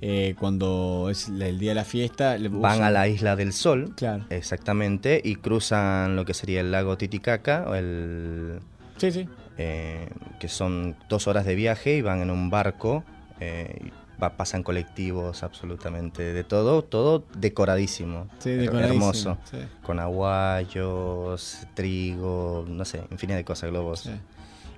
Eh, 0.00 0.34
cuando 0.38 1.08
es 1.10 1.28
el 1.28 1.58
día 1.60 1.70
de 1.70 1.74
la 1.76 1.84
fiesta, 1.84 2.36
le 2.38 2.48
Van 2.48 2.82
a 2.82 2.90
la 2.90 3.06
isla 3.08 3.36
del 3.36 3.52
Sol, 3.52 3.94
Claro. 3.96 4.24
exactamente, 4.30 5.20
y 5.24 5.36
cruzan 5.36 6.16
lo 6.16 6.24
que 6.24 6.34
sería 6.34 6.60
el 6.60 6.72
lago 6.72 6.96
Titicaca, 6.98 7.64
o 7.68 7.74
el, 7.76 8.58
Sí, 8.96 9.12
sí. 9.12 9.28
eh, 9.56 10.08
que 10.40 10.48
son 10.48 10.96
dos 11.08 11.28
horas 11.28 11.46
de 11.46 11.54
viaje 11.54 11.96
y 11.96 12.02
van 12.02 12.20
en 12.20 12.30
un 12.32 12.50
barco, 12.50 13.04
eh, 13.40 13.90
va- 14.22 14.36
pasan 14.36 14.62
colectivos 14.62 15.42
absolutamente 15.42 16.22
de 16.32 16.44
todo, 16.44 16.82
todo 16.82 17.24
decoradísimo, 17.36 18.28
Sí, 18.38 18.50
her- 18.50 18.58
decoradísimo, 18.60 19.10
hermoso, 19.10 19.38
sí. 19.50 19.58
con 19.82 19.98
aguayos, 20.00 21.66
trigo, 21.74 22.64
no 22.68 22.84
sé, 22.84 23.02
infinidad 23.10 23.38
de 23.38 23.44
cosas, 23.44 23.70
globos. 23.70 24.06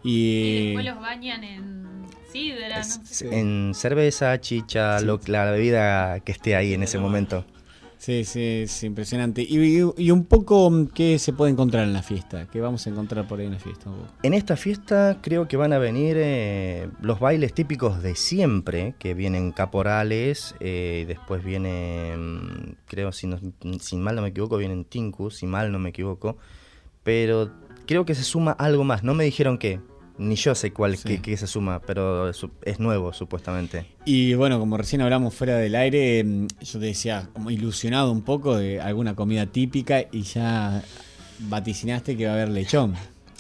Y 0.02 0.10
Y 0.10 0.74
después 0.76 0.94
los 0.94 1.00
bañan 1.02 1.42
en 1.44 2.06
sidra, 2.30 2.76
no 2.76 2.82
sé. 3.04 3.38
En 3.40 3.72
cerveza, 3.74 4.40
chicha, 4.40 5.00
lo- 5.00 5.20
la 5.26 5.50
bebida 5.50 6.20
que 6.20 6.32
esté 6.32 6.54
ahí 6.56 6.74
en 6.74 6.82
ese 6.82 6.98
momento. 6.98 7.44
Sí, 7.98 8.24
sí, 8.24 8.40
es 8.64 8.84
impresionante. 8.84 9.42
Y, 9.42 9.80
un 10.10 10.24
poco, 10.26 10.70
mm, 10.70 10.88
¿qué 10.88 11.18
se 11.18 11.32
puede 11.32 11.50
encontrar 11.50 11.84
en 11.84 11.92
la 11.92 12.02
fiesta? 12.02 12.46
¿Qué 12.46 12.60
vamos 12.60 12.86
a 12.86 12.90
encontrar 12.90 13.26
por 13.26 13.40
ahí 13.40 13.46
en 13.46 13.52
la 13.52 13.58
fiesta? 13.58 13.90
En 14.22 14.34
esta 14.34 14.56
fiesta 14.56 15.18
creo 15.22 15.48
que 15.48 15.56
van 15.56 15.72
a 15.72 15.78
venir 15.78 16.16
eh, 16.18 16.88
los 17.00 17.18
bailes 17.20 17.54
típicos 17.54 18.02
de 18.02 18.14
siempre, 18.14 18.94
que 18.98 19.14
vienen 19.14 19.50
caporales, 19.50 20.54
eh, 20.60 21.04
después 21.08 21.42
viene, 21.42 22.14
mm, 22.16 22.74
creo, 22.86 23.12
si, 23.12 23.26
no- 23.26 23.40
mal 23.96 24.14
no 24.14 24.22
me 24.22 24.28
equivoco, 24.28 24.56
vienen 24.58 24.84
tinku, 24.84 25.30
si 25.30 25.46
mal 25.46 25.72
no 25.72 25.78
me 25.78 25.88
equivoco, 25.88 26.36
pero 27.02 27.50
creo 27.86 28.04
que 28.04 28.14
se 28.14 28.24
suma 28.24 28.52
algo 28.52 28.84
más, 28.84 29.02
no 29.04 29.14
me 29.14 29.24
dijeron 29.24 29.58
qué, 29.58 29.80
ni 30.18 30.34
yo 30.36 30.54
sé 30.54 30.72
cuál 30.72 30.96
qué 31.20 31.36
se 31.36 31.46
suma, 31.46 31.80
pero 31.80 32.30
es, 32.30 32.78
nuevo 32.78 33.12
supuestamente. 33.12 33.86
Y 34.04 34.34
bueno, 34.34 34.58
como 34.58 34.76
recién 34.76 35.00
hablamos 35.02 35.34
fuera 35.34 35.56
del 35.58 35.74
aire, 35.74 36.24
mm, 36.24 36.46
yo 36.60 36.78
te 36.80 36.86
decía, 36.86 37.28
como 37.32 37.50
ilusionado 37.50 38.10
un 38.12 38.22
poco 38.22 38.56
de 38.56 38.80
alguna 38.80 39.14
comida 39.14 39.46
típica 39.46 40.02
y 40.12 40.22
ya 40.22 40.82
vaticinaste 41.40 42.16
que 42.16 42.24
va 42.26 42.32
a 42.32 42.34
haber 42.34 42.48
lechón. 42.48 42.94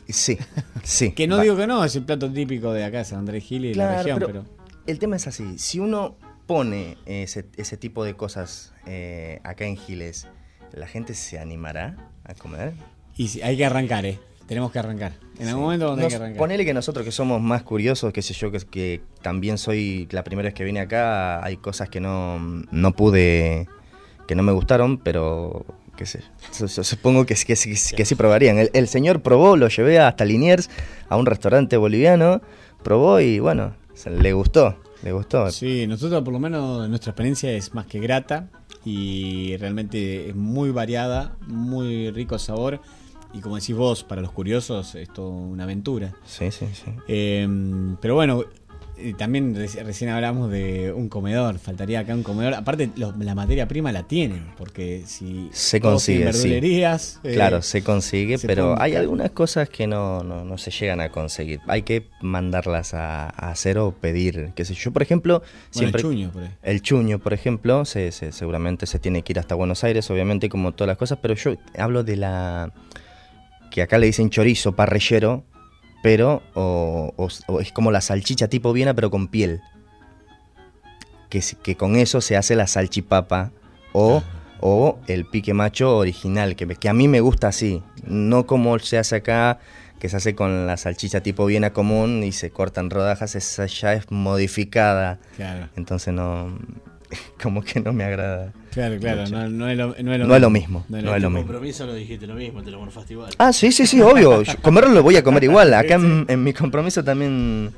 Sí, 0.08 0.38
sí. 0.84 1.12
que 1.14 1.26
no 1.26 1.36
Va- 1.36 1.42
digo 1.42 1.56
que 1.56 1.66
no, 1.66 1.84
es 1.84 1.96
el 1.96 2.04
plato 2.04 2.30
típico 2.30 2.72
de 2.72 2.84
acá, 2.84 3.04
San 3.04 3.20
Andrés 3.20 3.44
Gil 3.44 3.64
y 3.64 3.68
de 3.70 3.74
la 3.76 3.84
Claro, 3.86 3.98
región, 3.98 4.18
pero, 4.20 4.26
pero... 4.26 4.44
el 4.86 4.98
tema 4.98 5.16
es 5.16 5.26
así, 5.26 5.58
si 5.58 5.80
uno 5.80 6.16
pone 6.46 6.96
ese, 7.06 7.46
ese 7.56 7.76
tipo 7.76 8.04
de 8.04 8.14
cosas 8.14 8.72
eh, 8.86 9.40
acá 9.42 9.64
en 9.64 9.76
Giles, 9.76 10.28
¿la 10.72 10.86
gente 10.86 11.14
se 11.14 11.38
animará 11.40 12.12
a 12.24 12.34
comer? 12.34 12.74
Y 13.16 13.28
si- 13.28 13.42
hay 13.42 13.56
que 13.56 13.64
arrancar, 13.64 14.04
¿eh? 14.06 14.18
Tenemos 14.46 14.70
que 14.70 14.78
arrancar. 14.78 15.12
En 15.38 15.48
algún 15.48 15.64
momento 15.64 15.86
donde 15.86 16.02
hay 16.02 16.06
Nos- 16.06 16.12
que 16.12 16.16
arrancar. 16.22 16.38
ponele 16.38 16.64
que 16.64 16.72
nosotros 16.74 17.04
que 17.04 17.12
somos 17.12 17.40
más 17.40 17.62
curiosos, 17.62 18.12
qué 18.12 18.22
sé 18.22 18.32
yo, 18.34 18.50
que, 18.52 18.58
que 18.60 19.00
también 19.22 19.58
soy 19.58 20.06
la 20.12 20.22
primera 20.22 20.46
vez 20.46 20.54
que 20.54 20.64
vine 20.64 20.80
acá, 20.80 21.44
hay 21.44 21.56
cosas 21.56 21.88
que 21.88 22.00
no, 22.00 22.38
no 22.70 22.92
pude, 22.92 23.68
que 24.28 24.34
no 24.36 24.42
me 24.44 24.52
gustaron, 24.52 24.98
pero 24.98 25.66
qué 25.96 26.06
sé, 26.06 26.20
yo- 26.58 26.68
supongo 26.68 27.26
que, 27.26 27.34
que, 27.34 27.54
que 27.54 28.04
sí 28.04 28.14
probarían. 28.14 28.58
El, 28.58 28.70
el 28.72 28.86
señor 28.88 29.20
probó, 29.22 29.56
lo 29.56 29.68
llevé 29.68 29.98
hasta 29.98 30.24
Liniers, 30.24 30.70
a 31.08 31.16
un 31.16 31.26
restaurante 31.26 31.76
boliviano, 31.76 32.40
probó 32.84 33.18
y 33.20 33.40
bueno, 33.40 33.74
se- 33.94 34.10
le 34.10 34.32
gustó, 34.32 34.76
le 35.02 35.10
gustó. 35.12 35.50
Sí, 35.50 35.86
nosotros 35.88 36.22
por 36.22 36.32
lo 36.32 36.38
menos 36.38 36.88
nuestra 36.88 37.10
experiencia 37.10 37.50
es 37.50 37.74
más 37.74 37.86
que 37.86 37.98
grata 37.98 38.48
y 38.84 39.56
realmente 39.56 40.28
es 40.30 40.36
muy 40.36 40.70
variada, 40.70 41.34
muy 41.48 42.10
rico 42.12 42.38
sabor 42.38 42.80
y 43.36 43.40
como 43.40 43.56
decís 43.56 43.74
vos, 43.76 44.02
para 44.04 44.20
los 44.22 44.30
curiosos 44.32 44.94
es 44.94 45.12
toda 45.12 45.28
una 45.30 45.64
aventura. 45.64 46.12
Sí, 46.24 46.50
sí, 46.50 46.66
sí. 46.72 46.90
Eh, 47.08 47.46
pero 48.00 48.14
bueno, 48.14 48.44
eh, 48.98 49.12
también 49.12 49.54
reci- 49.54 49.82
recién 49.84 50.08
hablamos 50.08 50.50
de 50.50 50.90
un 50.90 51.10
comedor, 51.10 51.58
faltaría 51.58 52.00
acá 52.00 52.14
un 52.14 52.22
comedor. 52.22 52.54
Aparte, 52.54 52.88
lo- 52.96 53.12
la 53.18 53.34
materia 53.34 53.68
prima 53.68 53.92
la 53.92 54.04
tienen, 54.04 54.46
porque 54.56 55.02
si 55.04 55.50
Se 55.52 55.82
consigue, 55.82 56.20
sí. 56.20 56.24
verdulerías, 56.24 57.20
eh, 57.22 57.34
Claro, 57.34 57.60
se 57.60 57.82
consigue, 57.84 58.38
se 58.38 58.46
pero 58.46 58.80
hay 58.80 58.94
algunas 58.94 59.32
cosas 59.32 59.68
que 59.68 59.86
no, 59.86 60.22
no, 60.24 60.46
no 60.46 60.56
se 60.56 60.70
llegan 60.70 61.02
a 61.02 61.10
conseguir. 61.10 61.60
Hay 61.66 61.82
que 61.82 62.06
mandarlas 62.22 62.94
a, 62.94 63.26
a 63.26 63.50
hacer 63.50 63.76
o 63.76 63.92
pedir. 63.92 64.52
Qué 64.56 64.64
sé 64.64 64.72
yo, 64.72 64.90
por 64.94 65.02
ejemplo, 65.02 65.42
siempre. 65.70 66.00
el 66.00 66.06
chuño, 66.08 66.30
por 66.30 66.44
ahí. 66.44 66.50
El 66.62 66.80
chuño, 66.80 67.18
por 67.18 67.34
ejemplo, 67.34 67.84
se, 67.84 68.12
se- 68.12 68.32
seguramente 68.32 68.86
se 68.86 68.98
tiene 68.98 69.20
que 69.20 69.34
ir 69.34 69.38
hasta 69.38 69.54
Buenos 69.54 69.84
Aires, 69.84 70.10
obviamente, 70.10 70.48
como 70.48 70.72
todas 70.72 70.88
las 70.88 70.96
cosas, 70.96 71.18
pero 71.20 71.34
yo 71.34 71.52
hablo 71.76 72.02
de 72.02 72.16
la. 72.16 72.72
Que 73.76 73.82
acá 73.82 73.98
le 73.98 74.06
dicen 74.06 74.30
chorizo, 74.30 74.74
parrillero, 74.74 75.44
pero. 76.02 76.42
o, 76.54 77.12
o- 77.18 77.28
o 77.52 77.60
es 77.60 77.72
como 77.72 77.90
la 77.90 78.00
salchicha 78.00 78.48
tipo 78.48 78.72
Viena, 78.72 78.94
pero 78.94 79.10
con 79.10 79.28
piel. 79.28 79.60
Que, 81.28 81.42
que 81.62 81.76
con 81.76 81.96
eso 81.96 82.22
se 82.22 82.38
hace 82.38 82.56
la 82.56 82.66
salchipapa 82.68 83.50
o, 83.92 84.22
o 84.60 84.98
el 85.08 85.26
pique 85.26 85.52
macho 85.52 85.98
original, 85.98 86.56
que, 86.56 86.66
que 86.66 86.88
a 86.88 86.94
mí 86.94 87.06
me 87.06 87.20
gusta 87.20 87.48
así, 87.48 87.82
no 88.06 88.46
como 88.46 88.78
se 88.78 88.96
hace 88.96 89.16
acá, 89.16 89.58
que 89.98 90.08
se 90.08 90.16
hace 90.16 90.34
con 90.34 90.66
la 90.66 90.78
salchicha 90.78 91.20
tipo 91.20 91.44
Viena 91.44 91.74
común 91.74 92.22
y 92.24 92.32
se 92.32 92.50
cortan 92.50 92.88
rodajas, 92.88 93.34
esa 93.34 93.66
ya 93.66 93.92
es 93.92 94.10
modificada. 94.10 95.18
Claro. 95.36 95.68
Entonces 95.76 96.14
no, 96.14 96.58
como 97.42 97.62
que 97.62 97.80
no 97.80 97.92
me 97.92 98.04
agrada. 98.04 98.52
Claro, 98.72 98.98
claro, 98.98 99.26
no, 99.28 99.48
no 99.48 99.68
es 99.68 99.76
lo, 99.76 99.94
no 100.02 100.12
es 100.12 100.18
lo 100.18 100.26
No 100.26 100.34
es 100.34 100.40
lo 100.40 100.50
mismo, 100.50 100.84
no 100.88 100.98
es 100.98 101.04
lo 101.04 101.12
Tu 101.14 101.16
mismo. 101.20 101.38
compromiso 101.38 101.86
lo 101.86 101.94
dijiste 101.94 102.26
lo 102.26 102.34
mismo, 102.34 102.62
te 102.62 102.70
lo 102.70 102.78
morfaste 102.78 103.14
igual. 103.14 103.32
Ah, 103.38 103.52
sí, 103.52 103.72
sí, 103.72 103.86
sí, 103.86 104.00
obvio. 104.00 104.42
Yo 104.42 104.52
comerlo 104.62 104.90
lo 104.92 105.02
voy 105.02 105.16
a 105.16 105.22
comer 105.22 105.44
igual. 105.44 105.72
Acá 105.74 105.94
en, 105.94 106.26
en 106.28 106.44
mi 106.44 106.52
compromiso 106.52 107.02
también 107.02 107.72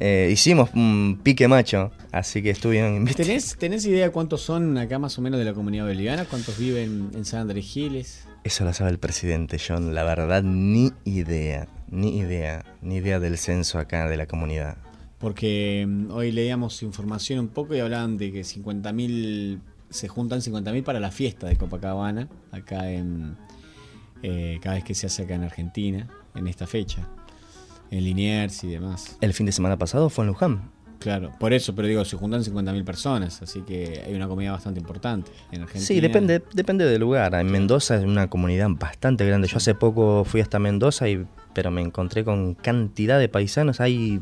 eh, 0.00 0.30
hicimos 0.32 0.70
un 0.74 1.20
pique 1.22 1.46
macho, 1.48 1.92
así 2.10 2.42
que 2.42 2.50
estuvieron 2.50 3.04
¿Tenés, 3.06 3.56
¿Tenés 3.56 3.84
idea 3.86 4.10
cuántos 4.10 4.40
son 4.42 4.76
acá 4.78 4.98
más 4.98 5.18
o 5.18 5.22
menos 5.22 5.38
de 5.38 5.44
la 5.44 5.52
comunidad 5.54 5.86
boliviana? 5.86 6.24
¿Cuántos 6.24 6.58
viven 6.58 7.10
en 7.14 7.24
San 7.24 7.40
Andrés 7.40 7.66
Giles? 7.66 8.24
Eso 8.44 8.64
lo 8.64 8.72
sabe 8.72 8.90
el 8.90 8.98
presidente, 8.98 9.58
John. 9.64 9.94
La 9.94 10.02
verdad, 10.02 10.42
ni 10.42 10.90
idea, 11.04 11.68
ni 11.90 12.18
idea, 12.18 12.64
ni 12.80 12.96
idea 12.96 13.20
del 13.20 13.38
censo 13.38 13.78
acá 13.78 14.08
de 14.08 14.16
la 14.16 14.26
comunidad. 14.26 14.76
Porque 15.22 15.86
mm, 15.88 16.10
hoy 16.10 16.32
leíamos 16.32 16.82
información 16.82 17.38
un 17.38 17.48
poco 17.48 17.74
y 17.74 17.78
hablaban 17.78 18.18
de 18.18 18.32
que 18.32 18.42
50.000 18.42 19.60
se 19.88 20.08
juntan 20.08 20.40
50.000 20.40 20.82
para 20.82 21.00
la 21.00 21.10
fiesta 21.10 21.46
de 21.46 21.56
Copacabana, 21.56 22.28
acá 22.50 22.90
en 22.90 23.36
eh, 24.22 24.58
cada 24.60 24.74
vez 24.74 24.84
que 24.84 24.94
se 24.94 25.06
hace 25.06 25.22
acá 25.22 25.34
en 25.34 25.44
Argentina, 25.44 26.08
en 26.34 26.48
esta 26.48 26.66
fecha, 26.66 27.08
en 27.90 28.04
Liniers 28.04 28.64
y 28.64 28.68
demás. 28.68 29.16
El 29.20 29.32
fin 29.32 29.46
de 29.46 29.52
semana 29.52 29.78
pasado 29.78 30.10
fue 30.10 30.24
en 30.24 30.28
Luján. 30.28 30.70
Claro, 30.98 31.32
por 31.38 31.52
eso, 31.52 31.74
pero 31.74 31.88
digo, 31.88 32.04
se 32.04 32.16
juntan 32.16 32.42
50.000 32.42 32.84
personas, 32.84 33.42
así 33.42 33.62
que 33.62 34.02
hay 34.06 34.14
una 34.14 34.28
comida 34.28 34.52
bastante 34.52 34.80
importante 34.80 35.30
en 35.50 35.62
Argentina. 35.62 35.86
Sí, 35.86 36.00
depende, 36.00 36.42
depende 36.52 36.84
del 36.84 37.00
lugar. 37.00 37.34
En 37.34 37.50
Mendoza 37.50 37.96
es 37.96 38.04
una 38.04 38.28
comunidad 38.28 38.68
bastante 38.70 39.26
grande. 39.26 39.48
Yo 39.48 39.56
hace 39.56 39.74
poco 39.74 40.24
fui 40.24 40.40
hasta 40.40 40.58
Mendoza, 40.58 41.08
y, 41.08 41.26
pero 41.54 41.70
me 41.70 41.80
encontré 41.82 42.24
con 42.24 42.54
cantidad 42.54 43.18
de 43.18 43.28
paisanos. 43.28 43.80
Hay 43.80 44.20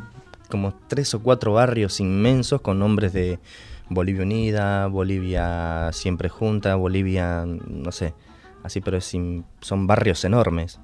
como 0.51 0.75
tres 0.89 1.15
o 1.15 1.23
cuatro 1.23 1.55
barrios 1.55 2.01
inmensos 2.01 2.61
con 2.61 2.79
nombres 2.79 3.13
de 3.13 3.39
Bolivia 3.89 4.23
Unida, 4.23 4.87
Bolivia 4.89 5.91
Siempre 5.93 6.29
Junta, 6.29 6.75
Bolivia, 6.75 7.47
no 7.47 7.93
sé, 7.93 8.15
así, 8.63 8.81
pero 8.81 8.97
es 8.99 9.13
son 9.61 9.87
barrios 9.87 10.25
enormes. 10.25 10.81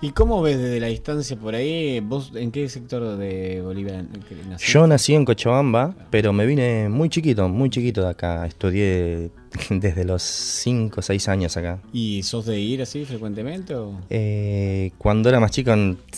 ¿Y 0.00 0.10
cómo 0.10 0.42
ves 0.42 0.58
desde 0.58 0.80
la 0.80 0.88
distancia 0.88 1.36
por 1.36 1.54
ahí? 1.54 2.00
¿Vos 2.00 2.32
en 2.34 2.50
qué 2.50 2.68
sector 2.68 3.16
de 3.16 3.60
Bolivia 3.62 4.02
naciste? 4.02 4.72
Yo 4.72 4.86
nací 4.86 5.14
en 5.14 5.24
Cochabamba, 5.24 5.94
pero 6.10 6.32
me 6.32 6.46
vine 6.46 6.88
muy 6.88 7.08
chiquito, 7.08 7.48
muy 7.48 7.70
chiquito 7.70 8.02
de 8.02 8.08
acá. 8.08 8.46
Estudié 8.46 9.30
desde 9.70 10.04
los 10.04 10.22
5 10.22 11.00
o 11.00 11.02
6 11.02 11.28
años 11.28 11.56
acá. 11.56 11.80
¿Y 11.92 12.22
sos 12.22 12.46
de 12.46 12.58
ir 12.58 12.82
así 12.82 13.04
frecuentemente? 13.04 13.74
O? 13.74 14.00
Eh, 14.10 14.92
cuando 14.98 15.28
era 15.28 15.40
más 15.40 15.50
chico, 15.50 15.72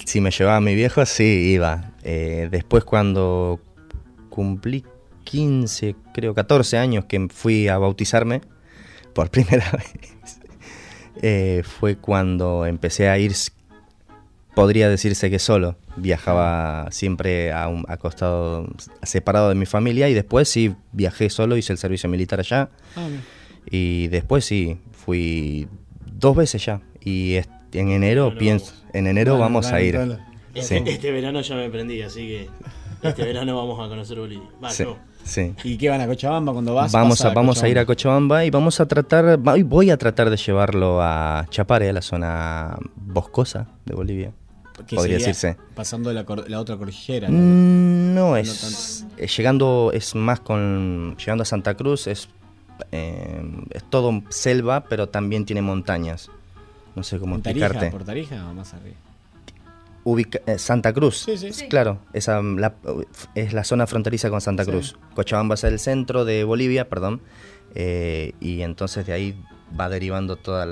si 0.05 0.21
me 0.21 0.31
llevaba 0.31 0.61
mi 0.61 0.75
viejo, 0.75 1.05
sí, 1.07 1.25
iba. 1.25 1.93
Eh, 2.03 2.49
después 2.51 2.85
cuando 2.85 3.61
cumplí 4.29 4.85
15, 5.25 5.95
creo 6.13 6.35
14 6.35 6.79
años 6.79 7.05
que 7.07 7.29
fui 7.29 7.69
a 7.69 7.79
bautizarme 7.79 8.41
por 9.15 9.31
primera 9.31 9.71
vez, 9.73 10.41
eh, 11.21 11.63
fue 11.65 11.97
cuando 11.97 12.65
empecé 12.67 13.09
a 13.09 13.19
ir, 13.19 13.33
podría 14.55 14.89
decirse 14.89 15.31
que 15.31 15.39
solo. 15.39 15.77
Viajaba 15.97 16.89
siempre 16.91 17.53
a 17.53 17.69
un 17.69 17.85
acostado, 17.89 18.67
separado 19.03 19.49
de 19.51 19.55
mi 19.55 19.67
familia 19.67 20.09
y 20.09 20.15
después 20.15 20.49
sí 20.49 20.75
viajé 20.93 21.29
solo, 21.31 21.57
hice 21.57 21.73
el 21.73 21.79
servicio 21.79 22.09
militar 22.09 22.41
allá. 22.41 22.71
Ah. 22.97 23.09
Y 23.71 24.09
después 24.09 24.45
sí, 24.45 24.79
fui 24.93 25.69
dos 26.07 26.35
veces 26.37 26.65
ya. 26.65 26.81
Y 27.05 27.37
en 27.73 27.91
enero 27.91 28.27
Bueno, 28.27 28.39
pienso, 28.39 28.75
en 28.93 29.07
enero 29.07 29.33
Bueno, 29.33 29.45
vamos 29.45 29.67
a 29.73 29.81
ir. 29.83 29.97
Este, 30.55 30.79
Sí. 30.79 30.85
este 30.87 31.11
verano 31.13 31.41
ya 31.41 31.55
me 31.57 31.71
prendí, 31.71 32.03
así 32.03 32.27
que 32.27 32.51
este 33.03 33.25
verano 33.25 33.57
vamos 33.57 33.81
a 33.85 33.89
conocer 33.89 34.19
Bolivia. 34.19 34.49
Va, 34.63 34.71
Sí, 34.71 34.85
yo. 34.85 34.99
Sí. 35.25 35.55
¿Y 35.65 35.77
qué 35.77 35.89
van 35.89 36.01
a 36.01 36.07
Cochabamba 36.07 36.53
cuando 36.53 36.75
vas? 36.75 36.93
Vamos 36.93 37.25
a, 37.25 37.31
vamos 37.31 37.63
a 37.63 37.69
ir 37.69 37.79
a 37.79 37.87
Cochabamba 37.87 38.45
y 38.45 38.51
vamos 38.51 38.81
a 38.81 38.87
tratar, 38.87 39.39
voy 39.39 39.91
a 39.91 39.97
tratar 39.97 40.31
de 40.31 40.37
llevarlo 40.37 41.01
a 41.03 41.47
Chapare, 41.51 41.89
a 41.89 41.93
la 41.93 42.03
zona 42.03 42.77
boscosa 42.97 43.67
de 43.85 43.95
Bolivia. 43.95 44.33
Podría 44.91 45.19
decirse. 45.19 45.57
Pasando 45.75 46.13
la, 46.13 46.25
la 46.49 46.61
otra 46.61 46.77
cordillera. 46.77 47.29
¿no? 47.29 47.37
Mm, 47.39 48.15
No, 48.15 48.37
es 48.37 49.07
eh, 49.17 49.27
llegando 49.29 49.91
es 49.95 50.15
más 50.15 50.41
con 50.41 51.17
llegando 51.19 51.43
a 51.43 51.45
Santa 51.45 51.75
Cruz 51.75 52.07
es 52.07 52.29
eh, 52.91 53.43
es 53.71 53.85
todo 53.85 54.23
selva, 54.31 54.85
pero 54.89 55.09
también 55.09 55.45
tiene 55.45 55.63
montañas. 55.63 56.31
No 56.97 57.03
sé 57.03 57.19
cómo 57.19 57.37
explicarte. 57.37 57.91
¿Por 57.91 58.05
Tarija 58.05 58.49
o 58.51 58.55
más 58.55 58.75
arriba? 58.75 58.97
Ubica- 60.05 60.41
eh, 60.47 60.59
Santa 60.59 60.93
Cruz. 60.93 61.19
Sí, 61.25 61.37
sí. 61.37 61.47
Es 61.49 61.57
Sí. 61.57 61.69
Claro, 61.69 61.99
esa, 62.13 62.43
la- 62.43 62.75
es 63.35 63.53
la 63.53 63.65
zona 63.65 63.87
fronteriza 63.87 64.31
con 64.31 64.41
Santa 64.41 64.65
Sí. 64.65 64.71
Cruz. 64.71 64.97
Cochabamba 65.15 65.55
es 65.55 65.65
el 65.65 65.79
centro 65.79 66.25
de 66.25 66.45
Bolivia, 66.45 66.89
perdón. 66.89 67.21
eh, 67.75 68.35
y 68.39 68.61
entonces 68.61 69.07
de 69.07 69.15
ahí 69.15 69.35
va 69.81 69.89
derivando 69.89 70.37
todos 70.37 70.67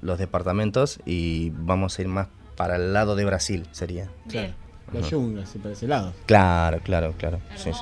los 0.00 0.18
departamentos 0.18 0.98
y 1.06 1.50
vamos 1.50 1.96
a 1.96 2.02
ir 2.02 2.08
más 2.08 2.26
para 2.56 2.74
el 2.74 2.92
lado 2.92 3.14
de 3.14 3.24
Brasil, 3.24 3.68
sería. 3.70 4.10
Claro. 4.28 4.52
Los 4.92 5.02
Ujú. 5.02 5.10
yungas 5.12 5.54
y 5.54 5.58
para 5.58 5.72
ese 5.74 5.86
lado. 5.86 6.12
Claro, 6.26 6.80
claro, 6.82 7.14
claro. 7.16 7.38
Sí, 7.54 7.70
sí. 7.72 7.80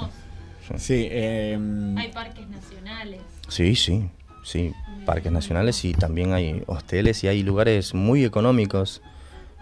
Sí. 0.68 0.74
Sí, 0.76 1.08
eh, 1.10 1.58
Hay 1.96 2.12
parques 2.12 2.46
nacionales. 2.48 3.20
Sí, 3.48 3.74
sí, 3.76 4.10
sí, 4.44 4.72
parques 5.06 5.32
nacionales 5.32 5.82
y 5.86 5.94
también 5.94 6.34
hay 6.34 6.62
hoteles 6.66 7.24
y 7.24 7.28
hay 7.28 7.42
lugares 7.42 7.94
muy 7.94 8.24
económicos 8.26 9.00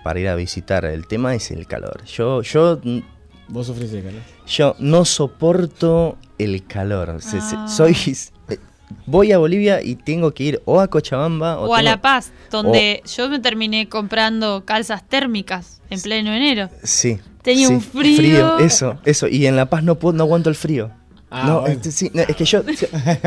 para 0.09 0.21
ir 0.21 0.29
a 0.29 0.35
visitar. 0.37 0.87
El 0.87 1.07
tema 1.07 1.35
es 1.35 1.51
el 1.51 1.67
calor. 1.67 2.03
Yo, 2.07 2.41
yo, 2.41 2.81
vos 3.49 3.67
sufrís 3.67 3.93
de 3.93 4.03
calor. 4.03 4.23
yo 4.47 4.75
no 4.79 5.05
soporto 5.05 6.17
el 6.39 6.65
calor. 6.67 7.21
Se- 7.21 7.43
se- 7.43 7.57
Ah. 7.57 7.69
soy, 7.69 7.95
eh, 8.49 8.57
voy 9.05 9.33
a 9.33 9.37
Bolivia 9.39 9.83
y 9.83 9.97
tengo 9.97 10.33
que 10.33 10.45
ir 10.45 10.63
o 10.65 10.81
a 10.81 10.89
Cochabamba 10.89 11.59
o, 11.59 11.67
O 11.69 11.75
a 11.75 11.83
La 11.83 12.01
Paz, 12.01 12.33
donde 12.51 13.03
yo 13.15 13.29
me 13.29 13.39
terminé 13.39 13.87
comprando 13.91 14.65
calzas 14.65 15.07
térmicas 15.07 15.83
en 15.91 16.01
pleno 16.01 16.33
enero. 16.33 16.71
Sí. 16.85 17.19
Tenía 17.43 17.69
sí, 17.69 17.75
un 17.75 17.83
frío. 17.83 18.59
Eso, 18.61 18.99
eso. 19.05 19.29
Y 19.29 19.45
en 19.45 19.57
La 19.57 19.67
Paz 19.67 19.83
no 19.83 19.97
puedo, 19.97 20.17
no 20.17 20.25
aguanto 20.25 20.49
el 20.49 20.57
frío. 20.57 20.91
Ah, 21.31 21.45
no, 21.47 21.61
bueno. 21.61 21.75
este, 21.75 21.93
sí, 21.93 22.11
no, 22.15 22.23
es 22.23 22.35
que 22.35 22.47
yo. 22.47 22.63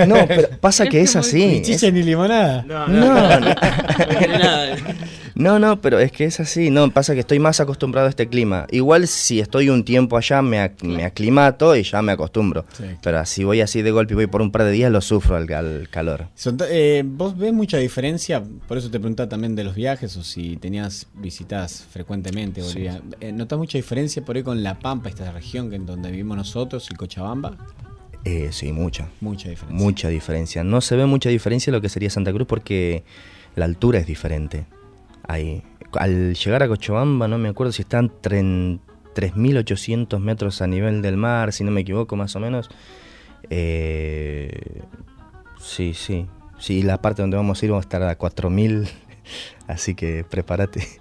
No, 0.08 0.16
pero 0.28 0.49
pasa 0.60 0.88
que 0.90 1.02
es 1.02 1.16
así. 1.16 1.45
Ni 1.45 1.62
chicha 1.62 1.86
es- 1.86 1.94
ni 1.94 2.02
limonada. 2.02 2.64
No, 2.64 2.88
No, 2.88 3.14
no. 3.14 3.40
no. 3.40 3.56
No, 5.36 5.60
no, 5.60 5.80
pero 5.82 5.99
es 5.99 6.12
que 6.12 6.26
es 6.26 6.40
así. 6.40 6.70
No, 6.70 6.90
pasa 6.91 7.14
que 7.14 7.22
estoy 7.22 7.40
más 7.40 7.60
acostumbrado 7.60 8.08
a 8.08 8.10
este 8.10 8.28
clima. 8.28 8.68
Igual 8.72 9.08
si 9.08 9.40
estoy 9.40 9.70
un 9.70 9.84
tiempo 9.86 10.18
allá 10.18 10.41
me, 10.41 10.58
ac- 10.60 10.84
me 10.84 11.03
aclimato 11.06 11.76
y 11.76 11.84
ya 11.84 12.02
me 12.02 12.12
acostumbro. 12.12 12.66
Sí. 12.78 12.84
Pero 13.02 13.26
si 13.26 13.44
voy 13.44 13.62
así 13.62 13.82
de 13.82 13.91
golpe 13.91 14.14
y 14.14 14.16
voy 14.16 14.28
por 14.28 14.41
un 14.41 14.52
par 14.52 14.64
de 14.64 14.72
días, 14.72 14.91
lo 14.91 15.02
sufro 15.02 15.36
al, 15.36 15.52
al 15.53 15.88
calor. 15.90 16.28
Eh, 16.70 17.03
¿Vos 17.06 17.38
ves 17.38 17.53
mucha 17.53 17.78
diferencia? 17.78 18.44
Por 18.68 18.78
eso 18.78 18.90
te 18.91 18.99
preguntaba 18.99 19.30
también 19.30 19.56
de 19.56 19.64
los 19.64 19.76
viajes 19.76 20.16
o 20.18 20.24
si 20.24 20.58
tenías 20.58 21.08
visitas 21.16 21.86
frecuentemente 21.91 22.62
Bolivia. 22.62 23.02
Eh, 23.20 23.32
¿Notás 23.32 23.58
mucha 23.60 23.78
diferencia 23.78 24.24
por 24.24 24.36
ahí 24.36 24.44
con 24.44 24.64
La 24.64 24.80
Pampa, 24.80 25.10
esta 25.10 25.32
región 25.32 25.70
que 25.70 25.76
en 25.76 25.86
donde 25.86 26.12
vivimos 26.12 26.38
nosotros, 26.38 26.88
y 26.91 26.95
Cochabamba? 26.95 27.56
Eh, 28.24 28.49
sí, 28.52 28.72
mucha. 28.72 29.08
Mucha 29.20 29.49
diferencia. 29.49 29.84
Mucha 29.86 30.10
diferencia. 30.10 30.64
No 30.64 30.82
se 30.82 30.95
ve 30.95 31.06
mucha 31.08 31.30
diferencia 31.30 31.72
en 31.72 31.76
lo 31.76 31.82
que 31.82 31.90
sería 31.90 32.10
Santa 32.10 32.32
Cruz 32.32 32.48
porque 32.48 33.03
la 33.56 33.66
altura 33.66 33.99
es 33.99 34.06
diferente. 34.06 34.66
Ahí. 35.32 35.64
Al 35.94 36.34
llegar 36.36 36.64
a 36.64 36.68
Cochabamba, 36.68 37.28
no 37.28 37.38
me 37.38 37.49
acuerdo 37.49 37.72
si 37.72 37.82
están 37.82 38.10
tren- 38.22 38.80
3.800 39.16 40.20
metros 40.20 40.62
a 40.62 40.68
nivel 40.68 41.02
del 41.02 41.18
mar, 41.18 41.52
si 41.53 41.64
no 41.64 41.72
me 41.72 41.82
equivoco, 41.82 42.16
más 42.16 42.36
o 42.36 42.40
menos. 42.40 42.70
Eh, 43.49 44.82
sí, 45.60 45.94
sí. 45.94 46.28
Sí, 46.60 46.84
la 46.84 47.02
parte 47.02 47.22
donde 47.22 47.38
vamos 47.38 47.62
a 47.62 47.66
ir 47.66 47.72
vamos 47.72 47.86
a 47.86 47.88
estar 47.88 48.03
a 48.03 48.18
4.000. 48.18 48.88
Así 49.68 49.95
que 49.95 50.26
prepárate. 50.30 50.88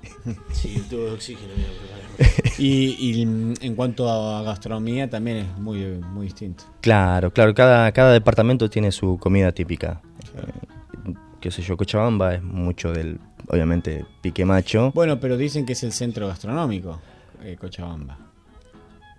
Sí, 0.53 0.83
tubo 0.91 1.07
de 1.07 1.13
oxígeno, 1.13 1.49
mira. 1.57 2.29
Y, 2.59 2.95
y, 2.99 3.23
en 3.23 3.75
cuanto 3.75 4.11
a 4.11 4.43
gastronomía 4.43 5.09
también 5.09 5.39
es 5.39 5.59
muy, 5.59 5.83
muy 6.13 6.27
distinto. 6.27 6.65
Claro, 6.83 7.33
claro, 7.33 7.55
cada, 7.55 7.91
cada 7.93 8.13
departamento 8.13 8.69
tiene 8.69 8.93
su 8.93 9.17
comida 9.17 9.51
típica. 9.53 10.03
Eh, 10.37 11.15
qué 11.41 11.51
sé 11.51 11.63
yo, 11.63 11.79
Cochabamba 11.79 12.35
es 12.35 12.43
mucho 12.43 12.93
del, 12.93 13.19
obviamente, 13.51 14.05
pique 14.23 14.45
macho. 14.45 14.93
Bueno, 14.95 15.21
pero 15.21 15.37
dicen 15.37 15.67
que 15.67 15.73
es 15.75 15.83
el 15.83 15.93
centro 15.93 16.27
gastronómico, 16.29 17.01
eh, 17.43 17.57
Cochabamba. 17.61 18.17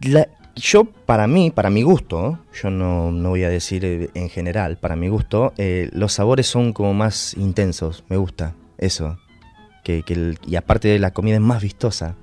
La- 0.01 0.27
yo, 0.55 0.83
para 0.85 1.27
mí, 1.27 1.51
para 1.51 1.69
mi 1.69 1.81
gusto, 1.83 2.39
yo 2.61 2.69
no, 2.69 3.11
no 3.11 3.29
voy 3.29 3.43
a 3.43 3.49
decir 3.49 3.85
eh, 3.85 4.09
en 4.15 4.29
general, 4.29 4.77
para 4.77 4.95
mi 4.95 5.07
gusto, 5.07 5.53
eh, 5.57 5.89
los 5.93 6.13
sabores 6.13 6.47
son 6.47 6.73
como 6.73 6.93
más 6.93 7.35
intensos, 7.35 8.03
me 8.09 8.17
gusta 8.17 8.53
eso. 8.77 9.17
Que, 9.83 10.03
que 10.03 10.13
el- 10.13 10.39
y 10.45 10.55
aparte 10.57 10.97
la 10.99 11.11
comida 11.11 11.35
es 11.35 11.41
más 11.41 11.61
vistosa. 11.61 12.15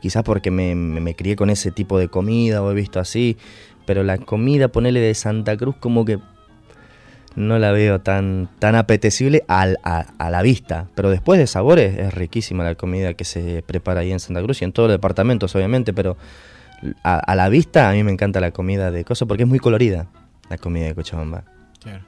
Quizás 0.00 0.22
porque 0.24 0.50
me, 0.50 0.74
me- 0.74 1.00
me 1.00 1.14
crié 1.14 1.36
con 1.36 1.50
ese 1.50 1.70
tipo 1.70 1.98
de 1.98 2.08
comida 2.08 2.62
o 2.62 2.70
he 2.70 2.74
visto 2.74 2.98
así, 2.98 3.36
pero 3.86 4.02
la 4.02 4.18
comida, 4.18 4.68
ponele 4.68 5.00
de 5.00 5.14
Santa 5.14 5.56
Cruz, 5.56 5.76
como 5.78 6.04
que 6.04 6.18
no 7.36 7.58
la 7.58 7.72
veo 7.72 8.00
tan, 8.00 8.48
tan 8.58 8.74
apetecible 8.74 9.44
al- 9.48 9.78
a, 9.84 10.06
a 10.18 10.30
la 10.30 10.42
vista. 10.42 10.86
Pero 10.94 11.10
después 11.10 11.38
de 11.38 11.46
sabores, 11.46 11.96
es 11.98 12.14
riquísima 12.14 12.64
la 12.64 12.74
comida 12.74 13.14
que 13.14 13.24
se 13.24 13.62
prepara 13.66 14.00
ahí 14.00 14.12
en 14.12 14.20
Santa 14.20 14.42
Cruz 14.42 14.62
y 14.62 14.64
en 14.64 14.72
todos 14.72 14.88
los 14.88 14.94
departamentos, 14.96 15.54
obviamente, 15.54 15.92
pero 15.92 16.16
a, 17.02 17.18
a 17.18 17.34
la 17.34 17.48
vista 17.48 17.88
a 17.88 17.92
mí 17.92 18.02
me 18.04 18.12
encanta 18.12 18.40
la 18.40 18.50
comida 18.50 18.90
de 18.90 19.04
Coso 19.04 19.26
porque 19.26 19.44
es 19.44 19.48
muy 19.48 19.58
colorida, 19.58 20.06
la 20.50 20.58
comida 20.58 20.86
de 20.86 20.94
Cochabamba. 20.94 21.44
Claro. 21.82 22.04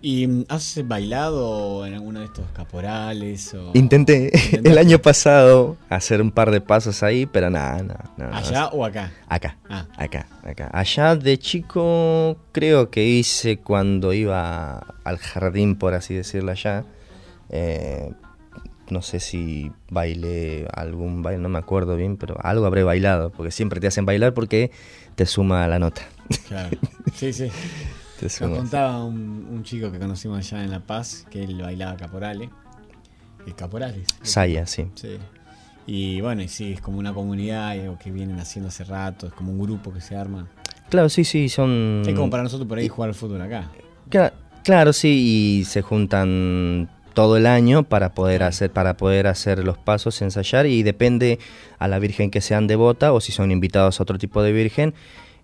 ¿Y 0.00 0.44
has 0.48 0.80
bailado 0.86 1.84
en 1.84 1.94
alguno 1.94 2.20
de 2.20 2.26
estos 2.26 2.44
caporales? 2.52 3.52
O... 3.54 3.72
Intenté 3.74 4.30
el 4.64 4.78
año 4.78 5.00
pasado 5.00 5.76
hacer 5.88 6.22
un 6.22 6.30
par 6.30 6.50
de 6.52 6.60
pasos 6.60 7.02
ahí, 7.02 7.26
pero 7.26 7.50
nada, 7.50 7.82
nada. 7.82 8.04
nada, 8.16 8.36
¿Allá 8.38 8.50
nada. 8.52 8.68
o 8.68 8.84
acá? 8.84 9.12
Acá, 9.28 9.58
Ah. 9.68 9.86
acá, 9.96 10.28
acá. 10.44 10.70
Allá 10.72 11.16
de 11.16 11.38
chico 11.38 12.36
creo 12.52 12.90
que 12.90 13.04
hice 13.04 13.56
cuando 13.58 14.12
iba 14.12 14.78
al 15.04 15.18
jardín, 15.18 15.74
por 15.76 15.94
así 15.94 16.14
decirlo 16.14 16.52
allá. 16.52 16.84
Eh, 17.50 18.12
no 18.90 19.02
sé 19.02 19.20
si 19.20 19.70
bailé 19.90 20.66
algún 20.72 21.22
baile, 21.22 21.42
no 21.42 21.48
me 21.48 21.58
acuerdo 21.58 21.96
bien, 21.96 22.16
pero 22.16 22.36
algo 22.42 22.64
habré 22.66 22.84
bailado, 22.84 23.30
porque 23.30 23.50
siempre 23.50 23.80
te 23.80 23.86
hacen 23.88 24.06
bailar 24.06 24.32
porque 24.32 24.70
te 25.16 25.26
suma 25.26 25.66
la 25.66 25.78
nota. 25.78 26.02
Claro. 26.46 26.70
Sí, 27.14 27.32
sí. 27.32 27.48
Te 28.18 28.26
Nos 28.46 28.58
contaba 28.58 29.04
un, 29.04 29.46
un 29.50 29.62
chico 29.62 29.92
que 29.92 29.98
conocimos 29.98 30.38
allá 30.38 30.64
en 30.64 30.70
La 30.70 30.80
Paz 30.80 31.26
que 31.30 31.42
él 31.44 31.60
bailaba 31.62 31.96
caporales. 31.96 32.50
¿El 33.46 33.54
caporales? 33.54 34.06
Saya, 34.22 34.66
sí. 34.66 34.86
Sí. 34.94 35.16
Y 35.86 36.20
bueno, 36.20 36.42
y 36.42 36.48
sí, 36.48 36.72
es 36.72 36.80
como 36.80 36.98
una 36.98 37.14
comunidad, 37.14 37.74
y 37.76 37.80
algo 37.80 37.98
que 37.98 38.10
vienen 38.10 38.38
haciendo 38.40 38.68
hace 38.68 38.84
rato, 38.84 39.26
es 39.28 39.32
como 39.32 39.52
un 39.52 39.58
grupo 39.60 39.92
que 39.92 40.00
se 40.00 40.16
arma. 40.16 40.48
Claro, 40.90 41.08
sí, 41.08 41.24
sí, 41.24 41.48
son... 41.48 42.02
Es 42.06 42.14
como 42.14 42.28
para 42.28 42.42
nosotros 42.42 42.68
por 42.68 42.78
ahí 42.78 42.88
jugar 42.88 43.08
al 43.10 43.14
fútbol 43.14 43.40
acá. 43.42 43.70
Cla- 44.10 44.32
Claro, 44.64 44.92
sí, 44.92 45.60
y 45.60 45.64
se 45.64 45.80
juntan 45.80 46.90
todo 47.14 47.38
el 47.38 47.46
año 47.46 47.84
para 47.84 48.12
poder 48.12 48.42
hacer 48.42 48.70
para 48.70 48.96
poder 48.98 49.26
hacer 49.26 49.64
los 49.64 49.78
pasos, 49.78 50.20
ensayar 50.20 50.66
y 50.66 50.82
depende 50.82 51.38
a 51.78 51.88
la 51.88 51.98
virgen 51.98 52.30
que 52.30 52.42
sean 52.42 52.66
devota 52.66 53.12
o 53.14 53.20
si 53.20 53.32
son 53.32 53.50
invitados 53.50 53.98
a 53.98 54.02
otro 54.02 54.18
tipo 54.18 54.42
de 54.42 54.52
virgen 54.52 54.92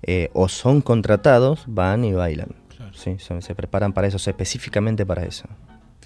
eh, 0.03 0.29
o 0.35 0.49
son 0.51 0.83
contratados, 0.83 1.65
van 1.67 2.05
y 2.05 2.13
bailan. 2.13 2.49
Sí, 2.95 3.17
se 3.19 3.55
preparan 3.55 3.93
para 3.93 4.07
eso, 4.07 4.17
específicamente 4.17 5.05
para 5.05 5.25
eso. 5.25 5.45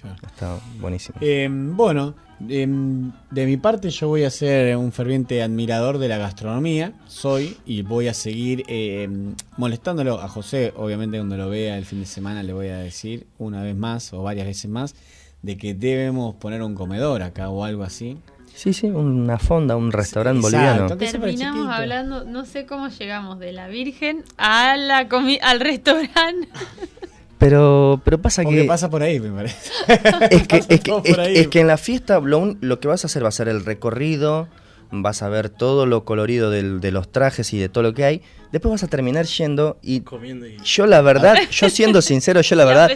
Claro. 0.01 0.17
Está 0.25 0.59
buenísimo. 0.79 1.17
Eh, 1.21 1.47
bueno, 1.51 2.15
Em, 2.47 3.11
de 3.31 3.45
mi 3.45 3.57
parte 3.57 3.89
yo 3.89 4.07
voy 4.07 4.23
a 4.23 4.29
ser 4.29 4.77
un 4.77 4.93
ferviente 4.93 5.43
admirador 5.43 5.97
de 5.97 6.07
la 6.07 6.17
gastronomía, 6.17 6.93
soy, 7.07 7.57
y 7.65 7.81
voy 7.81 8.07
a 8.07 8.13
seguir 8.13 8.63
em, 8.67 9.35
molestándolo 9.57 10.21
a 10.21 10.29
José, 10.29 10.73
obviamente 10.77 11.17
cuando 11.17 11.35
lo 11.35 11.49
vea 11.49 11.77
el 11.77 11.85
fin 11.85 11.99
de 11.99 12.05
semana 12.05 12.41
le 12.41 12.53
voy 12.53 12.67
a 12.67 12.77
decir 12.77 13.27
una 13.39 13.61
vez 13.61 13.75
más 13.75 14.13
o 14.13 14.23
varias 14.23 14.47
veces 14.47 14.71
más 14.71 14.95
de 15.41 15.57
que 15.57 15.73
debemos 15.73 16.35
poner 16.35 16.63
un 16.63 16.75
comedor 16.75 17.23
acá 17.23 17.49
o 17.49 17.65
algo 17.65 17.83
así. 17.83 18.17
Sí, 18.59 18.73
sí, 18.73 18.87
una 18.87 19.39
fonda, 19.39 19.77
un 19.77 19.93
restaurante 19.93 20.45
Exacto, 20.45 20.95
boliviano. 20.97 20.97
Terminamos 20.97 21.73
hablando, 21.73 22.25
no 22.25 22.43
sé 22.43 22.65
cómo 22.65 22.89
llegamos 22.89 23.39
de 23.39 23.53
la 23.53 23.69
Virgen 23.69 24.25
a 24.37 24.75
la 24.75 25.07
comi- 25.07 25.39
al 25.41 25.61
restaurante. 25.61 26.49
Pero, 27.37 28.01
pero 28.03 28.21
pasa 28.21 28.43
Porque 28.43 28.63
que... 28.63 28.67
pasa 28.67 28.89
por 28.89 29.01
ahí, 29.01 29.17
me 29.21 29.29
parece. 29.31 29.71
es 30.29 30.45
que, 30.45 30.57
es 30.57 30.81
que, 30.81 30.91
es- 31.39 31.47
que 31.47 31.61
en 31.61 31.67
la 31.67 31.77
fiesta 31.77 32.19
lo, 32.19 32.37
un- 32.37 32.57
lo 32.59 32.81
que 32.81 32.89
vas 32.89 33.05
a 33.05 33.07
hacer 33.07 33.23
va 33.23 33.29
a 33.29 33.31
ser 33.31 33.47
el 33.47 33.63
recorrido, 33.63 34.49
vas 34.91 35.21
a 35.23 35.29
ver 35.29 35.47
todo 35.49 35.85
lo 35.85 36.03
colorido 36.03 36.49
del- 36.51 36.81
de 36.81 36.91
los 36.91 37.09
trajes 37.09 37.53
y 37.53 37.57
de 37.57 37.69
todo 37.69 37.81
lo 37.83 37.93
que 37.93 38.03
hay. 38.03 38.21
Después 38.51 38.71
vas 38.71 38.83
a 38.83 38.87
terminar 38.87 39.25
yendo 39.27 39.77
y 39.83 40.01
Comiendo 40.01 40.47
y- 40.47 40.57
yo 40.63 40.87
la 40.87 41.01
verdad, 41.01 41.35
yo 41.51 41.69
siendo 41.69 42.01
sincero, 42.01 42.41
yo 42.41 42.55
la 42.55 42.65
verdad, 42.71 42.89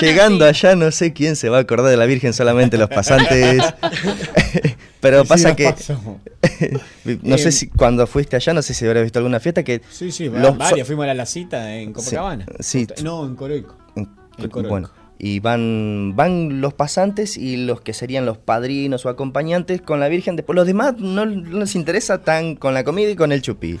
llegando 0.00 0.44
así. 0.44 0.66
allá 0.66 0.76
no 0.76 0.90
sé 0.90 1.12
quién 1.12 1.36
se 1.36 1.48
va 1.48 1.58
a 1.58 1.60
acordar 1.60 1.90
de 1.90 1.96
la 1.96 2.04
Virgen, 2.06 2.32
solamente 2.32 2.76
los 2.78 2.88
pasantes. 2.88 3.62
Pero 5.00 5.22
Sí, 5.22 5.28
pasa 5.28 5.54
que, 5.54 5.72
no 7.22 7.34
Eh, 7.34 7.38
sé 7.38 7.52
si 7.52 7.68
cuando 7.68 8.06
fuiste 8.06 8.36
allá, 8.36 8.52
no 8.52 8.62
sé 8.62 8.74
si 8.74 8.84
habrás 8.86 9.04
visto 9.04 9.18
alguna 9.20 9.38
fiesta 9.40 9.62
que... 9.62 9.80
Sí, 9.90 10.10
sí, 10.10 10.28
los- 10.28 10.56
varias. 10.58 10.86
Fuimos 10.86 11.06
a 11.06 11.14
la 11.14 11.26
cita 11.26 11.76
en 11.76 11.92
Copacabana. 11.92 12.46
Sí, 12.60 12.86
No, 13.04 13.24
en 13.24 13.36
Coroico. 13.36 13.76
En 13.94 14.06
Coroico. 14.48 14.68
Bueno, 14.68 14.90
y 15.20 15.38
van, 15.40 16.14
van 16.16 16.60
los 16.60 16.74
pasantes 16.74 17.36
y 17.36 17.56
los 17.58 17.80
que 17.80 17.92
serían 17.92 18.26
los 18.26 18.38
padrinos 18.38 19.06
o 19.06 19.08
acompañantes 19.08 19.80
con 19.80 20.00
la 20.00 20.08
Virgen. 20.08 20.34
Después 20.36 20.56
los 20.56 20.66
demás 20.66 20.94
no, 20.98 21.26
no 21.26 21.58
les 21.60 21.74
interesa 21.76 22.18
tan 22.22 22.56
con 22.56 22.74
la 22.74 22.82
comida 22.84 23.10
y 23.10 23.16
con 23.16 23.30
el 23.32 23.42
chupí. 23.42 23.78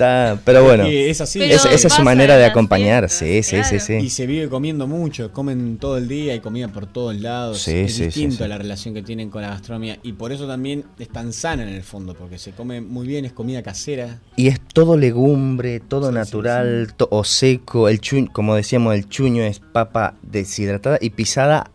Está- 0.00 0.40
pero 0.44 0.64
bueno, 0.64 0.88
Y 0.90 0.96
es 0.96 1.20
así. 1.20 1.42
esa, 1.42 1.70
esa 1.70 1.88
es 1.88 1.92
su 1.92 2.02
manera 2.02 2.36
de 2.36 2.44
acompañar. 2.46 3.08
Sí, 3.10 3.42
sí, 3.42 3.62
sí, 3.64 3.78
sí. 3.80 3.94
Y 3.96 4.08
se 4.10 4.26
vive 4.26 4.48
comiendo 4.48 4.86
mucho, 4.86 5.32
comen 5.32 5.76
todo 5.78 5.98
el 5.98 6.08
día, 6.08 6.32
hay 6.32 6.40
comida 6.40 6.68
por 6.68 6.86
todos 6.86 7.14
lados. 7.20 7.58
Sí, 7.60 7.72
es 7.80 7.94
sí, 7.96 8.04
distinto 8.06 8.36
sí, 8.38 8.42
sí. 8.44 8.48
la 8.48 8.56
relación 8.58 8.94
que 8.94 9.02
tienen 9.02 9.28
con 9.30 9.42
la 9.42 9.48
gastronomía. 9.50 9.98
Y 10.02 10.12
por 10.14 10.32
eso 10.32 10.46
también 10.46 10.84
es 10.98 11.08
tan 11.10 11.32
sana 11.32 11.62
en 11.64 11.68
el 11.68 11.82
fondo, 11.82 12.14
porque 12.14 12.38
se 12.38 12.52
come 12.52 12.80
muy 12.80 13.06
bien, 13.06 13.24
es 13.26 13.32
comida 13.32 13.62
casera. 13.62 14.20
Y 14.36 14.48
es 14.48 14.58
todo 14.72 14.96
legumbre, 14.96 15.80
todo 15.80 16.10
natural 16.12 16.94
to- 16.96 17.08
o 17.10 17.22
seco. 17.24 17.88
El 17.88 18.00
chuño, 18.00 18.28
como 18.32 18.54
decíamos, 18.54 18.94
el 18.94 19.08
chuño 19.08 19.42
es 19.42 19.60
papa 19.60 20.14
deshidratada 20.22 20.98
y 21.00 21.10
pisada 21.10 21.70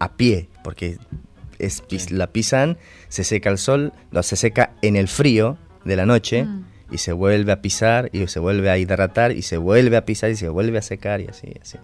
a 0.00 0.16
pie, 0.16 0.48
porque 0.64 0.98
es 1.60 2.10
la 2.10 2.28
pisan, 2.28 2.76
se 3.08 3.24
seca 3.24 3.50
al 3.50 3.58
sol, 3.58 3.92
no, 4.10 4.22
se 4.22 4.36
seca 4.36 4.74
en 4.82 4.96
el 4.96 5.08
frío 5.08 5.56
de 5.84 5.96
la 5.96 6.06
noche 6.06 6.44
Mm. 6.44 6.64
Y 6.90 6.98
se 6.98 7.12
vuelve 7.12 7.52
a 7.52 7.60
pisar 7.62 8.10
y 8.12 8.26
se 8.26 8.38
vuelve 8.40 8.70
a 8.70 8.78
hidratar 8.78 9.32
y 9.32 9.42
se 9.42 9.56
vuelve 9.56 9.96
a 9.96 10.04
pisar 10.04 10.30
y 10.30 10.36
se 10.36 10.48
vuelve 10.48 10.78
a 10.78 10.82
secar 10.82 11.20
y 11.20 11.26
así, 11.26 11.52
así. 11.60 11.78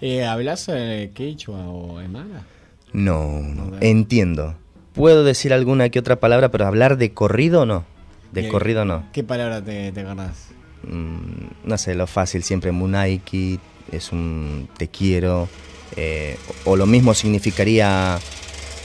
Eh, 0.00 0.24
¿Hablas 0.24 0.68
eh, 0.68 1.10
quechua 1.14 1.68
o 1.68 2.00
emara? 2.00 2.44
No, 2.92 3.40
no, 3.40 3.76
entiendo. 3.80 4.54
Puedo 4.92 5.24
decir 5.24 5.52
alguna 5.52 5.88
que 5.88 5.98
otra 5.98 6.16
palabra, 6.20 6.50
pero 6.50 6.66
hablar 6.66 6.96
de 6.96 7.12
corrido 7.12 7.66
no. 7.66 7.84
De 8.32 8.42
Bien. 8.42 8.52
corrido 8.52 8.84
no. 8.84 9.04
¿Qué 9.12 9.24
palabra 9.24 9.62
te, 9.62 9.90
te 9.92 10.00
acordás? 10.00 10.48
Mm, 10.82 11.68
no 11.68 11.78
sé, 11.78 11.94
lo 11.94 12.06
fácil, 12.06 12.42
siempre 12.42 12.70
Munaiki, 12.72 13.58
es 13.90 14.12
un 14.12 14.68
te 14.76 14.88
quiero, 14.88 15.48
eh, 15.96 16.36
o, 16.64 16.72
o 16.72 16.76
lo 16.76 16.86
mismo 16.86 17.14
significaría, 17.14 18.18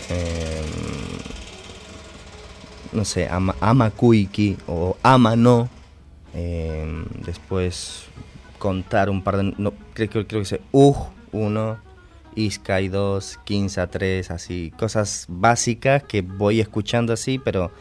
eh, 0.09 0.61
no 2.93 3.05
sé, 3.05 3.27
ama, 3.29 3.55
amakuiki 3.61 4.57
o 4.67 4.97
ama 5.03 5.35
no, 5.35 5.69
eh, 6.33 7.05
después 7.25 8.05
contar 8.57 9.09
un 9.09 9.21
par 9.23 9.37
de, 9.37 9.53
no, 9.57 9.73
creo, 9.93 10.09
creo, 10.09 10.27
creo 10.27 10.43
que 10.43 10.55
es 10.55 10.61
uj, 10.71 11.09
uno, 11.31 11.77
iskai 12.35 12.87
dos, 12.89 13.39
quinza 13.45 13.87
tres, 13.87 14.31
así, 14.31 14.71
cosas 14.77 15.25
básicas 15.29 16.03
que 16.03 16.21
voy 16.21 16.59
escuchando 16.59 17.13
así, 17.13 17.39
pero 17.39 17.71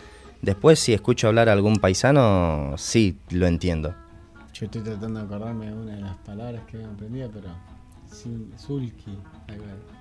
después 0.42 0.78
si 0.78 0.92
escucho 0.92 1.28
hablar 1.28 1.48
a 1.48 1.52
algún 1.52 1.76
paisano, 1.76 2.74
sí, 2.76 3.18
lo 3.30 3.46
entiendo. 3.46 3.94
Yo 4.54 4.66
estoy 4.66 4.82
tratando 4.82 5.20
de 5.20 5.26
acordarme 5.26 5.66
de 5.66 5.72
una 5.72 5.94
de 5.94 6.00
las 6.00 6.16
palabras 6.18 6.62
que 6.66 6.76
había 6.78 6.88
aprendido, 6.88 7.30
pero. 7.32 7.48
Sul- 8.10 8.50
Sulki, 8.56 9.18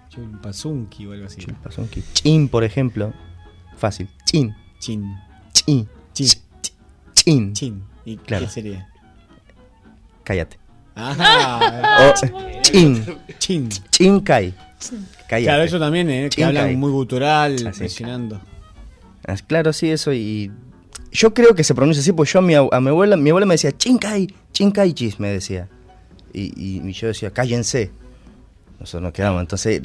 Chulpasunki 0.09 1.05
o 1.05 1.11
algo 1.11 1.25
así. 1.25 1.41
Chulpasunki. 1.41 2.01
Chin, 2.13 2.47
por 2.49 2.63
ejemplo. 2.63 3.13
Fácil. 3.75 4.09
Chin. 4.25 4.55
Chin. 4.79 5.03
Chin. 5.53 5.87
Chin. 6.13 6.29
Chin. 7.13 7.53
Chin. 7.53 7.83
¿Y 8.05 8.17
Claro. 8.17 8.45
qué 8.45 8.51
sería? 8.51 8.87
Cállate. 10.23 10.57
Ah, 10.95 12.11
O, 12.15 12.61
chin. 12.61 13.03
Chin. 13.39 13.69
Chin 13.91 14.19
kai. 14.21 14.53
Cállate. 15.27 15.43
Claro, 15.45 15.63
eso 15.63 15.79
también, 15.79 16.09
¿eh? 16.09 16.29
Que 16.33 16.43
hablan 16.43 16.75
muy 16.79 16.91
gutural, 16.91 17.55
Así. 17.67 17.79
presionando. 17.79 18.41
Ah, 19.27 19.35
Claro, 19.47 19.73
sí, 19.73 19.89
eso 19.89 20.13
y... 20.13 20.51
Yo 21.11 21.33
creo 21.33 21.55
que 21.55 21.63
se 21.63 21.73
pronuncia 21.73 22.01
así, 22.01 22.11
pues 22.11 22.31
yo 22.31 22.39
a 22.39 22.41
mi, 22.41 22.53
ab- 22.53 22.69
a 22.71 22.81
mi 22.81 22.89
abuela, 22.89 23.15
mi 23.17 23.29
abuela 23.29 23.45
me 23.45 23.53
decía, 23.55 23.71
chincay, 23.71 24.27
chincaychis, 24.51 25.19
me 25.19 25.29
decía. 25.29 25.69
Y, 26.33 26.51
y- 26.55 26.87
y 26.87 26.91
yo 26.93 27.07
decía, 27.07 27.31
cállense. 27.31 27.91
Nosotros 28.79 29.03
nos 29.03 29.13
quedamos. 29.13 29.41
Entonces, 29.41 29.81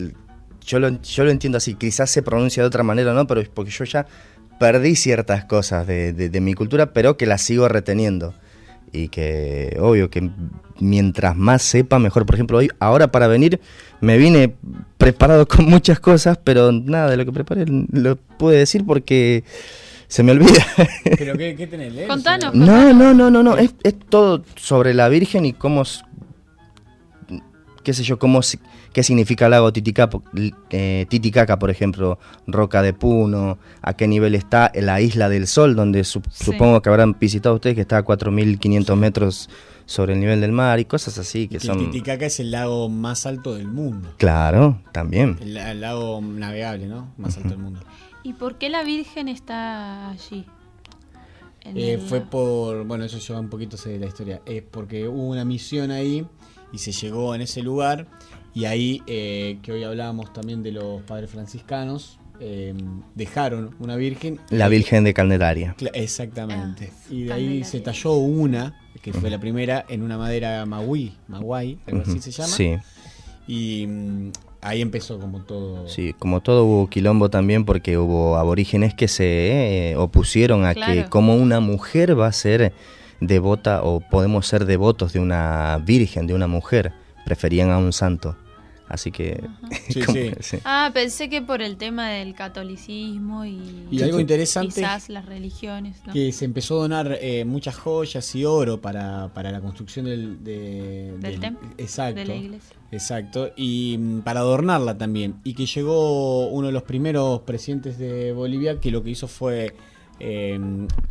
yo 0.67 0.81
lo, 0.81 1.01
yo 1.01 1.25
lo 1.25 1.31
entiendo 1.31 1.59
así. 1.59 1.75
Quizás 1.75 2.11
se 2.11 2.23
pronuncia 2.23 2.63
de 2.63 2.67
otra 2.67 2.83
manera, 2.83 3.15
¿no? 3.15 3.27
Pero 3.27 3.41
es 3.41 3.49
porque 3.49 3.71
yo 3.71 3.85
ya 3.85 4.07
perdí 4.63 4.95
ciertas 4.95 5.45
cosas 5.45 5.87
de, 5.89 6.13
de- 6.13 6.29
de 6.29 6.41
mi 6.41 6.55
cultura, 6.55 6.93
pero 6.93 7.17
que 7.17 7.27
las 7.27 7.43
sigo 7.43 7.67
reteniendo. 7.69 8.33
Y 8.93 9.09
que, 9.09 9.77
obvio, 9.81 10.09
que 10.09 10.31
mientras 10.79 11.35
más 11.37 11.63
sepa, 11.63 11.99
mejor. 11.99 12.27
Por 12.27 12.37
ejemplo, 12.37 12.59
hoy, 12.59 12.71
ahora 12.79 13.11
para 13.11 13.27
venir, 13.27 13.59
me 14.01 14.19
vine 14.19 14.55
preparado 14.99 15.49
con 15.53 15.65
muchas 15.65 15.99
cosas, 15.99 16.39
pero 16.45 16.71
nada 16.71 17.11
de 17.11 17.17
lo 17.17 17.25
que 17.25 17.33
preparé 17.33 17.65
lo 17.67 18.17
pude 18.39 18.59
decir 18.59 18.85
porque 18.87 19.43
se 20.07 20.23
me 20.23 20.31
olvida. 20.33 20.65
¿Pero 21.19 21.37
qué, 21.37 21.57
qué 21.57 21.67
tenés? 21.67 21.93
¿Leer? 21.93 22.07
Contanos. 22.07 22.55
No, 22.55 22.93
no, 22.93 23.15
no, 23.15 23.31
no, 23.31 23.43
no. 23.43 23.57
Es, 23.57 23.75
es 23.83 23.95
todo 24.11 24.45
sobre 24.57 24.95
la 24.95 25.09
Virgen 25.09 25.45
y 25.47 25.55
cómo, 25.55 25.83
qué 27.83 27.93
sé 27.95 28.03
yo, 28.05 28.19
cómo, 28.19 28.41
qué 28.93 29.03
significa 29.03 29.47
el 29.47 29.51
lago 29.53 29.73
Titicaca, 29.73 30.19
eh, 30.71 31.07
Titicaca, 31.09 31.59
por 31.59 31.71
ejemplo, 31.71 32.19
Roca 32.47 32.83
de 32.83 32.93
Puno, 32.93 33.59
a 33.83 33.95
qué 33.95 34.07
nivel 34.09 34.35
está 34.35 34.71
la 34.75 35.01
Isla 35.01 35.29
del 35.29 35.47
Sol, 35.47 35.75
donde 35.77 36.05
su- 36.05 36.23
Sí. 36.31 36.45
supongo 36.53 36.81
que 36.83 36.89
habrán 36.89 37.17
visitado 37.19 37.55
ustedes, 37.57 37.75
que 37.75 37.83
está 37.83 37.99
a 37.99 38.05
4.500 38.05 38.97
metros 38.97 39.49
sobre 39.87 40.15
el 40.15 40.21
nivel 40.21 40.41
del 40.41 40.53
mar 40.53 40.79
y 40.81 40.85
cosas 40.85 41.19
así 41.19 41.49
que 41.49 41.59
Que 41.59 41.67
son... 41.67 41.79
Titicaca 41.79 42.25
es 42.27 42.39
el 42.41 42.51
lago 42.53 42.89
más 42.89 43.27
alto 43.27 43.55
del 43.55 43.67
mundo. 43.69 44.15
Claro, 44.17 44.81
también. 44.93 45.37
El, 45.41 45.57
el 45.57 45.81
lago 45.81 46.21
navegable, 46.23 46.87
¿no? 46.87 47.13
Más 47.19 47.37
alto 47.37 47.51
del 47.51 47.59
mundo. 47.59 47.81
¿Y 48.23 48.35
por 48.35 48.57
qué 48.59 48.69
la 48.69 48.85
Virgen 48.85 49.27
está 49.29 50.11
allí? 50.11 50.47
Eh, 51.65 51.95
el- 51.95 52.01
fue 52.01 52.21
por, 52.21 52.85
bueno, 52.87 53.05
eso 53.05 53.19
lleva 53.19 53.39
un 53.41 53.49
poquito 53.49 53.77
sé 53.77 53.91
de 53.91 53.99
la 53.99 54.07
historia, 54.07 54.41
es 54.47 54.63
porque 54.63 55.07
hubo 55.09 55.29
una 55.29 55.45
misión 55.45 55.91
ahí 55.91 56.27
y 56.73 56.79
se 56.79 56.93
llegó 56.93 57.35
en 57.35 57.43
ese 57.43 57.63
lugar 57.63 58.07
y 58.55 58.67
ahí, 58.67 59.03
eh, 59.07 59.59
que 59.63 59.73
hoy 59.73 59.85
hablábamos 59.85 60.33
también 60.33 60.63
de 60.63 60.73
los 60.73 61.03
padres 61.03 61.31
franciscanos, 61.31 62.19
eh, 62.39 62.75
dejaron 63.15 63.75
una 63.79 63.97
virgen. 63.97 64.41
La 64.51 64.69
Virgen 64.69 65.05
de 65.05 65.15
Candelaria. 65.15 65.75
Exactamente. 65.95 66.91
Ah, 66.93 67.07
y 67.11 67.23
de 67.25 67.33
ahí 67.33 67.65
se 67.65 67.81
talló 67.81 68.15
una, 68.15 68.79
que 69.01 69.13
fue 69.13 69.31
la 69.31 69.39
primera, 69.41 69.87
en 69.89 70.03
una 70.03 70.19
madera 70.19 70.67
magui, 70.67 71.15
maguay, 71.29 71.79
algo 71.87 72.03
así 72.03 72.19
se 72.21 72.31
llama. 72.31 72.49
Sí. 72.49 72.77
Y 73.47 73.87
mm, 73.87 74.33
ahí 74.61 74.83
empezó 74.83 75.19
como 75.19 75.43
todo. 75.43 75.89
Sí, 75.89 76.15
como 76.19 76.41
todo 76.41 76.65
hubo 76.65 76.91
quilombo 76.91 77.31
también 77.31 77.65
porque 77.65 77.97
hubo 77.97 78.37
aborígenes 78.37 78.93
que 78.93 79.09
se 79.09 79.93
eh, 79.93 79.97
opusieron 79.97 80.67
a 80.67 80.75
que 80.75 81.07
como 81.09 81.37
una 81.37 81.61
mujer 81.61 82.19
va 82.19 82.27
a 82.27 82.33
ser 82.33 82.73
devota 83.27 83.83
o 83.83 84.01
podemos 84.01 84.47
ser 84.47 84.65
devotos 84.67 85.13
de 85.13 85.21
una 85.21 85.79
virgen, 85.85 86.27
de 86.27 86.35
una 86.35 86.47
mujer. 86.47 86.93
Preferían 87.25 87.71
a 87.71 87.79
un 87.79 87.93
santo. 87.93 88.37
Así 88.89 89.11
que... 89.11 89.43
Sí, 89.89 90.01
como- 90.03 90.19
sí. 90.19 90.31
sí. 90.41 90.59
Ah, 90.65 90.91
pensé 90.93 91.29
que 91.31 91.41
por 91.43 91.61
el 91.63 91.77
tema 91.77 92.11
del 92.11 92.35
catolicismo 92.35 93.45
y, 93.45 93.87
Y 93.91 94.03
algo 94.03 94.21
interesante 94.21 94.75
quizás 94.75 95.09
las 95.09 95.27
religiones, 95.27 95.97
¿no? 96.07 96.13
Que 96.13 96.33
se 96.33 96.45
empezó 96.45 96.79
a 96.79 96.83
donar 96.83 97.19
eh, 97.21 97.45
muchas 97.45 97.77
joyas 97.77 98.35
y 98.35 98.45
oro 98.45 98.81
para, 98.81 99.29
para 99.35 99.51
la 99.51 99.61
construcción 99.61 100.07
del, 100.07 100.43
de- 100.45 101.15
Del 101.21 101.41
templo, 101.41 101.69
Exacto. 101.79 102.21
de 102.21 102.27
la 102.27 102.35
iglesia. 102.35 102.77
Exacto. 102.91 103.51
Y 103.57 103.97
mm, 103.99 104.21
para 104.21 104.41
adornarla 104.41 104.99
también. 104.99 105.37
Y 105.45 105.55
que 105.55 105.67
llegó 105.67 106.49
uno 106.49 106.67
de 106.67 106.73
los 106.73 106.83
primeros 106.83 107.41
presidentes 107.43 107.99
de 107.99 108.33
Bolivia 108.33 108.79
que 108.81 108.91
lo 108.91 109.03
que 109.03 109.11
hizo 109.11 109.29
fue 109.29 109.75
eh, 110.25 110.59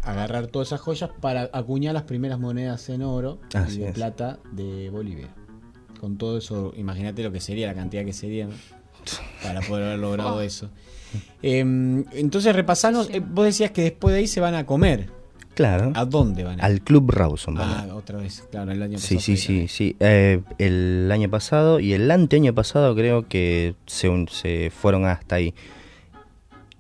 agarrar 0.04 0.48
todas 0.48 0.70
esas 0.70 0.80
joyas 0.82 1.10
para 1.20 1.50
acuñar 1.54 1.94
las 1.94 2.04
primeras 2.04 2.40
monedas 2.40 2.88
en 2.90 3.02
oro 3.04 3.40
Así 3.54 3.76
y 3.76 3.80
de 3.82 3.90
es. 3.90 3.94
plata 3.94 4.40
de 4.54 4.90
Bolivia. 4.90 5.28
Con 6.00 6.18
todo 6.18 6.38
eso, 6.38 6.74
imagínate 6.78 7.22
lo 7.22 7.32
que 7.32 7.42
sería, 7.42 7.68
la 7.68 7.76
cantidad 7.76 8.04
que 8.06 8.14
sería. 8.14 8.46
¿no? 8.48 8.54
para 9.44 9.62
poder 9.62 9.84
haber 9.86 10.00
logrado 10.00 10.42
eso. 10.42 10.70
Em, 11.42 12.06
entonces, 12.14 12.56
repasanos, 12.56 13.10
eh, 13.12 13.20
vos 13.20 13.46
decías 13.46 13.72
que 13.72 13.82
después 13.82 14.14
de 14.14 14.20
ahí 14.20 14.28
se 14.28 14.40
van 14.40 14.56
a 14.56 14.66
comer. 14.66 15.10
Claro. 15.56 15.92
¿A 15.96 16.06
dónde 16.06 16.44
van? 16.46 16.62
a? 16.62 16.64
Al 16.66 16.82
Club 16.82 17.12
Rawson. 17.12 17.58
a- 17.58 17.82
Ah, 17.82 17.96
otra 17.96 18.18
vez, 18.20 18.48
claro, 18.50 18.72
el 18.72 18.82
año 18.82 18.98
Sí, 18.98 19.16
pasado. 19.16 19.22
sí, 19.22 19.38
sí, 19.38 19.68
sí. 19.68 19.96
Eh, 20.00 20.42
el 20.60 21.10
año 21.12 21.30
pasado 21.30 21.80
y 21.82 21.92
el 21.94 22.10
anteaño 22.10 22.54
pasado 22.56 22.96
creo 22.96 23.28
que 23.28 23.76
se, 23.86 24.08
un- 24.08 24.30
se 24.30 24.72
fueron 24.72 25.06
hasta 25.06 25.36
ahí. 25.36 25.54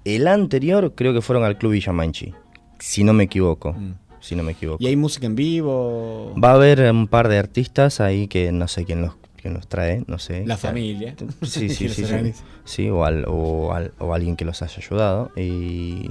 El 0.05 0.27
anterior 0.27 0.93
creo 0.95 1.13
que 1.13 1.21
fueron 1.21 1.43
al 1.43 1.57
Club 1.57 1.73
Villamanchi, 1.73 2.33
si 2.79 3.03
no 3.03 3.13
me 3.13 3.23
equivoco. 3.25 3.75
Si 4.19 4.35
no 4.35 4.43
me 4.43 4.51
equivoco. 4.51 4.77
¿Y 4.83 4.87
hay 4.87 4.95
música 4.95 5.25
en 5.25 5.35
vivo? 5.35 6.33
Va 6.41 6.51
a 6.51 6.53
haber 6.55 6.91
un 6.91 7.07
par 7.07 7.27
de 7.27 7.37
artistas 7.39 7.99
ahí 8.01 8.27
que 8.27 8.51
no 8.51 8.67
sé 8.67 8.85
quién 8.85 9.01
los, 9.01 9.15
quién 9.41 9.53
los 9.55 9.67
trae, 9.67 10.03
no 10.07 10.19
sé. 10.19 10.45
La 10.45 10.57
familia. 10.57 11.15
Sí, 11.41 11.69
sí, 11.69 11.89
sí. 11.89 12.05
sí. 12.63 12.89
o, 12.89 13.03
al- 13.03 13.25
o, 13.27 13.73
al- 13.73 13.93
o 13.99 14.13
alguien 14.13 14.35
que 14.35 14.45
los 14.45 14.61
haya 14.61 14.75
ayudado. 14.77 15.31
Y, 15.35 16.07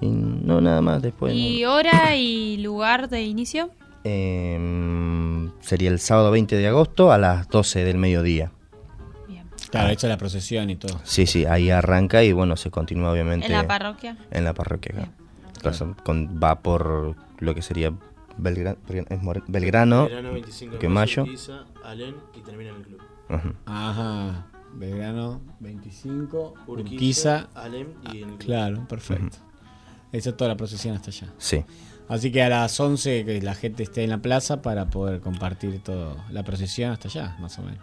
y 0.00 0.06
no, 0.08 0.60
nada 0.62 0.80
más. 0.80 1.02
Después. 1.02 1.32
no. 1.34 1.38
¿Y 1.38 1.64
hora 1.66 2.16
y 2.16 2.56
lugar 2.58 3.08
de 3.10 3.22
inicio? 3.22 3.70
Em, 4.02 5.50
sería 5.60 5.90
el 5.90 5.98
sábado 5.98 6.30
20 6.30 6.56
de 6.56 6.66
agosto 6.66 7.12
a 7.12 7.18
las 7.18 7.48
12 7.48 7.84
del 7.84 7.98
mediodía. 7.98 8.52
Claro, 9.70 9.90
hecha 9.90 10.08
la 10.08 10.16
procesión 10.18 10.68
y 10.70 10.76
todo. 10.76 11.00
Sí, 11.04 11.26
sí, 11.26 11.44
ahí 11.46 11.70
arranca 11.70 12.22
y 12.24 12.32
bueno, 12.32 12.56
se 12.56 12.70
continúa 12.70 13.12
obviamente. 13.12 13.46
¿En 13.46 13.52
la 13.52 13.66
parroquia? 13.66 14.16
En 14.30 14.44
la 14.44 14.52
parroquia, 14.54 14.92
claro. 14.92 15.10
Entonces, 15.56 15.88
con- 16.04 16.40
va 16.42 16.60
por 16.60 17.14
lo 17.38 17.54
que 17.54 17.62
sería 17.62 17.92
Belgra- 18.38 18.76
es 19.10 19.22
More- 19.22 19.42
Belgrano, 19.48 20.04
Verano 20.06 20.32
25 20.32 20.72
de 20.72 20.78
que 20.78 20.88
mayo, 20.88 21.24
Alén 21.84 22.14
y 22.34 22.40
termina 22.40 22.70
en 22.70 22.76
el 22.76 22.82
club. 22.82 23.00
Ajá. 23.66 24.46
Belgrano 24.74 25.40
25, 25.60 26.54
Urquiza, 26.66 26.88
Urquiza. 27.46 27.48
Alem 27.54 27.88
y 28.12 28.22
el- 28.22 28.36
Claro, 28.38 28.86
perfecto. 28.88 29.36
Esa 30.12 30.30
es 30.30 30.36
toda 30.36 30.48
la 30.48 30.56
procesión 30.56 30.96
hasta 30.96 31.10
allá. 31.10 31.28
Sí. 31.38 31.64
Así 32.08 32.32
que 32.32 32.42
a 32.42 32.48
las 32.48 32.78
11 32.80 33.24
que 33.24 33.40
la 33.42 33.54
gente 33.54 33.82
esté 33.84 34.02
en 34.04 34.10
la 34.10 34.18
plaza 34.18 34.62
para 34.62 34.86
poder 34.86 35.20
compartir 35.20 35.80
toda 35.82 36.24
la 36.30 36.42
procesión 36.42 36.90
hasta 36.92 37.08
allá, 37.08 37.36
más 37.40 37.58
o 37.58 37.62
menos. 37.62 37.80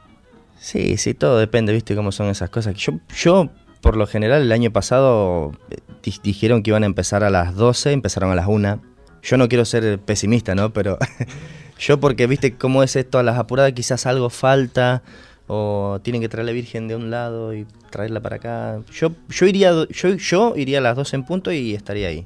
Sí, 0.59 0.97
sí, 0.97 1.13
todo 1.13 1.37
depende, 1.39 1.73
viste 1.73 1.95
cómo 1.95 2.11
son 2.11 2.27
esas 2.29 2.49
cosas. 2.49 2.75
Yo, 2.75 2.93
yo 3.15 3.49
por 3.81 3.95
lo 3.95 4.07
general, 4.07 4.41
el 4.41 4.51
año 4.51 4.71
pasado 4.71 5.51
eh, 5.69 5.77
di- 6.03 6.19
dijeron 6.23 6.63
que 6.63 6.71
iban 6.71 6.83
a 6.83 6.87
empezar 6.87 7.23
a 7.23 7.29
las 7.29 7.55
12, 7.55 7.91
empezaron 7.91 8.31
a 8.31 8.35
las 8.35 8.47
1. 8.47 8.81
Yo 9.23 9.37
no 9.37 9.47
quiero 9.47 9.65
ser 9.65 9.99
pesimista, 9.99 10.55
¿no? 10.55 10.71
Pero 10.73 10.97
yo 11.79 11.99
porque, 11.99 12.27
viste 12.27 12.55
cómo 12.55 12.83
es 12.83 12.95
esto, 12.95 13.19
a 13.19 13.23
las 13.23 13.37
apuradas 13.37 13.73
quizás 13.73 14.05
algo 14.05 14.29
falta 14.29 15.03
o 15.47 15.99
tienen 16.03 16.21
que 16.21 16.27
traer 16.29 16.45
la 16.45 16.51
Virgen 16.51 16.87
de 16.87 16.95
un 16.95 17.09
lado 17.09 17.53
y 17.53 17.65
traerla 17.89 18.19
para 18.19 18.35
acá. 18.37 18.79
Yo, 18.91 19.11
yo, 19.29 19.45
iría, 19.45 19.71
yo, 19.89 20.09
yo 20.15 20.53
iría 20.57 20.79
a 20.79 20.81
las 20.81 20.95
12 20.95 21.15
en 21.15 21.23
punto 21.23 21.51
y 21.51 21.73
estaría 21.73 22.09
ahí. 22.09 22.25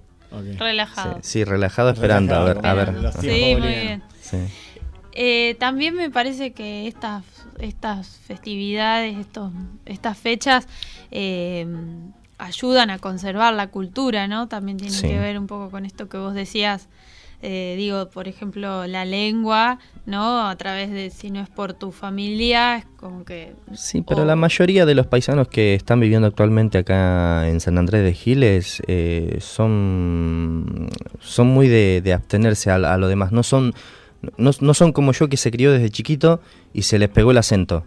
Relajado. 0.57 1.15
Sí, 1.15 1.19
sí, 1.39 1.43
relajado 1.43 1.89
esperando, 1.89 2.33
a 2.35 2.43
ver, 2.45 2.65
a 2.65 2.73
ver. 2.73 2.93
Sí, 3.19 3.27
muy 3.59 3.67
bien. 3.67 4.03
Sí. 4.21 4.37
Eh, 5.13 5.55
también 5.59 5.93
me 5.95 6.09
parece 6.09 6.53
que 6.53 6.87
estas, 6.87 7.23
estas 7.59 8.17
festividades, 8.25 9.17
estos, 9.17 9.51
estas 9.85 10.17
fechas 10.17 10.67
eh, 11.11 11.65
ayudan 12.37 12.89
a 12.89 12.97
conservar 12.99 13.53
la 13.53 13.67
cultura, 13.67 14.27
¿no? 14.27 14.47
También 14.47 14.77
tienen 14.77 14.95
Sí. 14.97 15.07
que 15.07 15.19
ver 15.19 15.37
un 15.37 15.47
poco 15.47 15.69
con 15.69 15.85
esto 15.85 16.09
que 16.09 16.17
vos 16.17 16.33
decías. 16.33 16.87
eh, 17.43 17.73
digo, 17.75 18.07
por 18.11 18.27
ejemplo, 18.27 18.85
la 18.85 19.03
lengua, 19.03 19.79
¿no? 20.05 20.47
A 20.47 20.55
través 20.57 20.91
de, 20.91 21.09
si 21.09 21.31
no 21.31 21.39
es 21.41 21.49
por 21.49 21.73
tu 21.73 21.91
familia, 21.91 22.75
es 22.77 22.85
como 22.97 23.25
que... 23.25 23.55
Sí, 23.73 24.03
pero 24.07 24.25
la 24.25 24.35
mayoría 24.35 24.85
de 24.85 24.93
los 24.93 25.07
paisanos 25.07 25.47
que 25.47 25.73
están 25.73 25.99
viviendo 25.99 26.27
actualmente 26.27 26.77
acá 26.77 27.49
en 27.49 27.59
San 27.59 27.79
Andrés 27.79 28.03
de 28.03 28.13
Giles 28.13 28.83
eh, 28.85 29.39
son, 29.41 30.87
son 31.19 31.47
muy 31.47 31.67
de, 31.67 32.01
de 32.03 32.13
abstenerse 32.13 32.69
a, 32.69 32.75
a 32.75 32.97
lo 32.99 33.07
demás. 33.07 33.31
No 33.31 33.41
son, 33.41 33.73
no, 34.37 34.51
no 34.59 34.73
son 34.73 34.91
como 34.93 35.11
yo 35.13 35.29
que 35.29 35.37
se 35.37 35.51
crió 35.51 35.71
desde 35.71 35.89
chiquito 35.89 36.41
y 36.73 36.83
se 36.83 36.99
les 36.99 37.09
pegó 37.09 37.31
el 37.31 37.37
acento. 37.37 37.85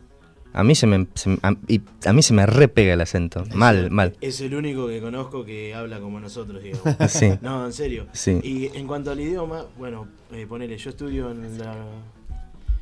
A 0.53 0.63
mí 0.63 0.77
se 0.77 0.87
me, 0.87 1.07
se 1.15 1.31
me- 1.31 1.39
a, 1.43 1.55
y 1.67 1.81
a 2.07 2.13
mí 2.13 2.23
se 2.23 2.33
me 2.33 2.47
repega 2.47 2.95
el 2.95 3.01
acento. 3.01 3.45
Mal, 3.55 3.91
mal. 3.91 4.15
Es 4.21 4.41
el 4.41 4.55
único 4.55 4.87
que 4.87 5.01
conozco 5.01 5.45
que 5.45 5.75
habla 5.75 5.99
como 5.99 6.21
nosotros, 6.21 6.63
digamos. 6.63 6.85
Sí. 7.11 7.31
No, 7.43 7.67
en 7.67 7.73
serio. 7.73 8.07
Sí. 8.13 8.39
Y 8.45 8.67
en 8.77 8.87
cuanto 8.87 9.11
al 9.11 9.19
idioma, 9.21 9.65
bueno, 9.77 10.07
eh, 10.33 10.47
ponele, 10.49 10.77
yo 10.79 10.91
estudio 10.91 11.31
en 11.33 11.59
la... 11.59 11.75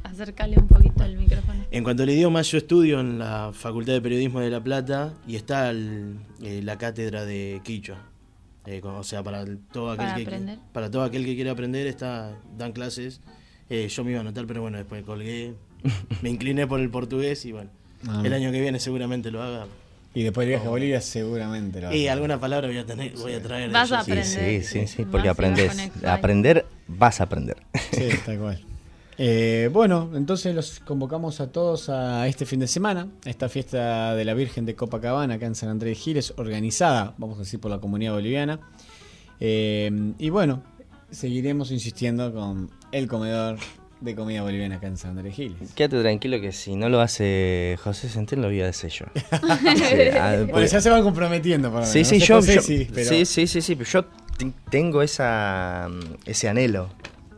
Acercarle 0.04 0.58
un 0.58 0.66
poquito 0.66 1.04
el 1.04 1.16
micrófono. 1.16 1.64
En 1.70 1.84
cuanto 1.84 2.02
al 2.02 2.10
idioma, 2.10 2.42
yo 2.42 2.58
estudio 2.58 3.00
en 3.00 3.18
la 3.18 3.52
Facultad 3.54 3.92
de 3.94 4.00
Periodismo 4.02 4.40
de 4.40 4.50
La 4.50 4.62
Plata 4.62 5.14
y 5.26 5.36
está 5.36 5.70
el- 5.70 6.18
eh, 6.42 6.60
la 6.62 6.76
cátedra 6.76 7.24
de 7.24 7.60
Quichua. 7.64 7.98
Eh, 8.66 8.80
o 8.84 9.02
sea, 9.02 9.22
para 9.22 9.44
todo 9.72 9.92
aquel 9.92 10.04
Para 10.06 10.16
que 10.16 10.22
aprender. 10.22 10.58
para 10.72 10.90
todo 10.90 11.02
aquel 11.04 11.24
que 11.24 11.34
quiera 11.36 11.52
aprender 11.52 11.86
está 11.86 12.36
dan 12.58 12.72
clases. 12.72 13.20
Eh, 13.70 13.88
yo 13.88 14.04
me 14.04 14.10
iba 14.10 14.18
a 14.18 14.22
anotar, 14.22 14.46
pero 14.46 14.60
bueno, 14.62 14.78
después 14.78 15.02
colgué. 15.04 15.54
me 16.22 16.30
incliné 16.30 16.66
por 16.66 16.80
el 16.80 16.90
portugués 16.90 17.44
y 17.46 17.52
bueno, 17.52 17.70
Ah. 18.08 18.22
el 18.24 18.32
año 18.32 18.50
que 18.52 18.60
viene 18.60 18.78
seguramente 18.80 19.30
lo 19.30 19.42
haga. 19.42 19.66
Y 20.14 20.22
después 20.24 20.44
el 20.44 20.50
viaje 20.50 20.66
a 20.66 20.70
Bolivia 20.70 21.00
seguramente 21.00 21.80
lo 21.80 21.92
Y 21.92 22.02
vas 22.04 22.10
a- 22.10 22.12
alguna 22.12 22.38
palabra 22.38 22.68
voy 22.68 22.76
a 22.76 22.84
tener, 22.84 23.12
voy 23.16 23.32
a 23.32 23.42
traer. 23.42 23.68
de 23.68 23.72
Vas 23.72 23.90
a 23.92 24.00
aprender. 24.00 24.24
Sí, 24.26 24.62
sí, 24.62 24.86
sí, 24.86 25.04
porque 25.10 25.28
aprendes. 25.30 25.90
Aprender, 26.04 26.66
vas 26.86 27.20
a 27.20 27.24
aprender. 27.24 27.56
Sí, 27.92 28.08
tal 28.26 28.38
cual. 28.38 28.60
Eh, 29.18 29.70
bueno, 29.72 30.10
entonces 30.14 30.54
los 30.54 30.80
convocamos 30.80 31.40
a 31.40 31.50
todos 31.52 31.88
a 31.88 32.26
este 32.28 32.44
fin 32.46 32.60
de 32.60 32.66
semana, 32.66 33.08
a 33.24 33.30
esta 33.30 33.48
fiesta 33.48 34.14
de 34.14 34.24
la 34.24 34.34
Virgen 34.34 34.66
de 34.66 34.74
Copacabana 34.74 35.34
acá 35.34 35.46
en 35.46 35.54
San 35.54 35.68
Andrés 35.68 35.96
de 35.96 36.02
Giles, 36.02 36.34
organizada, 36.36 37.14
vamos 37.18 37.36
a 37.36 37.40
decir, 37.40 37.60
por 37.60 37.70
la 37.70 37.78
comunidad 37.78 38.12
boliviana. 38.14 38.58
Eh, 39.40 40.12
y 40.18 40.28
bueno, 40.30 40.62
seguiremos 41.10 41.70
insistiendo 41.70 42.32
con 42.32 42.70
el 42.92 43.08
comedor 43.08 43.56
de 44.00 44.14
comida 44.16 44.42
boliviana 44.42 44.76
acá 44.76 44.88
en 44.88 44.96
San 44.96 45.12
Andrés 45.12 45.34
Giles. 45.34 45.72
Quédate 45.74 46.00
tranquilo 46.00 46.40
que 46.40 46.50
si 46.52 46.74
no 46.76 46.88
lo 46.88 47.00
hace 47.00 47.78
José 47.84 48.08
Centeno, 48.08 48.42
lo 48.42 48.48
voy 48.48 48.60
a 48.62 48.68
hacer 48.68 48.90
yo. 48.90 49.06
Sí, 49.14 50.08
ah, 50.18 50.32
Bueno, 50.38 50.46
porque- 50.52 50.66
ya 50.68 50.80
se 50.80 50.90
van 50.90 51.02
comprometiendo. 51.02 51.70
lo 51.70 51.86
Sí, 51.86 51.98
menos. 51.98 52.08
sí, 52.08 52.18
No 52.18 52.24
yo, 52.24 52.34
José 52.36 52.54
yo- 52.56 52.62
sí, 52.62 52.88
pero- 52.92 53.08
sí, 53.08 53.24
sí, 53.24 53.46
sí, 53.46 53.60
sí, 53.62 53.76
pero 53.76 53.88
yo 53.90 54.04
te- 54.36 54.52
tengo 54.70 55.02
esa, 55.02 55.88
ese 56.26 56.48
anhelo. 56.48 56.88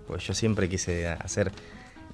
Pues 0.07 0.27
yo 0.27 0.35
siempre 0.35 0.69
quise 0.69 1.07
hacer 1.09 1.51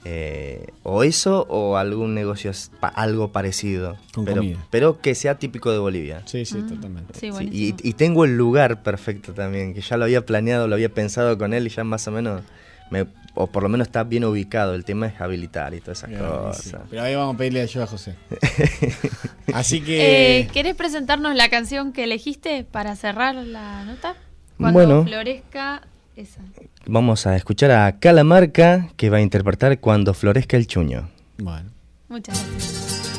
eh, 0.05 0.69
o 0.83 1.05
eso 1.05 1.47
o 1.51 1.77
algún 1.77 2.15
negocio 2.15 2.51
pa- 2.81 2.89
algo 2.89 3.33
parecido. 3.33 3.99
Con 4.15 4.25
pero, 4.25 4.39
comida. 4.39 4.67
pero 4.71 4.99
que 5.01 5.15
sea 5.15 5.39
típico 5.39 5.71
de 5.71 5.79
Bolivia. 5.79 6.23
Sí, 6.25 6.45
sí, 6.47 6.62
totalmente. 6.62 7.12
Sí, 7.15 7.21
Sí, 7.21 7.31
buenísimo. 7.31 7.77
y, 7.85 7.89
y 7.89 7.93
tengo 7.93 8.25
el 8.25 8.37
lugar 8.37 8.83
perfecto 8.83 9.35
también, 9.35 9.75
que 9.75 9.83
ya 9.83 9.97
lo 9.99 10.05
había 10.05 10.25
planeado, 10.25 10.67
lo 10.69 10.75
había 10.75 10.89
pensado 10.89 11.37
con 11.37 11.53
él 11.53 11.67
y 11.67 11.71
ya 11.71 11.85
más 11.85 12.09
o 12.09 12.12
menos, 12.12 12.43
me- 12.91 13.07
o 13.35 13.47
por 13.47 13.62
lo 13.62 13.69
menos 13.69 13.89
está 13.89 14.05
bien 14.05 14.24
ubicado. 14.24 14.74
El 14.74 14.85
tema 14.85 15.07
es 15.07 15.20
habilitar 15.20 15.73
y 15.74 15.81
todas 15.81 15.98
esas 15.98 16.11
Bien, 16.11 16.20
cosas. 16.23 16.82
Pero 16.90 17.02
ahí 17.02 17.15
vamos 17.15 17.35
a 17.35 17.39
pedirle 17.39 17.61
ayuda 17.62 17.85
a 17.85 17.86
José. 17.86 18.16
Así 19.52 19.81
que... 19.81 20.40
Eh, 20.40 20.48
¿Querés 20.52 20.74
presentarnos 20.74 21.35
la 21.35 21.48
canción 21.48 21.93
que 21.93 22.05
elegiste 22.05 22.65
para 22.65 22.97
cerrar 22.97 23.35
la 23.35 23.85
nota? 23.85 24.15
Cuando 24.57 24.78
Bueno. 24.78 25.05
florezca 25.05 25.82
esa. 26.16 26.40
Vamos 26.86 27.27
a 27.27 27.36
escuchar 27.36 27.70
a 27.70 27.98
Calamarca, 27.98 28.89
que 28.97 29.11
va 29.11 29.19
a 29.19 29.20
interpretar 29.20 29.78
Cuando 29.81 30.15
florezca 30.15 30.57
el 30.57 30.66
chuño. 30.66 31.09
Bueno. 31.39 31.70
Muchas 32.09 32.39
gracias. 32.51 33.10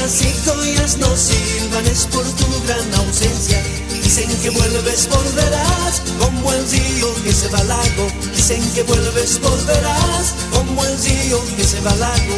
las 0.00 0.22
historias 0.22 0.96
no 0.96 1.14
silban 1.16 1.86
es 1.86 2.06
por 2.06 2.24
tu 2.24 2.46
gran 2.64 2.94
ausencia. 2.94 3.62
Dicen 4.02 4.30
que 4.40 4.50
vuelves, 4.50 5.08
volverás, 5.08 6.02
como 6.18 6.52
el 6.52 6.70
río 6.70 7.14
que 7.22 7.32
se 7.32 7.48
va 7.48 7.58
al 7.58 7.68
lago. 7.68 8.06
Dicen 8.34 8.62
que 8.72 8.82
vuelves, 8.82 9.40
volverás, 9.40 10.34
como 10.52 10.84
el 10.84 10.98
río 11.02 11.38
que 11.56 11.64
se 11.64 11.80
va 11.80 11.90
al 11.90 12.00
lago. 12.00 12.36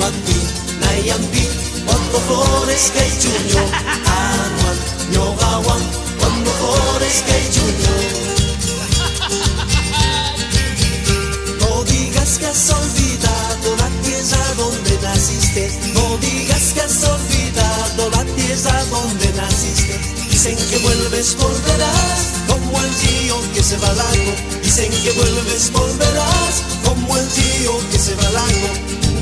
Mampi, 0.00 0.38
Nayampi, 0.80 1.48
cuando 1.86 2.18
flores 2.28 2.90
que 2.90 3.04
chuño, 3.20 3.62
Anuan, 4.04 4.78
Ñogawan, 5.12 5.82
cuando 6.18 6.50
flores 6.60 7.22
que 7.26 7.38
chuño. 7.54 7.94
No 11.60 11.84
digas 11.84 12.38
que 12.38 12.46
has 12.46 12.70
olvidado 12.70 13.76
la 13.78 13.88
tierra 14.02 14.54
donde 14.56 14.98
naciste, 15.02 15.70
no 15.94 16.16
digas 16.18 16.45
has 16.86 17.02
olvidado 17.02 18.10
la 18.10 18.24
tierra 18.36 18.84
donde 18.90 19.32
naciste. 19.32 19.98
Dicen 20.30 20.56
que 20.70 20.78
vuelves, 20.78 21.36
volverás, 21.36 22.32
como 22.46 22.80
el 22.80 22.90
río 23.00 23.36
que 23.52 23.62
se 23.62 23.76
va 23.78 23.92
largo. 23.92 24.32
Dicen 24.62 24.90
que 25.02 25.10
vuelves, 25.12 25.72
volverás, 25.72 26.62
como 26.84 27.16
el 27.16 27.26
río 27.36 27.72
que 27.90 27.98
se 27.98 28.14
va 28.14 28.30
largo. 28.30 28.68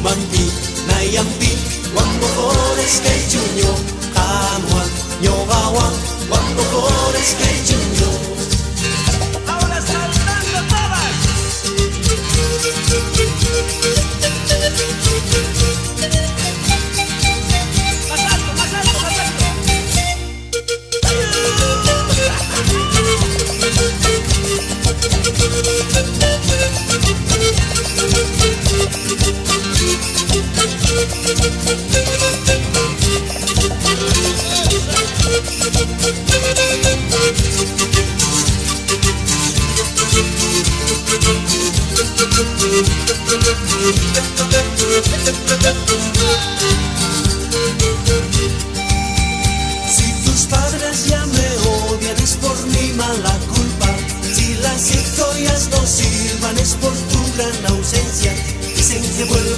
Mambi, 0.03 0.53
Nayambi, 0.89 1.57
cuando 1.95 2.27
flores 2.37 3.01
que 3.03 3.15
chuño, 3.31 3.73
Tanwan, 4.13 4.89
Yogawan, 5.23 5.95
cuando 6.29 6.63
flores 6.65 7.35
que 7.39 7.51
chuño. 7.69 8.11
Ahora 9.49 9.81
saltando 9.81 10.59
todas. 10.69 11.15
Si 26.45 26.51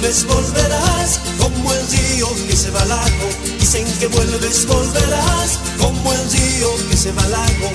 vuelves, 0.07 0.25
volverás, 0.25 1.19
como 1.37 1.73
el 1.73 1.87
río 1.89 2.27
que 2.47 2.55
se 2.55 2.71
va 2.71 2.81
al 2.81 2.89
lago. 2.89 3.29
Dicen 3.59 3.85
que 3.99 4.07
vuelves, 4.07 4.65
volverás, 4.65 5.59
como 5.77 6.13
el 6.13 6.31
río 6.31 6.69
que 6.89 6.95
se 6.97 7.11
va 7.11 7.23
al 7.23 7.31
lago. 7.31 7.71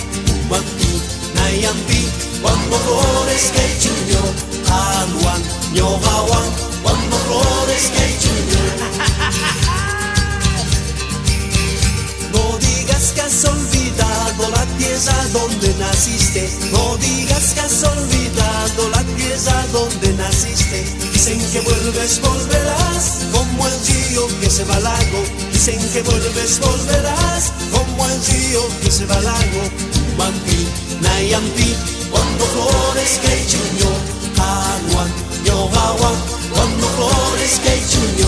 Mampi, 0.49 1.03
Nayampi, 1.35 2.09
cuando 2.41 2.79
flores 2.79 3.53
que 3.53 3.79
chuño, 3.81 4.23
Anuan, 4.71 5.43
Yogawan, 5.75 6.51
cuando 6.83 7.17
flores 7.17 7.91
que 7.95 8.19
chuño. 8.23 8.63
No 12.33 12.57
digas 12.59 13.13
que 13.15 13.21
has 13.21 13.45
olvidado 13.45 14.51
la 14.51 14.65
tierra 14.79 15.27
donde 15.35 15.75
naciste. 15.75 16.51
No 16.73 16.97
digas 16.97 17.53
que 17.53 17.61
has 17.61 17.83
olvidado 17.83 18.89
la 18.89 19.03
tierra 19.17 19.67
donde 19.73 20.15
naciste. 20.15 21.12
Dicen 21.25 21.39
que 21.53 21.61
vuelves, 21.61 22.21
volverás, 22.21 23.19
como 23.31 23.69
el 23.69 23.75
río 23.87 24.27
que 24.41 24.51
se 24.51 24.65
va 24.65 24.75
al 24.75 24.83
lago. 24.83 25.23
Dicen 25.53 25.79
que 25.93 26.03
vuelves, 26.03 26.59
volverás, 26.59 27.53
como 27.71 28.09
el 28.09 28.27
río 28.27 28.61
que 28.83 28.91
se 28.91 29.07
va 29.07 29.15
al 29.15 29.23
lago. 29.23 29.63
Mampi, 30.19 30.67
Nayampi, 31.01 31.77
cuando 32.11 32.45
flores 32.45 33.21
que 33.23 33.47
chuño, 33.47 33.93
Anuan, 34.37 35.13
Yogawan, 35.45 36.17
cuando 36.51 36.89
flores 36.89 37.61
que 37.63 37.81
chuño. 37.89 38.27